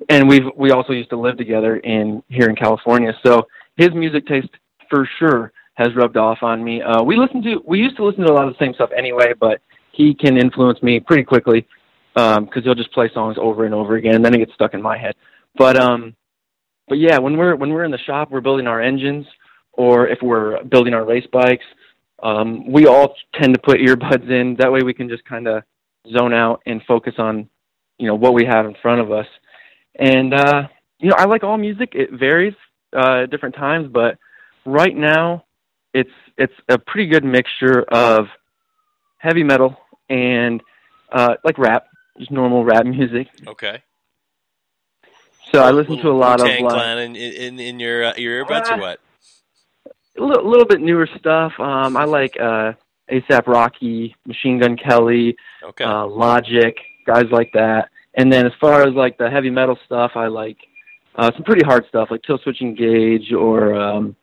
and 0.10 0.28
we've 0.28 0.46
we 0.56 0.72
also 0.72 0.94
used 0.94 1.10
to 1.12 1.18
live 1.18 1.38
together 1.38 1.78
in 1.78 2.24
here 2.30 2.50
in 2.50 2.56
California. 2.56 3.14
So 3.26 3.48
his 3.78 3.92
music 3.94 4.26
taste 4.28 4.50
for 4.90 5.08
sure 5.20 5.52
has 5.76 5.96
rubbed 5.96 6.18
off 6.18 6.40
on 6.42 6.64
me. 6.64 6.82
Uh, 6.82 7.04
we 7.04 7.18
listen 7.18 7.42
to 7.44 7.62
we 7.66 7.80
used 7.80 7.98
to 7.98 8.06
listen 8.06 8.26
to 8.26 8.32
a 8.32 8.34
lot 8.34 8.48
of 8.48 8.54
the 8.54 8.64
same 8.64 8.74
stuff 8.74 8.90
anyway, 8.96 9.34
but 9.40 9.62
he 9.92 10.14
can 10.14 10.38
influence 10.38 10.82
me 10.82 11.00
pretty 11.00 11.24
quickly 11.24 11.68
because 12.14 12.64
he'll 12.64 12.76
just 12.76 12.92
play 12.92 13.10
songs 13.14 13.38
over 13.40 13.66
and 13.66 13.74
over 13.74 13.96
again, 13.96 14.16
and 14.16 14.26
then 14.26 14.34
it 14.34 14.40
gets 14.40 14.54
stuck 14.54 14.74
in 14.74 14.82
my 14.82 14.98
head. 14.98 15.16
But 15.58 15.78
um, 15.78 16.16
but 16.88 16.98
yeah, 16.98 17.18
when 17.20 17.38
we're 17.38 17.56
when 17.56 17.72
we're 17.72 17.84
in 17.84 17.92
the 17.92 17.98
shop, 18.00 18.32
we're 18.32 18.42
building 18.42 18.68
our 18.68 18.82
engines, 18.82 19.26
or 19.74 20.08
if 20.08 20.20
we're 20.22 20.64
building 20.66 20.94
our 20.94 21.06
race 21.06 21.28
bikes, 21.32 21.66
um, 22.24 22.70
we 22.72 22.88
all 22.88 23.16
tend 23.36 23.54
to 23.54 23.62
put 23.62 23.80
earbuds 23.80 24.30
in. 24.30 24.56
That 24.60 24.72
way, 24.72 24.82
we 24.84 24.94
can 24.94 25.10
just 25.10 25.24
kind 25.26 25.48
of 25.48 25.64
zone 26.10 26.34
out 26.34 26.62
and 26.66 26.82
focus 26.84 27.16
on, 27.18 27.50
you 27.98 28.08
know, 28.08 28.16
what 28.16 28.34
we 28.34 28.46
have 28.46 28.66
in 28.66 28.76
front 28.82 29.02
of 29.02 29.12
us. 29.12 29.28
And 29.96 30.34
uh, 30.34 30.68
you 31.00 31.10
know, 31.10 31.16
I 31.18 31.26
like 31.26 31.44
all 31.44 31.58
music. 31.58 31.94
It 31.94 32.12
varies 32.12 32.56
uh, 32.96 33.24
at 33.24 33.32
different 33.32 33.56
times, 33.56 33.90
but 33.92 34.18
right 34.66 34.96
now, 34.96 35.46
it's 35.94 36.12
it's 36.38 36.54
a 36.70 36.78
pretty 36.78 37.08
good 37.08 37.24
mixture 37.24 37.82
of 37.84 38.28
heavy 39.18 39.44
metal 39.44 39.78
and 40.10 40.62
uh, 41.12 41.36
like 41.44 41.58
rap, 41.58 41.88
just 42.18 42.32
normal 42.32 42.64
rap 42.64 42.86
music. 42.86 43.28
Okay. 43.48 43.84
So 45.52 45.62
I 45.62 45.72
listen 45.72 45.98
to 45.98 46.10
a 46.10 46.14
lot 46.14 46.40
of 46.40 46.46
Wu-Tang 46.46 46.64
like, 46.64 46.74
Clan 46.74 46.98
in, 47.00 47.16
in, 47.16 47.60
in 47.60 47.80
your 47.80 48.06
uh, 48.06 48.14
your 48.16 48.46
earbuds 48.46 48.70
or 48.70 48.74
Uh, 48.76 48.80
what? 48.80 49.00
a 50.18 50.24
little, 50.24 50.50
little 50.50 50.66
bit 50.66 50.82
newer 50.82 51.08
stuff. 51.20 51.54
Um, 51.60 51.98
I 51.98 52.06
like 52.06 52.40
uh, 52.40 52.74
ASAP 53.10 53.48
Rocky, 53.48 54.16
Machine 54.26 54.60
Gun 54.60 54.78
Kelly, 54.78 55.36
Okay. 55.64 55.84
uh, 55.84 56.06
Logic, 56.06 56.76
guys 57.06 57.26
like 57.32 57.52
that. 57.54 57.90
And 58.16 58.32
then 58.32 58.46
as 58.46 58.52
far 58.60 58.82
as 58.84 58.94
like 58.94 59.18
the 59.18 59.30
heavy 59.30 59.50
metal 59.50 59.78
stuff, 59.86 60.12
I 60.16 60.28
like 60.28 60.58
uh, 61.16 61.32
some 61.34 61.44
pretty 61.44 61.64
hard 61.66 61.86
stuff 61.88 62.10
like 62.12 62.22
Killswitch 62.22 62.62
Engage 62.62 63.32
or 63.34 63.74
um, 63.74 64.16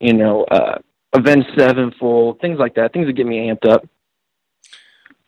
you 0.00 0.12
know 0.14 0.44
uh, 0.44 0.78
Avenged 1.14 1.48
Sevenfold, 1.56 2.40
things 2.40 2.58
like 2.58 2.74
that. 2.74 2.92
Things 2.92 3.06
that 3.06 3.12
get 3.14 3.26
me 3.26 3.48
amped 3.48 3.68
up. 3.68 3.86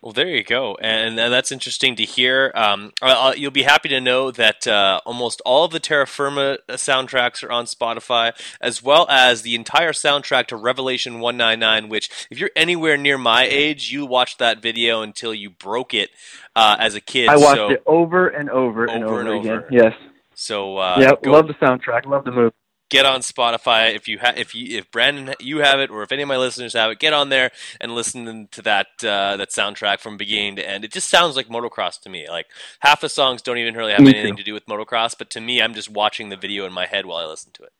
Well, 0.06 0.12
there 0.12 0.28
you 0.28 0.44
go, 0.44 0.76
and, 0.80 1.18
and 1.18 1.32
that's 1.32 1.50
interesting 1.50 1.96
to 1.96 2.04
hear. 2.04 2.52
Um, 2.54 2.92
uh, 3.02 3.32
you'll 3.36 3.50
be 3.50 3.64
happy 3.64 3.88
to 3.88 4.00
know 4.00 4.30
that 4.30 4.64
uh, 4.64 5.00
almost 5.04 5.42
all 5.44 5.64
of 5.64 5.72
the 5.72 5.80
Terra 5.80 6.06
Firma 6.06 6.58
soundtracks 6.68 7.42
are 7.42 7.50
on 7.50 7.64
Spotify, 7.64 8.30
as 8.60 8.80
well 8.80 9.08
as 9.10 9.42
the 9.42 9.56
entire 9.56 9.90
soundtrack 9.90 10.46
to 10.46 10.56
Revelation 10.56 11.18
199. 11.18 11.88
Which, 11.88 12.28
if 12.30 12.38
you're 12.38 12.52
anywhere 12.54 12.96
near 12.96 13.18
my 13.18 13.46
age, 13.46 13.90
you 13.90 14.06
watched 14.06 14.38
that 14.38 14.62
video 14.62 15.02
until 15.02 15.34
you 15.34 15.50
broke 15.50 15.92
it 15.92 16.10
uh, 16.54 16.76
as 16.78 16.94
a 16.94 17.00
kid. 17.00 17.28
I 17.28 17.36
watched 17.36 17.56
so, 17.56 17.70
it 17.70 17.82
over 17.84 18.28
and 18.28 18.48
over, 18.48 18.84
and 18.84 19.02
Over 19.02 19.12
over, 19.12 19.20
and 19.22 19.40
again. 19.40 19.52
over. 19.56 19.68
Yes. 19.72 19.94
So, 20.36 20.76
uh, 20.76 20.98
yep. 21.00 21.20
go- 21.24 21.32
Love 21.32 21.48
the 21.48 21.54
soundtrack. 21.54 22.06
Love 22.06 22.24
the 22.24 22.30
movie. 22.30 22.54
Get 22.88 23.04
on 23.06 23.20
Spotify 23.20 23.94
if 23.94 24.08
you 24.08 24.18
ha- 24.18 24.34
if 24.36 24.54
you 24.54 24.78
if 24.78 24.90
Brandon 24.90 25.34
you 25.40 25.58
have 25.58 25.80
it 25.80 25.90
or 25.90 26.02
if 26.02 26.12
any 26.12 26.22
of 26.22 26.28
my 26.28 26.36
listeners 26.36 26.74
have 26.74 26.90
it, 26.90 26.98
get 26.98 27.12
on 27.12 27.28
there 27.28 27.50
and 27.80 27.94
listen 27.94 28.48
to 28.52 28.62
that 28.62 28.86
uh, 29.02 29.36
that 29.36 29.50
soundtrack 29.50 30.00
from 30.00 30.16
beginning 30.16 30.56
to 30.56 30.68
end. 30.68 30.84
It 30.84 30.92
just 30.92 31.08
sounds 31.10 31.36
like 31.36 31.48
motocross 31.48 32.00
to 32.02 32.08
me. 32.08 32.28
Like 32.28 32.46
half 32.80 33.00
the 33.00 33.08
songs 33.08 33.42
don't 33.42 33.58
even 33.58 33.74
really 33.74 33.92
have 33.92 34.02
Me 34.02 34.08
anything 34.08 34.36
too. 34.36 34.36
to 34.36 34.42
do 34.44 34.54
with 34.54 34.66
motocross, 34.66 35.14
but 35.18 35.30
to 35.30 35.40
me, 35.40 35.60
I'm 35.62 35.74
just 35.74 35.90
watching 35.90 36.28
the 36.28 36.36
video 36.36 36.64
in 36.66 36.72
my 36.72 36.86
head 36.86 37.06
while 37.06 37.18
I 37.18 37.26
listen 37.26 37.52
to 37.54 37.64
it. 37.64 37.72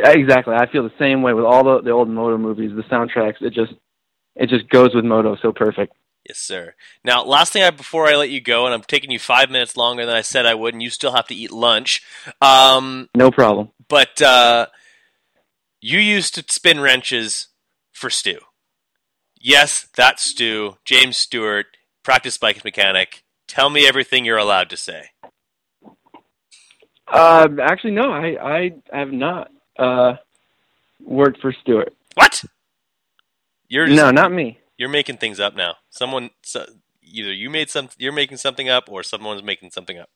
Yeah, 0.00 0.10
Exactly. 0.10 0.54
I 0.54 0.70
feel 0.70 0.82
the 0.82 0.92
same 0.98 1.22
way 1.22 1.32
with 1.32 1.44
all 1.44 1.64
the 1.64 1.82
the 1.82 1.90
old 1.90 2.08
moto 2.08 2.38
movies. 2.38 2.72
The 2.74 2.82
soundtracks. 2.84 3.40
It 3.42 3.54
just 3.54 3.72
it 4.34 4.48
just 4.48 4.68
goes 4.68 4.94
with 4.94 5.04
moto 5.04 5.36
so 5.42 5.52
perfect. 5.52 5.94
Yes, 6.28 6.38
sir. 6.38 6.74
Now, 7.04 7.22
last 7.24 7.52
thing 7.52 7.62
I 7.62 7.70
before 7.70 8.06
I 8.08 8.16
let 8.16 8.30
you 8.30 8.40
go, 8.40 8.64
and 8.66 8.74
I'm 8.74 8.82
taking 8.82 9.10
you 9.10 9.18
five 9.18 9.48
minutes 9.50 9.76
longer 9.76 10.04
than 10.04 10.16
I 10.16 10.22
said 10.22 10.44
I 10.46 10.54
would, 10.54 10.74
and 10.74 10.82
you 10.82 10.90
still 10.90 11.12
have 11.14 11.26
to 11.28 11.34
eat 11.34 11.52
lunch. 11.52 12.02
Um, 12.40 13.08
No 13.14 13.30
problem. 13.30 13.70
but 13.88 14.20
uh, 14.20 14.66
you 15.80 15.98
used 16.00 16.34
to 16.34 16.44
spin 16.52 16.80
wrenches 16.80 17.48
for 17.92 18.10
Stu. 18.10 18.38
Yes, 19.40 19.86
that's 19.94 20.22
Stu, 20.24 20.76
James 20.84 21.16
Stewart, 21.16 21.66
practice 22.02 22.38
bike 22.38 22.64
mechanic. 22.64 23.22
Tell 23.46 23.70
me 23.70 23.86
everything 23.86 24.24
you're 24.24 24.36
allowed 24.38 24.68
to 24.70 24.76
say. 24.76 25.10
Um, 27.12 27.60
actually, 27.60 27.92
no. 27.92 28.10
I 28.10 28.36
I 28.42 28.98
have 28.98 29.12
not 29.12 29.52
uh 29.78 30.14
worked 31.00 31.40
for 31.40 31.54
Stewart. 31.62 31.94
What? 32.14 32.44
You're 33.68 33.86
just, 33.86 33.96
No, 33.96 34.10
not 34.10 34.32
me. 34.32 34.58
You're 34.78 34.88
making 34.88 35.18
things 35.18 35.40
up 35.40 35.56
now. 35.56 35.76
Someone, 35.90 36.30
so, 36.42 36.66
either 37.02 37.32
you 37.32 37.50
made 37.50 37.70
some, 37.70 37.88
you're 37.98 38.12
making 38.12 38.36
something 38.36 38.68
up, 38.68 38.88
or 38.90 39.02
someone's 39.02 39.42
making 39.42 39.70
something 39.70 39.98
up. 39.98 40.10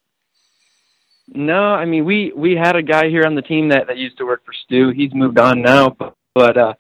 No, 1.33 1.75
I 1.75 1.85
mean 1.85 2.05
we 2.05 2.33
we 2.35 2.57
had 2.57 2.75
a 2.75 2.83
guy 2.83 3.09
here 3.09 3.25
on 3.25 3.37
the 3.37 3.43
team 3.43 3.69
that 3.69 3.87
that 3.87 3.97
used 3.97 4.19
to 4.19 4.27
work 4.27 4.45
for 4.45 4.53
Stu. 4.53 4.91
He's 4.91 5.15
moved 5.15 5.39
on 5.39 5.63
now, 5.63 5.91
but, 5.91 6.15
but 6.35 6.57
uh, 6.57 6.75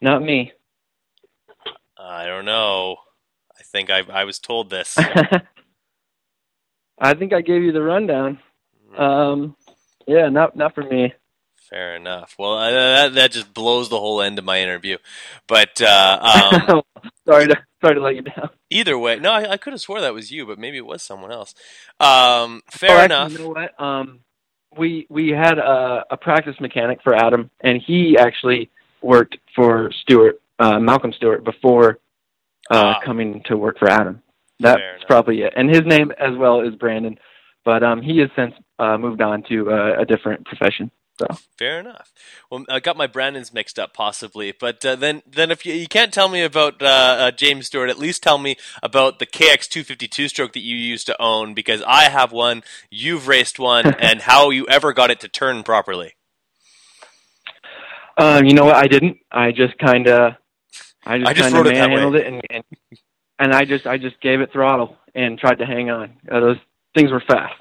not 0.00 0.22
me. 0.22 0.52
I 1.98 2.26
don't 2.26 2.44
know. 2.44 2.98
I 3.58 3.62
think 3.64 3.90
I 3.90 4.04
I 4.12 4.24
was 4.24 4.38
told 4.38 4.70
this. 4.70 4.96
I 6.98 7.14
think 7.14 7.32
I 7.32 7.40
gave 7.40 7.62
you 7.62 7.72
the 7.72 7.82
rundown. 7.82 8.38
Um, 8.96 9.56
yeah, 10.06 10.28
not 10.28 10.54
not 10.54 10.74
for 10.74 10.84
me. 10.84 11.12
Fair 11.70 11.96
enough. 11.96 12.34
Well, 12.38 12.54
uh, 12.58 12.70
that 12.70 13.14
that 13.14 13.32
just 13.32 13.52
blows 13.52 13.88
the 13.88 13.98
whole 13.98 14.22
end 14.22 14.38
of 14.38 14.44
my 14.44 14.60
interview. 14.60 14.98
But 15.48 15.80
uh, 15.82 16.52
um, 16.70 16.82
sorry 17.26 17.48
to 17.48 17.56
sorry 17.82 17.94
to 17.96 18.00
let 18.00 18.14
you 18.14 18.22
down. 18.22 18.50
either 18.70 18.96
way, 18.98 19.18
no, 19.18 19.32
I, 19.32 19.52
I 19.52 19.56
could 19.56 19.72
have 19.72 19.80
swore 19.80 20.00
that 20.00 20.14
was 20.14 20.30
you, 20.30 20.46
but 20.46 20.58
maybe 20.58 20.76
it 20.76 20.86
was 20.86 21.02
someone 21.02 21.32
else. 21.32 21.54
Um, 21.98 22.62
fair 22.70 22.90
Oh, 22.90 22.98
actually, 23.00 23.04
enough. 23.04 23.32
You 23.32 23.38
know 23.38 23.48
what? 23.48 23.80
Um, 23.80 24.20
we 24.76 25.06
we 25.10 25.30
had 25.30 25.58
a, 25.58 26.04
a 26.10 26.16
practice 26.16 26.54
mechanic 26.60 27.00
for 27.02 27.14
Adam, 27.14 27.50
and 27.60 27.82
he 27.84 28.16
actually 28.18 28.70
worked 29.02 29.36
for 29.54 29.90
Stewart, 30.02 30.40
uh, 30.58 30.78
Malcolm 30.78 31.12
Stewart, 31.16 31.44
before 31.44 31.98
uh, 32.70 32.94
Ah. 32.96 33.00
coming 33.04 33.42
to 33.46 33.56
work 33.56 33.78
for 33.78 33.90
Adam. 33.90 34.22
That's 34.60 34.80
probably 35.06 35.42
it. 35.42 35.52
And 35.56 35.68
his 35.68 35.82
name 35.84 36.12
as 36.18 36.36
well 36.36 36.60
is 36.60 36.74
Brandon, 36.76 37.18
but 37.64 37.82
um, 37.82 38.00
he 38.02 38.18
has 38.18 38.30
since 38.36 38.54
uh, 38.78 38.96
moved 38.98 39.20
on 39.20 39.42
to 39.48 39.70
uh, 39.70 39.96
a 40.00 40.04
different 40.04 40.44
profession. 40.46 40.90
So 41.18 41.26
Fair 41.56 41.80
enough. 41.80 42.12
Well, 42.50 42.66
I 42.68 42.80
got 42.80 42.96
my 42.96 43.06
Brandons 43.06 43.54
mixed 43.54 43.78
up, 43.78 43.94
possibly. 43.94 44.52
But 44.52 44.84
uh, 44.84 44.96
then, 44.96 45.22
then 45.26 45.50
if 45.50 45.64
you, 45.64 45.72
you 45.72 45.88
can't 45.88 46.12
tell 46.12 46.28
me 46.28 46.42
about 46.42 46.82
uh, 46.82 46.86
uh, 46.86 47.30
James 47.30 47.66
Stewart, 47.66 47.88
at 47.88 47.98
least 47.98 48.22
tell 48.22 48.36
me 48.36 48.56
about 48.82 49.18
the 49.18 49.26
KX252 49.26 50.28
stroke 50.28 50.52
that 50.52 50.60
you 50.60 50.76
used 50.76 51.06
to 51.06 51.20
own, 51.20 51.54
because 51.54 51.82
I 51.86 52.10
have 52.10 52.32
one, 52.32 52.62
you've 52.90 53.28
raced 53.28 53.58
one, 53.58 53.94
and 53.98 54.22
how 54.22 54.50
you 54.50 54.66
ever 54.68 54.92
got 54.92 55.10
it 55.10 55.20
to 55.20 55.28
turn 55.28 55.62
properly. 55.62 56.14
um, 58.18 58.44
you 58.44 58.52
know 58.52 58.66
what? 58.66 58.76
I 58.76 58.86
didn't. 58.86 59.18
I 59.32 59.52
just 59.52 59.78
kind 59.78 60.08
of, 60.08 60.34
I 61.06 61.18
just, 61.18 61.30
I 61.30 61.32
just 61.32 61.42
kind 61.50 61.54
wrote 61.54 61.66
of 61.66 61.72
manhandled 61.72 62.16
it, 62.16 62.26
and, 62.26 62.42
and 62.50 62.64
and 63.38 63.52
I 63.54 63.64
just 63.64 63.86
I 63.86 63.98
just 63.98 64.20
gave 64.20 64.40
it 64.40 64.52
throttle 64.52 64.96
and 65.14 65.38
tried 65.38 65.56
to 65.56 65.66
hang 65.66 65.90
on. 65.90 66.14
Uh, 66.30 66.40
those 66.40 66.56
things 66.94 67.10
were 67.10 67.22
fast. 67.26 67.60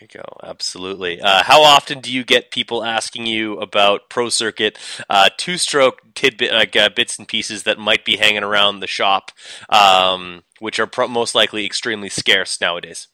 You 0.00 0.06
go. 0.06 0.22
Absolutely. 0.44 1.20
Uh, 1.20 1.42
how 1.42 1.62
often 1.62 2.00
do 2.00 2.12
you 2.12 2.24
get 2.24 2.52
people 2.52 2.84
asking 2.84 3.26
you 3.26 3.58
about 3.58 4.08
Pro 4.08 4.28
Circuit 4.28 4.78
uh, 5.10 5.28
two-stroke 5.36 6.14
tidbit 6.14 6.52
like 6.52 6.76
uh, 6.76 6.88
bits 6.88 7.18
and 7.18 7.26
pieces 7.26 7.64
that 7.64 7.78
might 7.78 8.04
be 8.04 8.16
hanging 8.16 8.44
around 8.44 8.78
the 8.78 8.86
shop, 8.86 9.32
um, 9.68 10.44
which 10.60 10.78
are 10.78 10.86
pro- 10.86 11.08
most 11.08 11.34
likely 11.34 11.66
extremely 11.66 12.08
scarce 12.08 12.60
nowadays? 12.60 13.08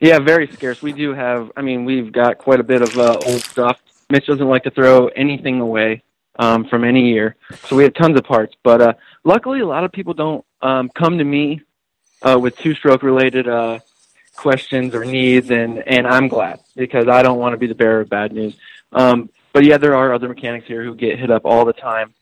Yeah, 0.00 0.18
very 0.18 0.48
scarce. 0.48 0.82
We 0.82 0.92
do 0.92 1.14
have. 1.14 1.52
I 1.56 1.62
mean, 1.62 1.84
we've 1.84 2.12
got 2.12 2.38
quite 2.38 2.60
a 2.60 2.64
bit 2.64 2.82
of 2.82 2.98
uh, 2.98 3.18
old 3.26 3.42
stuff. 3.42 3.80
Mitch 4.10 4.26
doesn't 4.26 4.48
like 4.48 4.64
to 4.64 4.70
throw 4.70 5.08
anything 5.08 5.60
away 5.60 6.02
um, 6.38 6.64
from 6.68 6.84
any 6.84 7.12
year, 7.12 7.36
so 7.66 7.76
we 7.76 7.84
have 7.84 7.94
tons 7.94 8.18
of 8.18 8.24
parts. 8.24 8.54
But 8.62 8.80
uh, 8.82 8.94
luckily, 9.24 9.60
a 9.60 9.66
lot 9.66 9.84
of 9.84 9.92
people 9.92 10.12
don't 10.12 10.44
um, 10.60 10.90
come 10.94 11.18
to 11.18 11.24
me 11.24 11.62
uh, 12.22 12.38
with 12.40 12.56
two-stroke 12.58 13.02
related 13.02 13.48
uh, 13.48 13.78
questions 14.36 14.94
or 14.94 15.04
needs, 15.04 15.50
and 15.50 15.78
and 15.86 16.06
I'm 16.06 16.28
glad 16.28 16.60
because 16.74 17.08
I 17.08 17.22
don't 17.22 17.38
want 17.38 17.52
to 17.54 17.58
be 17.58 17.66
the 17.66 17.74
bearer 17.74 18.00
of 18.00 18.08
bad 18.08 18.32
news. 18.32 18.56
Um, 18.92 19.30
but 19.52 19.64
yeah, 19.64 19.78
there 19.78 19.94
are 19.94 20.12
other 20.12 20.28
mechanics 20.28 20.66
here 20.66 20.84
who 20.84 20.94
get 20.94 21.18
hit 21.18 21.30
up 21.30 21.42
all 21.44 21.64
the 21.64 21.72
time 21.72 22.12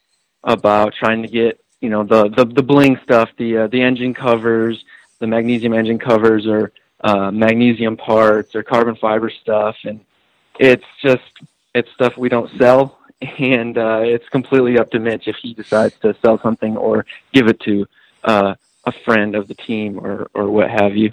about 0.43 0.95
trying 0.95 1.23
to 1.23 1.29
get 1.29 1.61
you 1.81 1.91
know 1.91 2.05
the 2.05 2.29
the, 2.29 2.45
the 2.45 2.63
bling 2.63 2.99
stuff, 3.03 3.31
the 3.37 3.59
uh, 3.59 3.67
the 3.67 3.83
engine 3.83 4.15
covers, 4.15 4.85
the 5.19 5.27
magnesium 5.27 5.75
engine 5.75 5.99
covers, 5.99 6.47
or 6.47 6.73
uh, 7.01 7.31
magnesium 7.31 7.97
parts 7.97 8.55
or 8.55 8.63
carbon 8.63 8.97
fiber 8.97 9.31
stuff, 9.31 9.77
and 9.85 10.01
it's 10.59 10.85
just 11.03 11.23
it's 11.75 11.91
stuff 11.93 12.17
we 12.17 12.29
don't 12.29 12.51
sell, 12.59 12.99
and 13.39 13.77
uh, 13.77 14.01
it's 14.03 14.29
completely 14.29 14.79
up 14.79 14.91
to 14.93 14.99
Mitch 14.99 15.29
if 15.29 15.37
he 15.37 15.55
decides 15.55 15.95
to 16.01 16.17
sell 16.23 16.41
something 16.41 16.77
or 16.77 17.05
give 17.33 17.49
it 17.49 17.61
to 17.61 17.87
uh, 18.25 18.55
a 18.85 18.93
friend 19.05 19.35
of 19.35 19.49
the 19.49 19.55
team 19.55 19.99
or 19.99 20.31
or 20.35 20.49
what 20.49 20.71
have 20.71 20.97
you. 20.97 21.13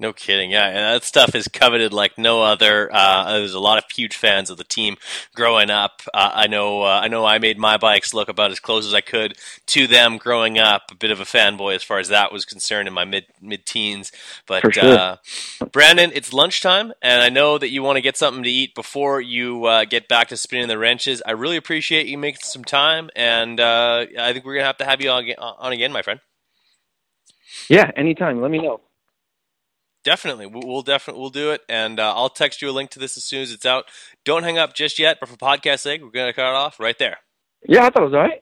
No 0.00 0.14
kidding. 0.14 0.50
Yeah, 0.50 0.66
and 0.66 0.78
that 0.78 1.04
stuff 1.04 1.34
is 1.34 1.46
coveted 1.46 1.92
like 1.92 2.16
no 2.16 2.42
other. 2.42 2.88
Uh, 2.90 3.32
there's 3.34 3.52
a 3.52 3.60
lot 3.60 3.76
of 3.76 3.84
huge 3.90 4.16
fans 4.16 4.48
of 4.48 4.56
the 4.56 4.64
team 4.64 4.96
growing 5.34 5.68
up. 5.68 6.00
Uh, 6.14 6.30
I 6.32 6.46
know. 6.46 6.80
Uh, 6.80 7.00
I 7.02 7.08
know. 7.08 7.26
I 7.26 7.38
made 7.38 7.58
my 7.58 7.76
bikes 7.76 8.14
look 8.14 8.30
about 8.30 8.50
as 8.50 8.60
close 8.60 8.86
as 8.86 8.94
I 8.94 9.02
could 9.02 9.36
to 9.66 9.86
them 9.86 10.16
growing 10.16 10.58
up. 10.58 10.84
A 10.90 10.94
bit 10.94 11.10
of 11.10 11.20
a 11.20 11.24
fanboy 11.24 11.74
as 11.74 11.82
far 11.82 11.98
as 11.98 12.08
that 12.08 12.32
was 12.32 12.46
concerned 12.46 12.88
in 12.88 12.94
my 12.94 13.04
mid 13.04 13.26
mid 13.42 13.66
teens. 13.66 14.10
But 14.46 14.72
sure. 14.72 14.84
uh, 14.84 15.16
Brandon, 15.70 16.12
it's 16.14 16.32
lunchtime, 16.32 16.94
and 17.02 17.22
I 17.22 17.28
know 17.28 17.58
that 17.58 17.68
you 17.68 17.82
want 17.82 17.96
to 17.96 18.02
get 18.02 18.16
something 18.16 18.42
to 18.42 18.50
eat 18.50 18.74
before 18.74 19.20
you 19.20 19.66
uh, 19.66 19.84
get 19.84 20.08
back 20.08 20.28
to 20.28 20.36
spinning 20.38 20.68
the 20.68 20.78
wrenches. 20.78 21.20
I 21.26 21.32
really 21.32 21.58
appreciate 21.58 22.06
you 22.06 22.16
making 22.16 22.40
some 22.44 22.64
time, 22.64 23.10
and 23.14 23.60
uh, 23.60 24.06
I 24.18 24.32
think 24.32 24.46
we're 24.46 24.54
gonna 24.54 24.64
have 24.64 24.78
to 24.78 24.86
have 24.86 25.02
you 25.02 25.10
on, 25.10 25.28
on 25.38 25.72
again, 25.72 25.92
my 25.92 26.00
friend. 26.00 26.20
Yeah, 27.68 27.90
anytime. 27.94 28.40
Let 28.40 28.50
me 28.50 28.62
know. 28.62 28.80
Definitely, 30.02 30.46
we'll, 30.46 30.82
definitely 30.82 31.20
we'll 31.20 31.30
do 31.30 31.50
it, 31.50 31.60
and 31.68 32.00
uh, 32.00 32.14
I'll 32.14 32.30
text 32.30 32.62
you 32.62 32.70
a 32.70 32.72
link 32.72 32.90
to 32.90 32.98
this 32.98 33.16
as 33.16 33.24
soon 33.24 33.42
as 33.42 33.52
it's 33.52 33.66
out. 33.66 33.84
Don't 34.24 34.44
hang 34.44 34.56
up 34.56 34.74
just 34.74 34.98
yet, 34.98 35.18
but 35.20 35.28
for 35.28 35.36
podcast 35.36 35.80
sake, 35.80 36.02
we're 36.02 36.10
gonna 36.10 36.32
cut 36.32 36.48
it 36.48 36.54
off 36.54 36.80
right 36.80 36.98
there. 36.98 37.18
Yeah, 37.68 37.84
I 37.84 37.90
thought 37.90 38.02
it 38.02 38.06
was 38.06 38.14
all 38.14 38.20
right. 38.20 38.38